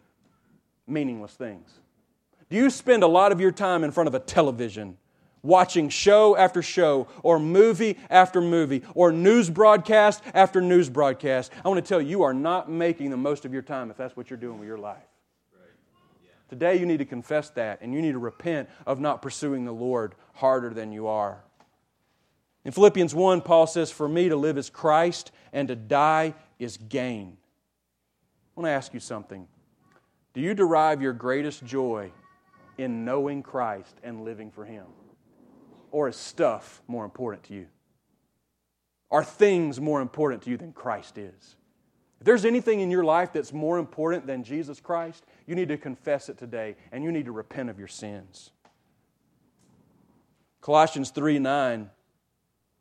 meaningless 0.86 1.34
things? 1.34 1.70
Do 2.50 2.56
you 2.56 2.68
spend 2.68 3.02
a 3.02 3.08
lot 3.08 3.32
of 3.32 3.40
your 3.40 3.52
time 3.52 3.84
in 3.84 3.90
front 3.90 4.08
of 4.08 4.14
a 4.14 4.20
television? 4.20 4.98
Watching 5.44 5.88
show 5.88 6.36
after 6.36 6.60
show, 6.60 7.06
or 7.22 7.38
movie 7.38 7.96
after 8.10 8.40
movie, 8.40 8.82
or 8.94 9.12
news 9.12 9.48
broadcast 9.48 10.22
after 10.34 10.60
news 10.60 10.90
broadcast. 10.90 11.52
I 11.64 11.68
want 11.68 11.84
to 11.84 11.88
tell 11.88 12.00
you, 12.00 12.08
you 12.08 12.22
are 12.24 12.34
not 12.34 12.68
making 12.68 13.10
the 13.10 13.16
most 13.16 13.44
of 13.44 13.52
your 13.52 13.62
time 13.62 13.90
if 13.90 13.96
that's 13.96 14.16
what 14.16 14.30
you're 14.30 14.36
doing 14.36 14.58
with 14.58 14.66
your 14.66 14.78
life. 14.78 15.04
Today, 16.48 16.78
you 16.78 16.86
need 16.86 16.98
to 16.98 17.04
confess 17.04 17.50
that, 17.50 17.80
and 17.80 17.94
you 17.94 18.02
need 18.02 18.12
to 18.12 18.18
repent 18.18 18.68
of 18.86 19.00
not 19.00 19.22
pursuing 19.22 19.64
the 19.64 19.72
Lord 19.72 20.14
harder 20.34 20.70
than 20.70 20.92
you 20.92 21.06
are. 21.06 21.42
In 22.64 22.72
Philippians 22.72 23.14
1, 23.14 23.40
Paul 23.42 23.66
says, 23.66 23.90
For 23.90 24.08
me 24.08 24.28
to 24.28 24.36
live 24.36 24.56
is 24.56 24.70
Christ, 24.70 25.32
and 25.52 25.68
to 25.68 25.76
die 25.76 26.34
is 26.58 26.76
gain. 26.76 27.36
I 28.56 28.60
want 28.60 28.66
to 28.66 28.72
ask 28.72 28.94
you 28.94 29.00
something. 29.00 29.46
Do 30.32 30.40
you 30.40 30.54
derive 30.54 31.02
your 31.02 31.12
greatest 31.12 31.64
joy 31.64 32.10
in 32.78 33.04
knowing 33.04 33.42
Christ 33.42 33.96
and 34.02 34.24
living 34.24 34.50
for 34.50 34.64
Him? 34.64 34.84
Or 35.94 36.08
is 36.08 36.16
stuff 36.16 36.82
more 36.88 37.04
important 37.04 37.44
to 37.44 37.54
you? 37.54 37.66
Are 39.12 39.22
things 39.22 39.80
more 39.80 40.00
important 40.00 40.42
to 40.42 40.50
you 40.50 40.56
than 40.56 40.72
Christ 40.72 41.18
is? 41.18 41.54
If 42.18 42.26
there's 42.26 42.44
anything 42.44 42.80
in 42.80 42.90
your 42.90 43.04
life 43.04 43.32
that's 43.32 43.52
more 43.52 43.78
important 43.78 44.26
than 44.26 44.42
Jesus 44.42 44.80
Christ, 44.80 45.24
you 45.46 45.54
need 45.54 45.68
to 45.68 45.76
confess 45.76 46.28
it 46.28 46.36
today 46.36 46.74
and 46.90 47.04
you 47.04 47.12
need 47.12 47.26
to 47.26 47.30
repent 47.30 47.70
of 47.70 47.78
your 47.78 47.86
sins. 47.86 48.50
Colossians 50.60 51.10
3 51.10 51.38
9, 51.38 51.88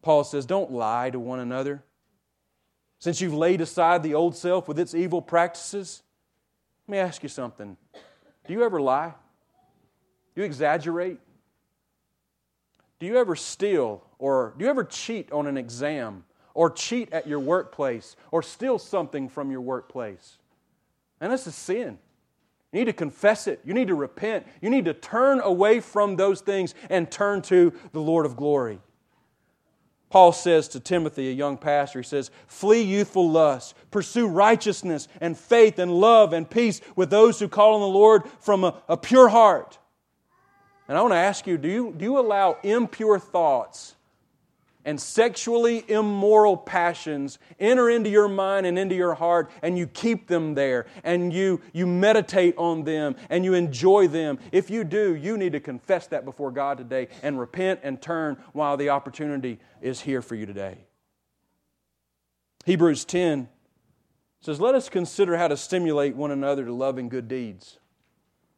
Paul 0.01 0.23
says, 0.23 0.47
Don't 0.47 0.71
lie 0.71 1.11
to 1.11 1.19
one 1.19 1.39
another. 1.39 1.83
Since 2.97 3.21
you've 3.21 3.35
laid 3.35 3.61
aside 3.61 4.01
the 4.01 4.15
old 4.15 4.35
self 4.35 4.67
with 4.67 4.79
its 4.79 4.95
evil 4.95 5.21
practices, 5.21 6.01
let 6.87 6.91
me 6.93 6.97
ask 6.97 7.21
you 7.21 7.29
something. 7.29 7.77
Do 8.47 8.53
you 8.53 8.63
ever 8.63 8.81
lie? 8.81 9.13
Do 10.33 10.41
you 10.41 10.45
exaggerate? 10.45 11.19
Do 13.03 13.07
you 13.07 13.17
ever 13.17 13.35
steal 13.35 14.01
or 14.17 14.53
do 14.57 14.63
you 14.63 14.71
ever 14.71 14.85
cheat 14.85 15.29
on 15.33 15.45
an 15.45 15.57
exam 15.57 16.23
or 16.53 16.69
cheat 16.69 17.11
at 17.11 17.27
your 17.27 17.41
workplace 17.41 18.15
or 18.31 18.41
steal 18.41 18.79
something 18.79 19.27
from 19.27 19.51
your 19.51 19.59
workplace? 19.59 20.37
And 21.19 21.29
this 21.29 21.45
is 21.45 21.53
sin. 21.53 21.99
You 22.71 22.79
need 22.79 22.85
to 22.85 22.93
confess 22.93 23.45
it. 23.45 23.59
You 23.65 23.73
need 23.73 23.89
to 23.89 23.95
repent. 23.95 24.47
You 24.61 24.69
need 24.69 24.85
to 24.85 24.93
turn 24.93 25.41
away 25.41 25.81
from 25.81 26.15
those 26.15 26.39
things 26.39 26.75
and 26.89 27.11
turn 27.11 27.41
to 27.41 27.73
the 27.91 27.99
Lord 27.99 28.25
of 28.25 28.37
glory. 28.37 28.79
Paul 30.09 30.31
says 30.31 30.69
to 30.69 30.79
Timothy, 30.79 31.27
a 31.27 31.33
young 31.33 31.57
pastor, 31.57 31.99
he 31.99 32.07
says, 32.07 32.31
Flee 32.47 32.83
youthful 32.83 33.29
lusts, 33.29 33.73
pursue 33.91 34.29
righteousness 34.29 35.09
and 35.19 35.37
faith 35.37 35.77
and 35.77 35.91
love 35.91 36.31
and 36.31 36.49
peace 36.49 36.79
with 36.95 37.09
those 37.09 37.37
who 37.37 37.49
call 37.49 37.73
on 37.73 37.81
the 37.81 37.87
Lord 37.87 38.23
from 38.39 38.63
a, 38.63 38.81
a 38.87 38.95
pure 38.95 39.27
heart. 39.27 39.77
And 40.87 40.97
I 40.97 41.01
want 41.01 41.13
to 41.13 41.17
ask 41.17 41.47
you 41.47 41.57
do, 41.57 41.67
you 41.67 41.93
do 41.97 42.05
you 42.05 42.19
allow 42.19 42.57
impure 42.63 43.19
thoughts 43.19 43.95
and 44.85 44.99
sexually 44.99 45.89
immoral 45.89 46.57
passions 46.57 47.39
enter 47.59 47.89
into 47.89 48.09
your 48.09 48.27
mind 48.27 48.65
and 48.65 48.77
into 48.77 48.95
your 48.95 49.13
heart 49.13 49.49
and 49.61 49.77
you 49.77 49.87
keep 49.87 50.27
them 50.27 50.55
there 50.55 50.85
and 51.03 51.31
you, 51.31 51.61
you 51.71 51.87
meditate 51.87 52.55
on 52.57 52.83
them 52.83 53.15
and 53.29 53.45
you 53.45 53.53
enjoy 53.53 54.07
them? 54.07 54.39
If 54.51 54.69
you 54.69 54.83
do, 54.83 55.15
you 55.15 55.37
need 55.37 55.53
to 55.53 55.59
confess 55.59 56.07
that 56.07 56.25
before 56.25 56.51
God 56.51 56.77
today 56.77 57.07
and 57.21 57.39
repent 57.39 57.79
and 57.83 58.01
turn 58.01 58.37
while 58.51 58.75
the 58.75 58.89
opportunity 58.89 59.59
is 59.81 60.01
here 60.01 60.21
for 60.21 60.35
you 60.35 60.45
today. 60.45 60.79
Hebrews 62.65 63.05
10 63.05 63.49
says, 64.41 64.59
Let 64.59 64.75
us 64.75 64.89
consider 64.89 65.37
how 65.37 65.47
to 65.47 65.57
stimulate 65.57 66.15
one 66.15 66.31
another 66.31 66.65
to 66.65 66.73
love 66.73 66.97
and 66.97 67.09
good 67.09 67.27
deeds 67.27 67.79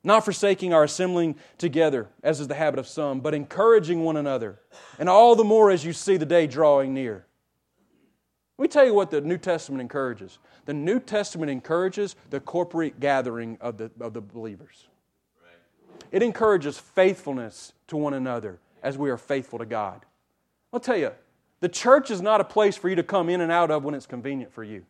not 0.05 0.23
forsaking 0.23 0.73
our 0.73 0.83
assembling 0.83 1.35
together, 1.57 2.07
as 2.23 2.39
is 2.39 2.47
the 2.47 2.55
habit 2.55 2.79
of 2.79 2.87
some, 2.87 3.19
but 3.19 3.33
encouraging 3.33 4.03
one 4.03 4.15
another, 4.15 4.59
and 4.99 5.09
all 5.09 5.35
the 5.35 5.43
more 5.43 5.71
as 5.71 5.83
you 5.83 5.91
see 5.91 6.15
the 6.15 6.25
day 6.25 6.47
drawing 6.47 6.93
near. 6.93 7.25
Let 8.57 8.63
me 8.63 8.67
tell 8.69 8.85
you 8.85 8.93
what 8.93 9.11
the 9.11 9.19
New 9.19 9.37
Testament 9.37 9.81
encourages. 9.81 10.37
The 10.65 10.73
New 10.73 10.99
Testament 10.99 11.51
encourages 11.51 12.15
the 12.29 12.39
corporate 12.39 12.99
gathering 12.99 13.57
of 13.59 13.77
the, 13.77 13.91
of 13.99 14.13
the 14.13 14.21
believers. 14.21 14.87
It 16.11 16.23
encourages 16.23 16.77
faithfulness 16.77 17.73
to 17.87 17.97
one 17.97 18.13
another 18.13 18.59
as 18.81 18.97
we 18.97 19.09
are 19.09 19.17
faithful 19.17 19.59
to 19.59 19.65
God. 19.65 20.05
I'll 20.71 20.79
tell 20.79 20.97
you, 20.97 21.11
the 21.59 21.69
church 21.69 22.11
is 22.11 22.21
not 22.21 22.39
a 22.39 22.45
place 22.45 22.77
for 22.77 22.89
you 22.89 22.95
to 22.95 23.03
come 23.03 23.27
in 23.27 23.41
and 23.41 23.51
out 23.51 23.71
of 23.71 23.83
when 23.83 23.95
it's 23.95 24.05
convenient 24.05 24.53
for 24.53 24.63
you. 24.63 24.85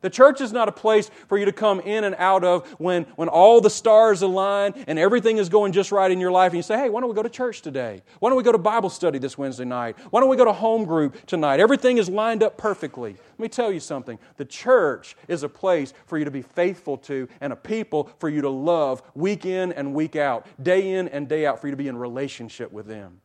The 0.00 0.10
church 0.10 0.40
is 0.40 0.52
not 0.52 0.68
a 0.68 0.72
place 0.72 1.10
for 1.28 1.36
you 1.36 1.44
to 1.44 1.52
come 1.52 1.80
in 1.80 2.04
and 2.04 2.14
out 2.16 2.42
of 2.42 2.66
when, 2.78 3.04
when 3.16 3.28
all 3.28 3.60
the 3.60 3.68
stars 3.68 4.22
align 4.22 4.72
and 4.86 4.98
everything 4.98 5.36
is 5.36 5.48
going 5.48 5.72
just 5.72 5.92
right 5.92 6.10
in 6.10 6.20
your 6.20 6.30
life. 6.30 6.52
And 6.52 6.58
you 6.58 6.62
say, 6.62 6.78
hey, 6.78 6.88
why 6.88 7.00
don't 7.00 7.10
we 7.10 7.14
go 7.14 7.22
to 7.22 7.28
church 7.28 7.60
today? 7.60 8.02
Why 8.18 8.30
don't 8.30 8.38
we 8.38 8.42
go 8.42 8.52
to 8.52 8.58
Bible 8.58 8.88
study 8.88 9.18
this 9.18 9.36
Wednesday 9.36 9.66
night? 9.66 9.96
Why 10.10 10.20
don't 10.20 10.30
we 10.30 10.38
go 10.38 10.46
to 10.46 10.52
home 10.52 10.84
group 10.84 11.26
tonight? 11.26 11.60
Everything 11.60 11.98
is 11.98 12.08
lined 12.08 12.42
up 12.42 12.56
perfectly. 12.56 13.12
Let 13.12 13.38
me 13.38 13.48
tell 13.48 13.70
you 13.70 13.80
something. 13.80 14.18
The 14.36 14.44
church 14.46 15.16
is 15.28 15.42
a 15.42 15.48
place 15.48 15.92
for 16.06 16.18
you 16.18 16.24
to 16.24 16.30
be 16.30 16.42
faithful 16.42 16.96
to 16.98 17.28
and 17.40 17.52
a 17.52 17.56
people 17.56 18.10
for 18.18 18.28
you 18.28 18.40
to 18.40 18.50
love 18.50 19.02
week 19.14 19.44
in 19.44 19.72
and 19.72 19.94
week 19.94 20.16
out, 20.16 20.46
day 20.62 20.94
in 20.94 21.08
and 21.08 21.28
day 21.28 21.44
out, 21.44 21.60
for 21.60 21.66
you 21.66 21.72
to 21.72 21.76
be 21.76 21.88
in 21.88 21.96
relationship 21.96 22.72
with 22.72 22.86
them. 22.86 23.20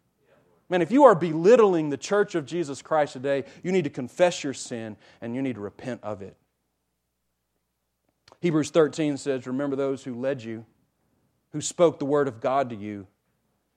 Man, 0.67 0.81
if 0.81 0.91
you 0.91 1.03
are 1.03 1.15
belittling 1.15 1.89
the 1.89 1.97
church 1.97 2.33
of 2.33 2.45
Jesus 2.45 2.81
Christ 2.81 3.13
today, 3.13 3.45
you 3.63 3.71
need 3.71 3.83
to 3.83 3.89
confess 3.89 4.43
your 4.43 4.53
sin 4.53 4.97
and 5.21 5.35
you 5.35 5.41
need 5.41 5.55
to 5.55 5.61
repent 5.61 6.01
of 6.03 6.21
it. 6.21 6.35
Hebrews 8.45 8.69
13 8.69 9.17
says, 9.17 9.47
Remember 9.47 9.75
those 9.75 10.03
who 10.03 10.13
led 10.13 10.43
you, 10.43 10.67
who 11.51 11.61
spoke 11.61 11.97
the 11.97 12.05
word 12.05 12.27
of 12.27 12.41
God 12.41 12.69
to 12.69 12.75
you, 12.75 13.07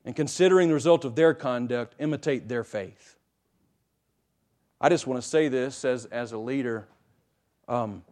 and 0.05 0.15
considering 0.15 0.69
the 0.69 0.75
result 0.75 1.07
of 1.07 1.15
their 1.15 1.33
conduct, 1.33 1.95
imitate 1.99 2.51
their 2.51 2.65
faith. 2.65 3.17
I 4.79 4.91
just 4.91 5.07
want 5.07 5.23
to 5.23 5.27
say 5.27 5.49
this 5.49 5.87
as, 5.87 6.05
as 6.05 6.33
a 6.33 6.37
leader. 6.37 6.87
Um, 7.67 8.03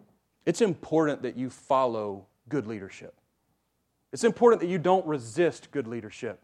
it's 0.47 0.63
important 0.63 1.21
that 1.25 1.37
you 1.37 1.51
follow 1.51 2.25
good 2.49 2.67
leadership. 2.67 3.13
It's 4.11 4.25
important 4.25 4.63
that 4.63 4.69
you 4.69 4.79
don't 4.79 5.05
resist 5.05 5.71
good 5.73 5.87
leadership. 5.87 6.41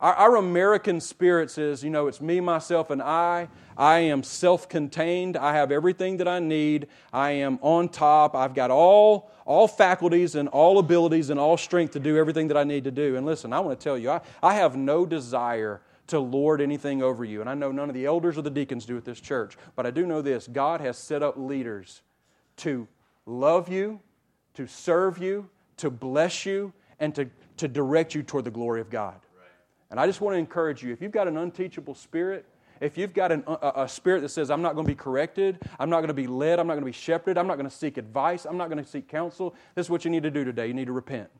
Our, 0.00 0.14
our, 0.14 0.36
American 0.36 1.00
spirit 1.00 1.50
says, 1.50 1.82
you 1.82 1.90
know, 1.90 2.06
it's 2.06 2.20
me, 2.20 2.40
myself, 2.40 2.90
and 2.90 3.02
I. 3.02 3.48
I 3.76 3.98
am 3.98 4.22
self 4.22 4.68
contained. 4.68 5.36
I 5.36 5.54
have 5.54 5.72
everything 5.72 6.18
that 6.18 6.28
I 6.28 6.38
need. 6.38 6.86
I 7.12 7.32
am 7.32 7.58
on 7.62 7.88
top. 7.88 8.36
I've 8.36 8.54
got 8.54 8.70
all, 8.70 9.30
all 9.44 9.66
faculties 9.66 10.36
and 10.36 10.48
all 10.48 10.78
abilities 10.78 11.30
and 11.30 11.40
all 11.40 11.56
strength 11.56 11.94
to 11.94 12.00
do 12.00 12.16
everything 12.16 12.46
that 12.48 12.56
I 12.56 12.62
need 12.62 12.84
to 12.84 12.92
do. 12.92 13.16
And 13.16 13.26
listen, 13.26 13.52
I 13.52 13.58
want 13.58 13.78
to 13.78 13.82
tell 13.82 13.98
you, 13.98 14.10
I, 14.10 14.20
I 14.40 14.54
have 14.54 14.76
no 14.76 15.04
desire 15.04 15.80
to 16.08 16.20
lord 16.20 16.60
anything 16.60 17.02
over 17.02 17.24
you. 17.24 17.40
And 17.40 17.50
I 17.50 17.54
know 17.54 17.72
none 17.72 17.88
of 17.88 17.94
the 17.94 18.06
elders 18.06 18.38
or 18.38 18.42
the 18.42 18.50
deacons 18.50 18.86
do 18.86 18.96
at 18.96 19.04
this 19.04 19.20
church. 19.20 19.56
But 19.74 19.84
I 19.84 19.90
do 19.90 20.06
know 20.06 20.22
this 20.22 20.46
God 20.46 20.80
has 20.80 20.96
set 20.96 21.22
up 21.22 21.36
leaders 21.36 22.02
to 22.58 22.86
love 23.26 23.68
you, 23.68 24.00
to 24.54 24.66
serve 24.66 25.18
you, 25.18 25.48
to 25.78 25.90
bless 25.90 26.46
you, 26.46 26.72
and 27.00 27.14
to, 27.14 27.28
to 27.56 27.68
direct 27.68 28.14
you 28.14 28.22
toward 28.22 28.44
the 28.44 28.50
glory 28.50 28.80
of 28.80 28.90
God. 28.90 29.20
And 29.90 29.98
I 29.98 30.06
just 30.06 30.20
want 30.20 30.34
to 30.34 30.38
encourage 30.38 30.82
you 30.82 30.92
if 30.92 31.00
you've 31.00 31.12
got 31.12 31.28
an 31.28 31.36
unteachable 31.36 31.94
spirit, 31.94 32.44
if 32.80 32.96
you've 32.96 33.14
got 33.14 33.32
an, 33.32 33.42
a, 33.46 33.72
a, 33.76 33.88
spirit 33.88 34.20
that 34.20 34.28
says, 34.28 34.50
I'm 34.50 34.62
not 34.62 34.74
going 34.74 34.86
to 34.86 34.92
be 34.92 34.96
corrected, 34.96 35.58
I'm 35.80 35.90
not 35.90 35.96
going 35.96 36.08
to 36.08 36.14
be 36.14 36.26
led, 36.26 36.60
I'm 36.60 36.66
not 36.66 36.74
going 36.74 36.84
to 36.84 36.86
be 36.86 36.92
shepherded, 36.92 37.36
I'm 37.36 37.46
not 37.46 37.56
going 37.56 37.68
to 37.68 37.74
seek 37.74 37.96
advice, 37.96 38.44
I'm 38.44 38.56
not 38.56 38.68
going 38.68 38.82
to 38.82 38.88
seek 38.88 39.08
counsel, 39.08 39.54
this 39.74 39.86
is 39.86 39.90
what 39.90 40.04
you 40.04 40.10
need 40.10 40.22
to 40.22 40.30
do 40.30 40.44
today. 40.44 40.68
You 40.68 40.74
need 40.74 40.86
to 40.86 40.92
repent. 40.92 41.30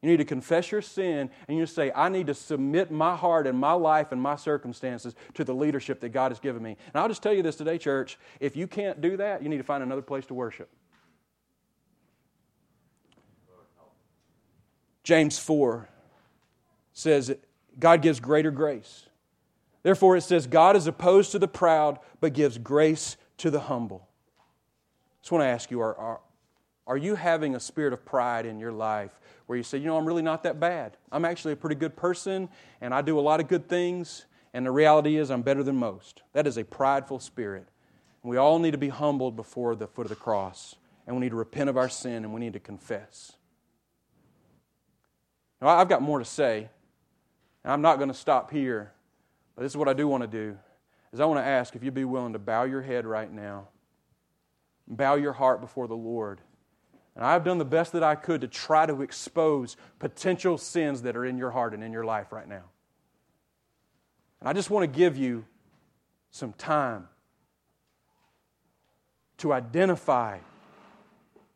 You 0.00 0.08
need 0.08 0.18
to 0.18 0.24
confess 0.24 0.70
your 0.70 0.80
sin 0.80 1.28
and 1.48 1.58
you 1.58 1.66
say, 1.66 1.90
I 1.92 2.08
need 2.08 2.28
to 2.28 2.34
submit 2.34 2.90
my 2.90 3.16
heart 3.16 3.48
and 3.48 3.58
my 3.58 3.72
life 3.72 4.12
and 4.12 4.22
my 4.22 4.36
circumstances 4.36 5.16
to 5.34 5.42
the 5.42 5.54
leadership 5.54 6.00
that 6.00 6.10
God 6.10 6.30
has 6.30 6.38
given 6.38 6.62
me. 6.62 6.76
And 6.86 7.00
I'll 7.00 7.08
just 7.08 7.22
tell 7.22 7.34
you 7.34 7.42
this 7.42 7.56
today, 7.56 7.78
church 7.78 8.16
if 8.38 8.54
you 8.54 8.68
can't 8.68 9.00
do 9.00 9.16
that, 9.16 9.42
you 9.42 9.48
need 9.48 9.56
to 9.56 9.64
find 9.64 9.82
another 9.82 10.02
place 10.02 10.24
to 10.26 10.34
worship. 10.34 10.68
James 15.02 15.38
4 15.38 15.88
says 16.98 17.34
God 17.78 18.02
gives 18.02 18.18
greater 18.18 18.50
grace. 18.50 19.06
Therefore, 19.84 20.16
it 20.16 20.22
says, 20.22 20.48
God 20.48 20.74
is 20.74 20.88
opposed 20.88 21.30
to 21.32 21.38
the 21.38 21.46
proud, 21.46 22.00
but 22.20 22.32
gives 22.32 22.58
grace 22.58 23.16
to 23.38 23.50
the 23.50 23.60
humble. 23.60 24.08
I 24.38 25.22
just 25.22 25.30
want 25.30 25.42
to 25.42 25.46
ask 25.46 25.70
you 25.70 25.80
are, 25.80 25.94
are, 25.94 26.20
Are 26.88 26.96
you 26.96 27.14
having 27.14 27.54
a 27.54 27.60
spirit 27.60 27.92
of 27.92 28.04
pride 28.04 28.46
in 28.46 28.58
your 28.58 28.72
life 28.72 29.12
where 29.46 29.56
you 29.56 29.62
say, 29.62 29.78
you 29.78 29.86
know, 29.86 29.96
I'm 29.96 30.06
really 30.06 30.22
not 30.22 30.42
that 30.42 30.58
bad? 30.58 30.96
I'm 31.12 31.24
actually 31.24 31.52
a 31.52 31.56
pretty 31.56 31.76
good 31.76 31.94
person 31.94 32.48
and 32.80 32.92
I 32.92 33.00
do 33.00 33.18
a 33.18 33.22
lot 33.22 33.38
of 33.38 33.46
good 33.46 33.68
things, 33.68 34.26
and 34.52 34.66
the 34.66 34.72
reality 34.72 35.16
is 35.16 35.30
I'm 35.30 35.42
better 35.42 35.62
than 35.62 35.76
most. 35.76 36.22
That 36.32 36.48
is 36.48 36.58
a 36.58 36.64
prideful 36.64 37.20
spirit. 37.20 37.68
We 38.24 38.36
all 38.36 38.58
need 38.58 38.72
to 38.72 38.78
be 38.78 38.88
humbled 38.88 39.36
before 39.36 39.76
the 39.76 39.86
foot 39.86 40.06
of 40.06 40.10
the 40.10 40.16
cross, 40.16 40.74
and 41.06 41.14
we 41.14 41.20
need 41.20 41.30
to 41.30 41.36
repent 41.36 41.70
of 41.70 41.76
our 41.76 41.88
sin 41.88 42.24
and 42.24 42.34
we 42.34 42.40
need 42.40 42.54
to 42.54 42.60
confess. 42.60 43.32
Now, 45.60 45.68
I've 45.68 45.88
got 45.88 46.02
more 46.02 46.18
to 46.18 46.24
say, 46.24 46.70
and 47.64 47.72
I'm 47.72 47.82
not 47.82 47.96
going 47.96 48.08
to 48.08 48.14
stop 48.14 48.50
here, 48.50 48.92
but 49.54 49.62
this 49.62 49.72
is 49.72 49.76
what 49.76 49.88
I 49.88 49.92
do 49.92 50.08
want 50.08 50.22
to 50.22 50.28
do 50.28 50.56
is 51.12 51.20
I 51.20 51.24
want 51.24 51.40
to 51.40 51.46
ask 51.46 51.74
if 51.74 51.82
you'd 51.82 51.94
be 51.94 52.04
willing 52.04 52.34
to 52.34 52.38
bow 52.38 52.64
your 52.64 52.82
head 52.82 53.06
right 53.06 53.32
now, 53.32 53.68
bow 54.86 55.14
your 55.14 55.32
heart 55.32 55.60
before 55.60 55.88
the 55.88 55.96
Lord. 55.96 56.40
And 57.16 57.24
I've 57.24 57.44
done 57.44 57.58
the 57.58 57.64
best 57.64 57.92
that 57.92 58.02
I 58.02 58.14
could 58.14 58.42
to 58.42 58.48
try 58.48 58.86
to 58.86 59.02
expose 59.02 59.76
potential 59.98 60.58
sins 60.58 61.02
that 61.02 61.16
are 61.16 61.24
in 61.24 61.38
your 61.38 61.50
heart 61.50 61.74
and 61.74 61.82
in 61.82 61.92
your 61.92 62.04
life 62.04 62.30
right 62.30 62.46
now. 62.46 62.64
And 64.40 64.48
I 64.48 64.52
just 64.52 64.70
want 64.70 64.84
to 64.84 64.98
give 64.98 65.16
you 65.16 65.44
some 66.30 66.52
time 66.52 67.08
to 69.38 69.52
identify 69.52 70.38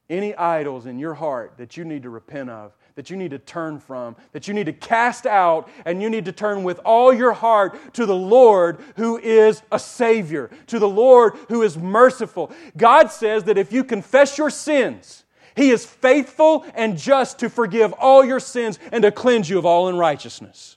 any 0.09 0.35
idols 0.35 0.87
in 0.87 0.99
your 0.99 1.15
heart 1.15 1.55
that 1.59 1.77
you 1.77 1.85
need 1.85 2.03
to 2.03 2.11
repent 2.11 2.51
of 2.51 2.77
that 2.95 3.11
you 3.11 3.17
need 3.17 3.31
to 3.31 3.39
turn 3.39 3.79
from, 3.79 4.17
that 4.33 4.47
you 4.47 4.55
need 4.55 4.67
to 4.67 4.73
cast 4.73 5.27
out, 5.27 5.69
and 5.85 6.03
you 6.03 6.11
need 6.11 6.25
to 6.27 6.33
turn 6.33 6.63
with 6.63 6.79
all 6.85 7.13
your 7.13 7.33
heart 7.33 7.95
to 7.95 8.07
the 8.07 8.17
Lord 8.17 8.79
who 8.97 9.19
is 9.19 9.63
a 9.73 9.79
Savior, 9.79 10.51
to 10.67 10.79
the 10.79 10.89
Lord 10.89 11.35
who 11.49 11.63
is 11.63 11.79
merciful. 11.79 12.53
God 12.77 13.11
says 13.11 13.45
that 13.45 13.59
if 13.59 13.73
you 13.73 13.85
confess 13.85 14.37
your 14.39 14.51
sins, 14.51 15.25
He 15.55 15.71
is 15.71 15.87
faithful 15.87 16.67
and 16.75 16.99
just 16.99 17.39
to 17.39 17.49
forgive 17.49 17.93
all 17.95 18.25
your 18.25 18.41
sins 18.41 18.79
and 18.91 19.03
to 19.03 19.11
cleanse 19.11 19.49
you 19.49 19.59
of 19.59 19.67
all 19.67 19.89
unrighteousness. 19.89 20.77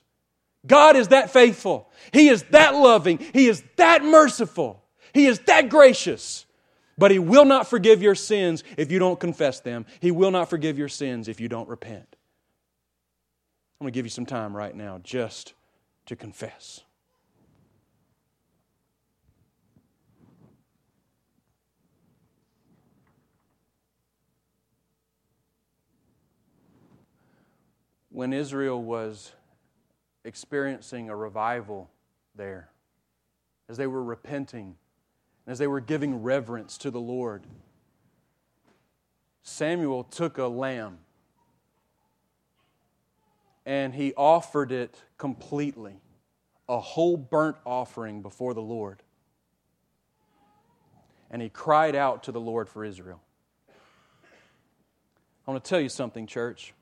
God 0.66 0.96
is 0.96 1.08
that 1.08 1.30
faithful. 1.30 1.88
He 2.12 2.28
is 2.28 2.42
that 2.44 2.74
loving. 2.74 3.18
He 3.32 3.46
is 3.46 3.62
that 3.76 4.02
merciful. 4.02 4.82
He 5.12 5.26
is 5.26 5.38
that 5.40 5.68
gracious. 5.68 6.45
But 6.98 7.10
He 7.10 7.18
will 7.18 7.44
not 7.44 7.66
forgive 7.68 8.02
your 8.02 8.14
sins 8.14 8.64
if 8.76 8.90
you 8.90 8.98
don't 8.98 9.20
confess 9.20 9.60
them. 9.60 9.86
He 10.00 10.10
will 10.10 10.30
not 10.30 10.48
forgive 10.48 10.78
your 10.78 10.88
sins 10.88 11.28
if 11.28 11.40
you 11.40 11.48
don't 11.48 11.68
repent. 11.68 12.16
I'm 13.78 13.84
going 13.84 13.92
to 13.92 13.96
give 13.96 14.06
you 14.06 14.10
some 14.10 14.24
time 14.24 14.56
right 14.56 14.74
now 14.74 15.00
just 15.02 15.52
to 16.06 16.16
confess. 16.16 16.80
When 28.08 28.32
Israel 28.32 28.82
was 28.82 29.32
experiencing 30.24 31.10
a 31.10 31.16
revival 31.16 31.90
there, 32.34 32.70
as 33.68 33.76
they 33.76 33.86
were 33.86 34.02
repenting, 34.02 34.76
as 35.46 35.58
they 35.58 35.66
were 35.66 35.80
giving 35.80 36.22
reverence 36.22 36.76
to 36.78 36.90
the 36.90 37.00
Lord, 37.00 37.44
Samuel 39.42 40.02
took 40.04 40.38
a 40.38 40.46
lamb 40.46 40.98
and 43.64 43.94
he 43.94 44.12
offered 44.16 44.72
it 44.72 45.02
completely, 45.18 45.94
a 46.68 46.78
whole 46.78 47.16
burnt 47.16 47.56
offering 47.64 48.22
before 48.22 48.54
the 48.54 48.62
Lord. 48.62 49.02
And 51.30 51.42
he 51.42 51.48
cried 51.48 51.96
out 51.96 52.24
to 52.24 52.32
the 52.32 52.40
Lord 52.40 52.68
for 52.68 52.84
Israel. 52.84 53.20
I 55.46 55.50
want 55.50 55.62
to 55.62 55.68
tell 55.68 55.80
you 55.80 55.88
something, 55.88 56.26
church. 56.26 56.72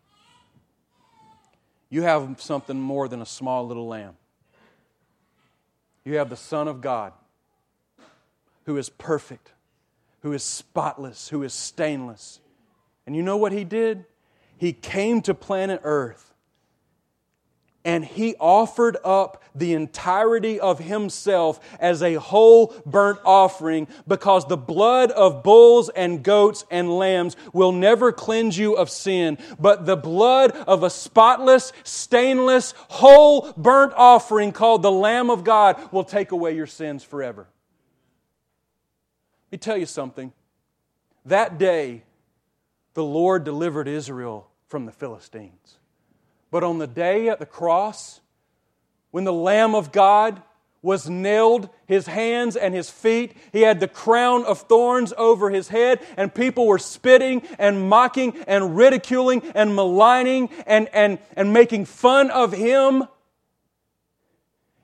You 1.88 2.02
have 2.02 2.40
something 2.40 2.78
more 2.78 3.08
than 3.08 3.22
a 3.22 3.26
small 3.26 3.66
little 3.66 3.86
lamb. 3.86 4.16
You 6.04 6.16
have 6.16 6.28
the 6.28 6.36
Son 6.36 6.68
of 6.68 6.80
God 6.80 7.12
who 8.64 8.76
is 8.76 8.88
perfect, 8.88 9.52
who 10.20 10.32
is 10.32 10.42
spotless, 10.42 11.28
who 11.28 11.42
is 11.42 11.52
stainless. 11.52 12.40
And 13.06 13.14
you 13.14 13.22
know 13.22 13.36
what 13.36 13.52
he 13.52 13.64
did? 13.64 14.04
He 14.56 14.72
came 14.72 15.20
to 15.22 15.34
planet 15.34 15.80
Earth 15.84 16.34
and 17.84 18.04
he 18.04 18.34
offered 18.40 18.96
up 19.04 19.42
the 19.54 19.74
entirety 19.74 20.58
of 20.58 20.78
himself 20.78 21.60
as 21.78 22.02
a 22.02 22.14
whole 22.14 22.74
burnt 22.86 23.18
offering 23.24 23.86
because 24.08 24.46
the 24.48 24.56
blood 24.56 25.10
of 25.10 25.42
bulls 25.42 25.90
and 25.90 26.22
goats 26.22 26.64
and 26.70 26.96
lambs 26.96 27.36
will 27.52 27.72
never 27.72 28.10
cleanse 28.10 28.56
you 28.56 28.74
of 28.74 28.88
sin, 28.88 29.36
but 29.60 29.84
the 29.84 29.96
blood 29.96 30.52
of 30.52 30.82
a 30.82 30.90
spotless, 30.90 31.72
stainless, 31.82 32.72
whole 32.88 33.52
burnt 33.56 33.92
offering 33.96 34.50
called 34.50 34.82
the 34.82 34.90
Lamb 34.90 35.30
of 35.30 35.44
God 35.44 35.92
will 35.92 36.04
take 36.04 36.32
away 36.32 36.56
your 36.56 36.66
sins 36.66 37.04
forever 37.04 37.46
me 39.54 39.58
tell 39.58 39.76
you 39.76 39.86
something. 39.86 40.32
That 41.26 41.58
day, 41.58 42.02
the 42.94 43.04
Lord 43.04 43.44
delivered 43.44 43.86
Israel 43.86 44.50
from 44.66 44.84
the 44.84 44.90
Philistines. 44.90 45.78
But 46.50 46.64
on 46.64 46.78
the 46.78 46.88
day 46.88 47.28
at 47.28 47.38
the 47.38 47.46
cross, 47.46 48.20
when 49.12 49.22
the 49.22 49.32
Lamb 49.32 49.76
of 49.76 49.92
God 49.92 50.42
was 50.82 51.08
nailed, 51.08 51.70
his 51.86 52.06
hands 52.06 52.56
and 52.56 52.74
his 52.74 52.90
feet. 52.90 53.34
He 53.52 53.62
had 53.62 53.80
the 53.80 53.88
crown 53.88 54.44
of 54.44 54.62
thorns 54.62 55.14
over 55.16 55.48
his 55.48 55.68
head, 55.68 56.04
and 56.16 56.34
people 56.34 56.66
were 56.66 56.78
spitting 56.78 57.40
and 57.56 57.88
mocking 57.88 58.36
and 58.48 58.76
ridiculing 58.76 59.40
and 59.54 59.74
maligning 59.74 60.50
and, 60.66 60.88
and, 60.92 61.20
and 61.36 61.52
making 61.52 61.84
fun 61.84 62.30
of 62.30 62.52
him. 62.52 63.04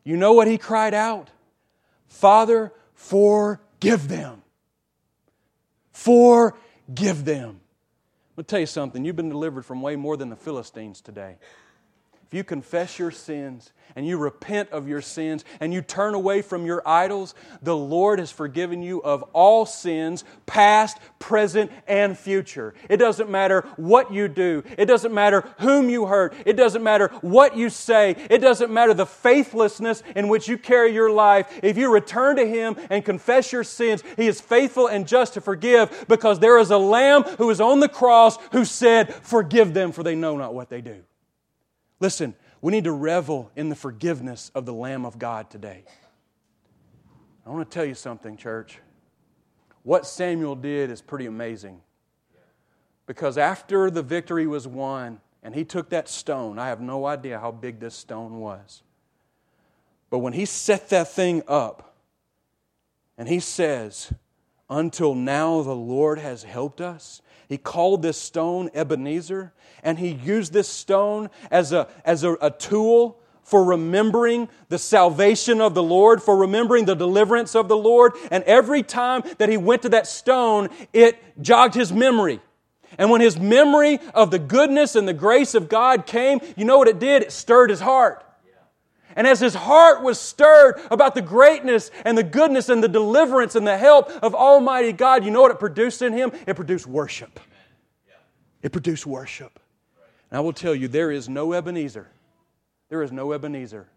You 0.05 0.17
know 0.17 0.33
what 0.33 0.47
he 0.47 0.57
cried 0.57 0.95
out? 0.95 1.29
Father, 2.07 2.73
forgive 2.95 4.09
them. 4.09 4.41
Forgive 6.01 7.27
them. 7.27 7.61
Me 8.35 8.43
tell 8.43 8.61
you 8.61 8.65
something. 8.65 9.05
You've 9.05 9.17
been 9.17 9.29
delivered 9.29 9.67
from 9.67 9.83
way 9.83 9.97
more 9.97 10.17
than 10.17 10.31
the 10.31 10.37
Philistines 10.37 11.03
today. 11.03 11.37
If 12.31 12.35
you 12.37 12.45
confess 12.45 12.97
your 12.97 13.11
sins 13.11 13.73
and 13.97 14.07
you 14.07 14.17
repent 14.17 14.71
of 14.71 14.87
your 14.87 15.01
sins 15.01 15.45
and 15.59 15.75
you 15.75 15.83
turn 15.83 16.15
away 16.15 16.43
from 16.43 16.65
your 16.65 16.81
idols, 16.87 17.35
the 17.61 17.77
Lord 17.77 18.21
has 18.21 18.31
forgiven 18.31 18.85
you 18.85 19.03
of 19.03 19.25
all 19.33 19.67
sins, 19.67 20.23
past, 20.47 20.99
present, 21.19 21.73
and 21.89 22.17
future. 22.17 22.73
It 22.89 22.99
doesn't 22.99 23.29
matter 23.29 23.63
what 23.75 24.13
you 24.13 24.29
do, 24.29 24.63
it 24.79 24.87
doesn't 24.87 25.13
matter 25.13 25.41
whom 25.59 25.91
you 25.91 26.07
hurt, 26.07 26.33
it 26.47 26.53
doesn't 26.53 26.85
matter 26.85 27.09
what 27.21 27.57
you 27.57 27.69
say, 27.69 28.15
it 28.31 28.39
doesn't 28.39 28.73
matter 28.73 28.95
the 28.95 29.07
faithlessness 29.07 30.05
in 30.15 30.29
which 30.29 30.47
you 30.47 30.57
carry 30.57 30.95
your 30.95 31.11
life. 31.11 31.59
If 31.65 31.77
you 31.77 31.93
return 31.93 32.37
to 32.37 32.47
Him 32.47 32.77
and 32.91 33.05
confess 33.05 33.51
your 33.51 33.65
sins, 33.65 34.05
He 34.17 34.29
is 34.29 34.41
faithful 34.41 34.87
and 34.87 35.05
just 35.05 35.35
to 35.35 35.41
forgive 35.41 36.05
because 36.07 36.39
there 36.39 36.59
is 36.59 36.71
a 36.71 36.79
Lamb 36.79 37.25
who 37.25 37.51
is 37.51 37.61
on 37.61 37.81
the 37.81 37.89
cross 37.89 38.39
who 38.53 38.65
said, 38.65 39.13
Forgive 39.13 39.75
them, 39.75 39.91
for 39.91 40.05
they 40.05 40.15
know 40.15 40.37
not 40.37 40.55
what 40.55 40.71
they 40.71 40.81
do. 40.81 41.03
Listen, 42.01 42.35
we 42.63 42.73
need 42.73 42.85
to 42.85 42.93
revel 42.93 43.51
in 43.55 43.69
the 43.69 43.77
forgiveness 43.77 44.51
of 44.55 44.67
the 44.67 44.73
Lamb 44.73 45.05
of 45.05 45.19
God 45.19 45.51
today. 45.51 45.85
I 47.47 47.51
want 47.51 47.71
to 47.71 47.75
tell 47.75 47.85
you 47.85 47.95
something, 47.95 48.37
church. 48.37 48.79
What 49.83 50.07
Samuel 50.07 50.57
did 50.57 50.91
is 50.91 51.01
pretty 51.03 51.27
amazing. 51.27 51.81
Because 53.07 53.39
after 53.39 53.91
the 53.91 54.03
victory 54.03 54.47
was 54.47 54.67
won, 54.67 55.21
and 55.43 55.55
he 55.55 55.65
took 55.65 55.91
that 55.91 56.09
stone, 56.09 56.59
I 56.59 56.69
have 56.69 56.81
no 56.81 57.07
idea 57.07 57.39
how 57.39 57.51
big 57.51 57.81
this 57.81 57.95
stone 57.95 58.41
was. 58.41 58.83
But 60.11 60.19
when 60.19 60.33
he 60.33 60.45
set 60.45 60.91
that 60.91 61.09
thing 61.09 61.43
up, 61.49 61.97
and 63.17 63.29
he 63.29 63.41
says, 63.41 64.13
Until 64.71 65.17
now 65.17 65.63
the 65.63 65.75
Lord 65.75 66.21
has 66.21 66.45
helped 66.45 66.81
us, 66.81 67.21
he 67.49 67.59
called 67.59 68.03
this 68.03 68.17
stone 68.17 68.71
Ebenezer, 68.73 69.53
and 69.83 69.99
he 69.99 70.11
used 70.11 70.53
this 70.53 70.69
stone 70.69 71.29
as 71.51 71.73
a, 71.73 71.89
as 72.05 72.23
a, 72.23 72.35
a 72.41 72.53
tool 72.53 73.19
for 73.43 73.65
remembering 73.65 74.49
the 74.69 74.79
salvation 74.79 75.61
of 75.61 75.75
the 75.75 75.83
Lord, 75.83 76.23
for 76.23 76.37
remembering 76.37 76.85
the 76.85 76.95
deliverance 76.95 77.57
of 77.57 77.67
the 77.67 77.77
Lord. 77.77 78.13
And 78.31 78.45
every 78.45 78.85
time 78.85 79.25
that 79.39 79.49
he 79.49 79.57
went 79.57 79.83
to 79.83 79.89
that 79.89 80.07
stone, 80.07 80.69
it 80.93 81.19
jogged 81.43 81.75
his 81.75 81.93
memory. 81.93 82.39
And 82.97 83.11
when 83.11 83.21
his 83.21 83.41
memory 83.41 83.99
of 84.15 84.31
the 84.31 84.39
goodness 84.39 84.95
and 84.95 85.09
the 85.09 85.13
grace 85.13 85.57
of 85.57 85.69
God 85.69 86.07
came, 86.07 86.41
you 86.57 86.65
know 86.65 86.79
what 86.79 86.87
it 86.87 87.01
did? 87.01 87.23
It 87.23 87.33
stirred 87.33 87.71
his 87.71 87.81
heart. 87.81 88.25
And 89.21 89.27
as 89.27 89.39
his 89.39 89.55
heart 89.55 90.03
was 90.03 90.19
stirred 90.19 90.81
about 90.91 91.15
the 91.15 91.21
greatness 91.21 91.91
and 92.07 92.17
the 92.17 92.23
goodness 92.23 92.71
and 92.71 92.83
the 92.83 92.89
deliverance 92.89 93.55
and 93.55 93.67
the 93.67 93.77
help 93.77 94.09
of 94.23 94.35
Almighty 94.35 94.95
God, 94.95 95.27
you 95.27 95.31
know 95.31 95.43
what 95.43 95.51
it 95.51 95.59
produced 95.59 96.01
in 96.01 96.15
him? 96.15 96.33
It 96.47 96.57
produced 96.57 96.87
worship. 96.87 97.39
It 98.63 98.73
produced 98.73 99.05
worship. 99.05 99.61
And 100.31 100.39
I 100.39 100.41
will 100.41 100.55
tell 100.55 100.75
you, 100.75 100.89
there 100.89 101.11
is 101.11 101.29
no 101.29 101.53
Ebenezer. 101.53 102.09
There 102.89 103.03
is 103.03 103.13
no 103.13 103.33
Ebenezer 103.33 103.89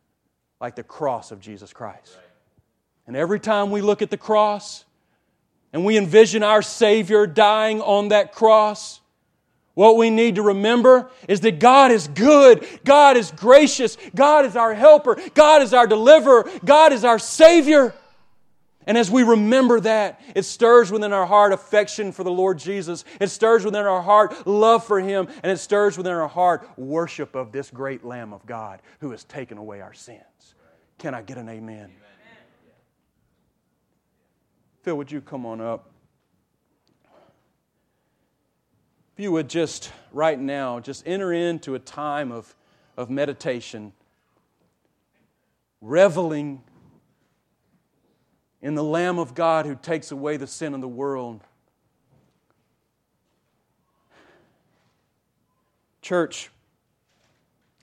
like 0.60 0.76
the 0.76 0.84
cross 0.84 1.32
of 1.32 1.40
Jesus 1.40 1.72
Christ. 1.72 2.18
And 3.08 3.16
every 3.16 3.40
time 3.40 3.72
we 3.72 3.80
look 3.80 4.02
at 4.02 4.10
the 4.10 4.18
cross, 4.18 4.84
and 5.72 5.86
we 5.86 5.98
envision 5.98 6.44
our 6.44 6.62
Savior 6.62 7.28
dying 7.28 7.80
on 7.80 8.10
that 8.10 8.34
cross, 8.34 9.00
what 9.74 9.98
we 9.98 10.10
need 10.10 10.36
to 10.36 10.44
remember 10.44 11.10
is 11.28 11.42
that 11.42 11.60
God 11.60 11.92
is 11.92 12.08
good, 12.08 12.68
God 12.86 13.18
is 13.18 13.32
gracious, 13.32 13.98
God 14.14 14.46
is 14.46 14.56
our 14.56 14.74
helper, 14.74 15.18
God 15.34 15.64
is 15.64 15.74
our 15.74 15.88
deliverer, 15.88 16.48
God 16.64 16.94
is 16.94 17.04
our 17.04 17.18
Savior. 17.18 17.94
And 18.86 18.98
as 18.98 19.10
we 19.10 19.24
remember 19.24 19.80
that, 19.80 20.22
it 20.36 20.44
stirs 20.44 20.92
within 20.92 21.14
our 21.14 21.26
heart 21.26 21.54
affection 21.54 22.12
for 22.12 22.24
the 22.24 22.32
Lord 22.32 22.60
Jesus. 22.60 23.06
It 23.20 23.28
stirs 23.28 23.64
within 23.64 23.86
our 23.86 24.02
heart 24.02 24.46
love 24.46 24.86
for 24.86 25.00
Him. 25.00 25.28
And 25.42 25.52
it 25.52 25.58
stirs 25.58 25.98
within 25.98 26.12
our 26.12 26.28
heart 26.28 26.68
worship 26.78 27.34
of 27.34 27.52
this 27.52 27.70
great 27.70 28.04
Lamb 28.04 28.34
of 28.34 28.46
God 28.46 28.82
who 29.00 29.12
has 29.12 29.24
taken 29.24 29.58
away 29.58 29.80
our 29.80 29.94
sins. 29.94 30.20
Can 30.98 31.14
I 31.14 31.22
get 31.22 31.38
an 31.38 31.48
amen? 31.48 31.76
amen. 31.76 31.92
Phil, 34.82 34.98
would 34.98 35.12
you 35.12 35.22
come 35.22 35.46
on 35.46 35.62
up? 35.62 35.93
If 39.16 39.24
you 39.24 39.32
would 39.32 39.48
just 39.48 39.92
right 40.12 40.40
now, 40.40 40.80
just 40.80 41.04
enter 41.06 41.32
into 41.32 41.76
a 41.76 41.80
time 41.80 42.32
of, 42.32 42.56
of 42.98 43.12
meditation, 43.12 43.94
reveling 45.82 46.64
in 48.60 48.74
the 48.74 48.84
Lamb 48.84 49.20
of 49.20 49.36
God 49.36 49.68
who 49.68 49.76
takes 49.76 50.12
away 50.12 50.38
the 50.38 50.48
sin 50.48 50.74
of 50.74 50.82
the 50.82 50.88
world. 50.88 51.42
Church, 56.02 56.50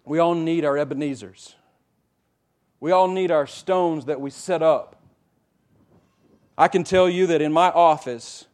we 0.04 0.18
all 0.18 0.34
need 0.34 0.64
our 0.64 0.74
Ebenezers. 0.74 1.54
We 2.80 2.90
all 2.90 3.06
need 3.06 3.30
our 3.30 3.46
stones 3.46 4.06
that 4.06 4.20
we 4.20 4.30
set 4.30 4.62
up. 4.62 4.96
I 6.58 6.66
can 6.66 6.82
tell 6.82 7.08
you 7.08 7.28
that 7.28 7.40
in 7.40 7.52
my 7.52 7.70
office, 7.70 8.46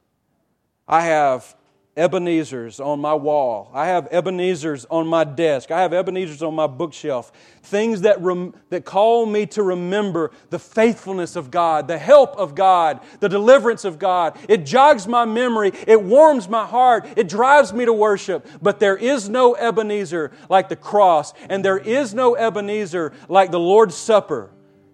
I 0.86 1.02
have 1.02 1.56
Ebenezer's 1.96 2.78
on 2.78 3.00
my 3.00 3.14
wall. 3.14 3.70
I 3.72 3.86
have 3.86 4.06
Ebenezer's 4.12 4.84
on 4.90 5.06
my 5.06 5.24
desk. 5.24 5.70
I 5.70 5.80
have 5.80 5.94
Ebenezer's 5.94 6.42
on 6.42 6.54
my 6.54 6.66
bookshelf. 6.66 7.32
Things 7.62 8.02
that, 8.02 8.20
rem- 8.20 8.54
that 8.68 8.84
call 8.84 9.24
me 9.24 9.46
to 9.46 9.62
remember 9.62 10.30
the 10.50 10.58
faithfulness 10.58 11.36
of 11.36 11.50
God, 11.50 11.88
the 11.88 11.96
help 11.96 12.36
of 12.36 12.54
God, 12.54 13.00
the 13.20 13.30
deliverance 13.30 13.86
of 13.86 13.98
God. 13.98 14.38
It 14.46 14.66
jogs 14.66 15.08
my 15.08 15.24
memory. 15.24 15.72
It 15.86 16.02
warms 16.02 16.50
my 16.50 16.66
heart. 16.66 17.08
It 17.16 17.30
drives 17.30 17.72
me 17.72 17.86
to 17.86 17.94
worship. 17.94 18.46
But 18.60 18.78
there 18.78 18.96
is 18.98 19.30
no 19.30 19.54
Ebenezer 19.54 20.32
like 20.50 20.68
the 20.68 20.76
cross, 20.76 21.32
and 21.48 21.64
there 21.64 21.78
is 21.78 22.12
no 22.12 22.36
Ebenezer 22.36 23.14
like 23.30 23.50
the 23.50 23.60
Lord's 23.60 23.94
Supper, 23.94 24.50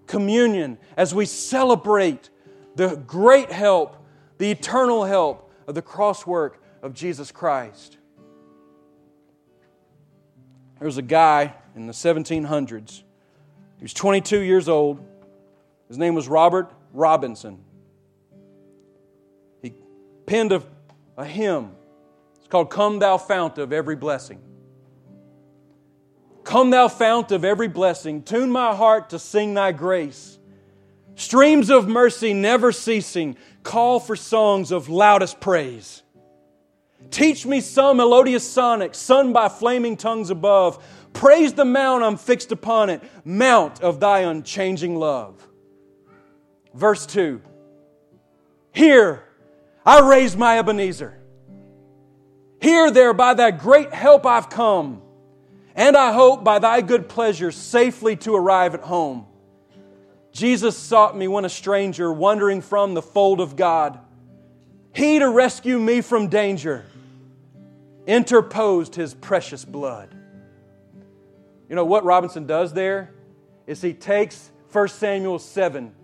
communion, 0.06 0.78
as 0.96 1.12
we 1.12 1.26
celebrate 1.26 2.30
the 2.76 2.94
great 2.94 3.50
help, 3.50 3.96
the 4.38 4.52
eternal 4.52 5.04
help 5.04 5.52
of 5.66 5.74
the 5.74 5.82
cross 5.82 6.24
work 6.24 6.61
of 6.82 6.94
Jesus 6.94 7.32
Christ. 7.32 7.96
There 10.78 10.86
was 10.86 10.98
a 10.98 11.02
guy 11.02 11.54
in 11.76 11.86
the 11.86 11.92
1700s. 11.92 13.02
He 13.78 13.84
was 13.84 13.94
22 13.94 14.40
years 14.40 14.68
old. 14.68 15.00
His 15.88 15.96
name 15.96 16.14
was 16.14 16.28
Robert 16.28 16.72
Robinson. 16.92 17.58
He 19.62 19.72
penned 20.26 20.52
a, 20.52 20.62
a 21.16 21.24
hymn. 21.24 21.70
It's 22.38 22.48
called 22.48 22.70
Come 22.70 22.98
Thou 22.98 23.16
Fount 23.16 23.58
of 23.58 23.72
Every 23.72 23.96
Blessing. 23.96 24.40
Come, 26.44 26.70
thou 26.70 26.88
fount 26.88 27.30
of 27.30 27.44
every 27.44 27.68
blessing, 27.68 28.22
tune 28.22 28.50
my 28.50 28.74
heart 28.74 29.10
to 29.10 29.18
sing 29.18 29.54
thy 29.54 29.72
grace. 29.72 30.38
Streams 31.14 31.70
of 31.70 31.88
mercy 31.88 32.34
never 32.34 32.72
ceasing, 32.72 33.36
call 33.62 34.00
for 34.00 34.16
songs 34.16 34.72
of 34.72 34.88
loudest 34.88 35.40
praise. 35.40 36.02
Teach 37.10 37.44
me 37.44 37.60
some 37.60 37.98
melodious 37.98 38.48
sonic, 38.48 38.94
sung 38.94 39.32
by 39.32 39.48
flaming 39.48 39.96
tongues 39.96 40.30
above. 40.30 40.82
Praise 41.12 41.52
the 41.52 41.64
mount 41.64 42.02
I'm 42.02 42.16
fixed 42.16 42.52
upon 42.52 42.90
it, 42.90 43.02
mount 43.24 43.82
of 43.82 44.00
thy 44.00 44.20
unchanging 44.20 44.96
love. 44.96 45.46
Verse 46.74 47.04
2 47.06 47.40
Here 48.72 49.22
I 49.84 50.00
raise 50.00 50.36
my 50.36 50.58
Ebenezer. 50.58 51.18
Here, 52.60 52.92
there, 52.92 53.12
by 53.12 53.34
thy 53.34 53.50
great 53.50 53.92
help 53.92 54.24
I've 54.24 54.48
come, 54.48 55.02
and 55.74 55.96
I 55.96 56.12
hope 56.12 56.44
by 56.44 56.60
thy 56.60 56.80
good 56.80 57.08
pleasure 57.08 57.50
safely 57.50 58.14
to 58.18 58.36
arrive 58.36 58.74
at 58.74 58.82
home. 58.82 59.26
Jesus 60.30 60.78
sought 60.78 61.16
me 61.16 61.28
when 61.28 61.44
a 61.44 61.48
stranger, 61.48 62.12
wandering 62.12 62.60
from 62.60 62.94
the 62.94 63.02
fold 63.02 63.40
of 63.40 63.56
God. 63.56 63.98
He 64.94 65.18
to 65.18 65.28
rescue 65.28 65.78
me 65.78 66.00
from 66.00 66.28
danger 66.28 66.84
interposed 68.06 68.94
his 68.94 69.14
precious 69.14 69.64
blood. 69.64 70.14
You 71.68 71.76
know 71.76 71.84
what 71.84 72.04
Robinson 72.04 72.46
does 72.46 72.72
there 72.72 73.14
is 73.66 73.80
he 73.80 73.94
takes 73.94 74.50
1 74.72 74.88
Samuel 74.88 75.38
7 75.38 75.94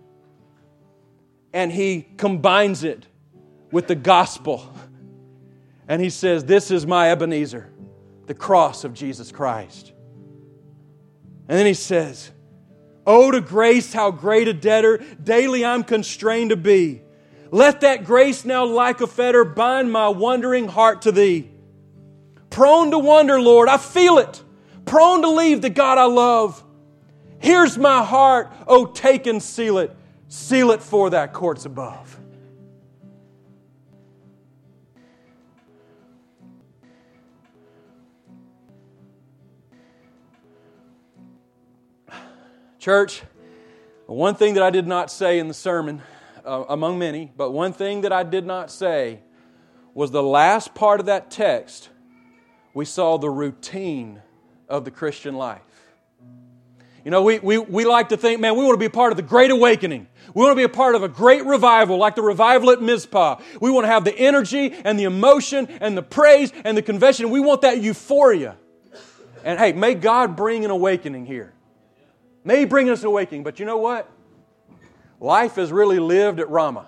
and 1.53 1.71
he 1.71 2.07
combines 2.17 2.83
it 2.83 3.05
with 3.71 3.87
the 3.87 3.95
gospel. 3.95 4.71
And 5.87 6.01
he 6.01 6.09
says, 6.09 6.45
This 6.45 6.71
is 6.71 6.85
my 6.85 7.11
Ebenezer, 7.11 7.71
the 8.27 8.33
cross 8.33 8.83
of 8.83 8.93
Jesus 8.93 9.31
Christ. 9.31 9.91
And 11.47 11.57
then 11.57 11.65
he 11.65 11.73
says, 11.73 12.31
Oh, 13.05 13.31
to 13.31 13.41
grace, 13.41 13.91
how 13.91 14.11
great 14.11 14.47
a 14.47 14.53
debtor 14.53 15.03
daily 15.23 15.65
I'm 15.65 15.83
constrained 15.83 16.51
to 16.51 16.55
be. 16.55 17.01
Let 17.51 17.81
that 17.81 18.03
grace 18.03 18.45
now, 18.45 18.65
like 18.65 19.01
a 19.01 19.07
fetter, 19.07 19.43
bind 19.43 19.91
my 19.91 20.09
wandering 20.09 20.67
heart 20.67 21.01
to 21.03 21.11
thee. 21.11 21.49
Prone 22.59 22.91
to 22.91 22.99
wonder, 22.99 23.39
Lord, 23.39 23.69
I 23.69 23.77
feel 23.77 24.17
it. 24.17 24.43
Prone 24.83 25.21
to 25.21 25.29
leave 25.29 25.61
the 25.61 25.69
God 25.69 25.97
I 25.97 26.03
love. 26.03 26.61
Here's 27.37 27.77
my 27.77 28.03
heart. 28.03 28.51
Oh, 28.67 28.85
take 28.85 29.27
and 29.27 29.41
seal 29.41 29.77
it. 29.77 29.95
Seal 30.27 30.71
it 30.71 30.83
for 30.83 31.11
that 31.11 31.31
courts 31.31 31.63
above. 31.63 32.19
Church, 42.77 43.21
one 44.05 44.35
thing 44.35 44.55
that 44.55 44.63
I 44.63 44.69
did 44.69 44.85
not 44.85 45.09
say 45.09 45.39
in 45.39 45.47
the 45.47 45.53
sermon, 45.53 46.01
uh, 46.43 46.65
among 46.67 46.99
many, 46.99 47.31
but 47.37 47.51
one 47.51 47.71
thing 47.71 48.01
that 48.01 48.11
I 48.11 48.23
did 48.23 48.45
not 48.45 48.69
say 48.69 49.21
was 49.93 50.11
the 50.11 50.21
last 50.21 50.75
part 50.75 50.99
of 50.99 51.05
that 51.05 51.31
text 51.31 51.87
we 52.73 52.85
saw 52.85 53.17
the 53.17 53.29
routine 53.29 54.21
of 54.67 54.85
the 54.85 54.91
Christian 54.91 55.35
life. 55.35 55.61
You 57.03 57.11
know, 57.11 57.23
we, 57.23 57.39
we, 57.39 57.57
we 57.57 57.85
like 57.85 58.09
to 58.09 58.17
think, 58.17 58.39
man, 58.39 58.55
we 58.55 58.63
want 58.63 58.75
to 58.75 58.85
be 58.85 58.89
part 58.89 59.11
of 59.11 59.17
the 59.17 59.23
great 59.23 59.51
awakening. 59.51 60.07
We 60.33 60.43
want 60.43 60.51
to 60.51 60.55
be 60.55 60.63
a 60.63 60.69
part 60.69 60.95
of 60.95 61.03
a 61.03 61.07
great 61.07 61.45
revival, 61.45 61.97
like 61.97 62.15
the 62.15 62.21
revival 62.21 62.69
at 62.71 62.81
Mizpah. 62.81 63.41
We 63.59 63.71
want 63.71 63.85
to 63.85 63.87
have 63.89 64.03
the 64.03 64.15
energy 64.15 64.73
and 64.83 64.99
the 64.99 65.05
emotion 65.05 65.67
and 65.81 65.97
the 65.97 66.03
praise 66.03 66.51
and 66.63 66.77
the 66.77 66.81
confession. 66.81 67.29
We 67.29 67.39
want 67.39 67.61
that 67.61 67.81
euphoria. 67.81 68.57
And 69.43 69.57
hey, 69.57 69.71
may 69.71 69.95
God 69.95 70.35
bring 70.35 70.65
an 70.65 70.71
awakening 70.71 71.25
here. 71.25 71.53
May 72.43 72.59
He 72.59 72.65
bring 72.65 72.89
us 72.89 73.03
awakening. 73.03 73.43
But 73.43 73.59
you 73.59 73.65
know 73.65 73.77
what? 73.77 74.09
Life 75.19 75.57
is 75.57 75.71
really 75.71 75.99
lived 75.99 76.39
at 76.39 76.49
Ramah. 76.49 76.87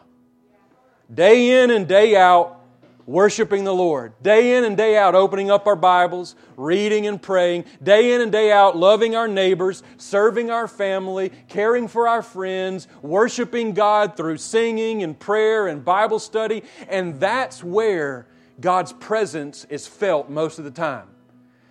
Day 1.13 1.63
in 1.63 1.71
and 1.71 1.87
day 1.87 2.15
out, 2.15 2.60
worshiping 3.05 3.63
the 3.63 3.73
Lord. 3.73 4.13
Day 4.21 4.55
in 4.57 4.63
and 4.63 4.77
day 4.77 4.97
out, 4.97 5.15
opening 5.15 5.51
up 5.51 5.67
our 5.67 5.75
Bibles, 5.75 6.35
reading 6.57 7.07
and 7.07 7.21
praying. 7.21 7.65
Day 7.81 8.13
in 8.13 8.21
and 8.21 8.31
day 8.31 8.51
out, 8.51 8.77
loving 8.77 9.15
our 9.15 9.27
neighbors, 9.27 9.83
serving 9.97 10.49
our 10.49 10.67
family, 10.67 11.31
caring 11.47 11.87
for 11.87 12.07
our 12.07 12.21
friends, 12.21 12.87
worshiping 13.01 13.73
God 13.73 14.15
through 14.15 14.37
singing 14.37 15.03
and 15.03 15.17
prayer 15.17 15.67
and 15.67 15.83
Bible 15.83 16.19
study. 16.19 16.63
And 16.87 17.19
that's 17.19 17.63
where 17.63 18.27
God's 18.59 18.93
presence 18.93 19.65
is 19.69 19.87
felt 19.87 20.29
most 20.29 20.59
of 20.59 20.65
the 20.65 20.71
time. 20.71 21.07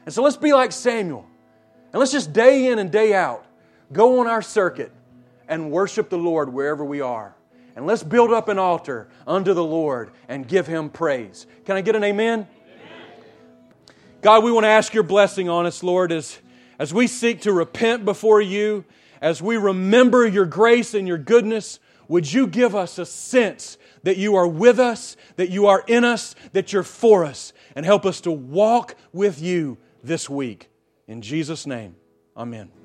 And 0.04 0.14
so 0.14 0.22
let's 0.22 0.36
be 0.36 0.52
like 0.52 0.72
Samuel. 0.72 1.26
And 1.92 2.00
let's 2.00 2.12
just 2.12 2.32
day 2.32 2.68
in 2.68 2.78
and 2.78 2.90
day 2.90 3.14
out 3.14 3.44
go 3.92 4.20
on 4.20 4.26
our 4.26 4.42
circuit 4.42 4.92
and 5.48 5.70
worship 5.70 6.08
the 6.10 6.18
Lord 6.18 6.52
wherever 6.52 6.84
we 6.84 7.00
are. 7.00 7.34
And 7.76 7.86
let's 7.86 8.02
build 8.02 8.32
up 8.32 8.48
an 8.48 8.58
altar 8.58 9.08
unto 9.26 9.54
the 9.54 9.64
Lord 9.64 10.10
and 10.28 10.46
give 10.46 10.66
Him 10.66 10.90
praise. 10.90 11.46
Can 11.64 11.76
I 11.76 11.80
get 11.80 11.96
an 11.96 12.04
amen? 12.04 12.40
amen? 12.40 12.48
God, 14.22 14.44
we 14.44 14.52
want 14.52 14.64
to 14.64 14.68
ask 14.68 14.92
your 14.92 15.02
blessing 15.02 15.48
on 15.48 15.66
us, 15.66 15.82
Lord, 15.82 16.12
as, 16.12 16.38
as 16.78 16.92
we 16.92 17.06
seek 17.06 17.42
to 17.42 17.52
repent 17.52 18.04
before 18.04 18.40
you, 18.40 18.84
as 19.20 19.40
we 19.40 19.56
remember 19.56 20.26
your 20.26 20.46
grace 20.46 20.94
and 20.94 21.06
your 21.06 21.18
goodness. 21.18 21.78
Would 22.08 22.32
you 22.32 22.48
give 22.48 22.74
us 22.74 22.98
a 22.98 23.06
sense 23.06 23.78
that 24.02 24.16
you 24.16 24.36
are 24.36 24.46
with 24.46 24.78
us, 24.78 25.16
that 25.36 25.50
you 25.50 25.66
are 25.66 25.84
in 25.86 26.04
us, 26.04 26.34
that 26.52 26.72
you're 26.72 26.82
for 26.82 27.24
us, 27.24 27.52
and 27.76 27.84
help 27.84 28.04
us 28.04 28.20
to 28.22 28.30
walk 28.30 28.94
with 29.12 29.40
you 29.40 29.78
this 30.02 30.28
week. 30.28 30.68
In 31.06 31.22
Jesus' 31.22 31.66
name, 31.66 31.96
amen. 32.36 32.79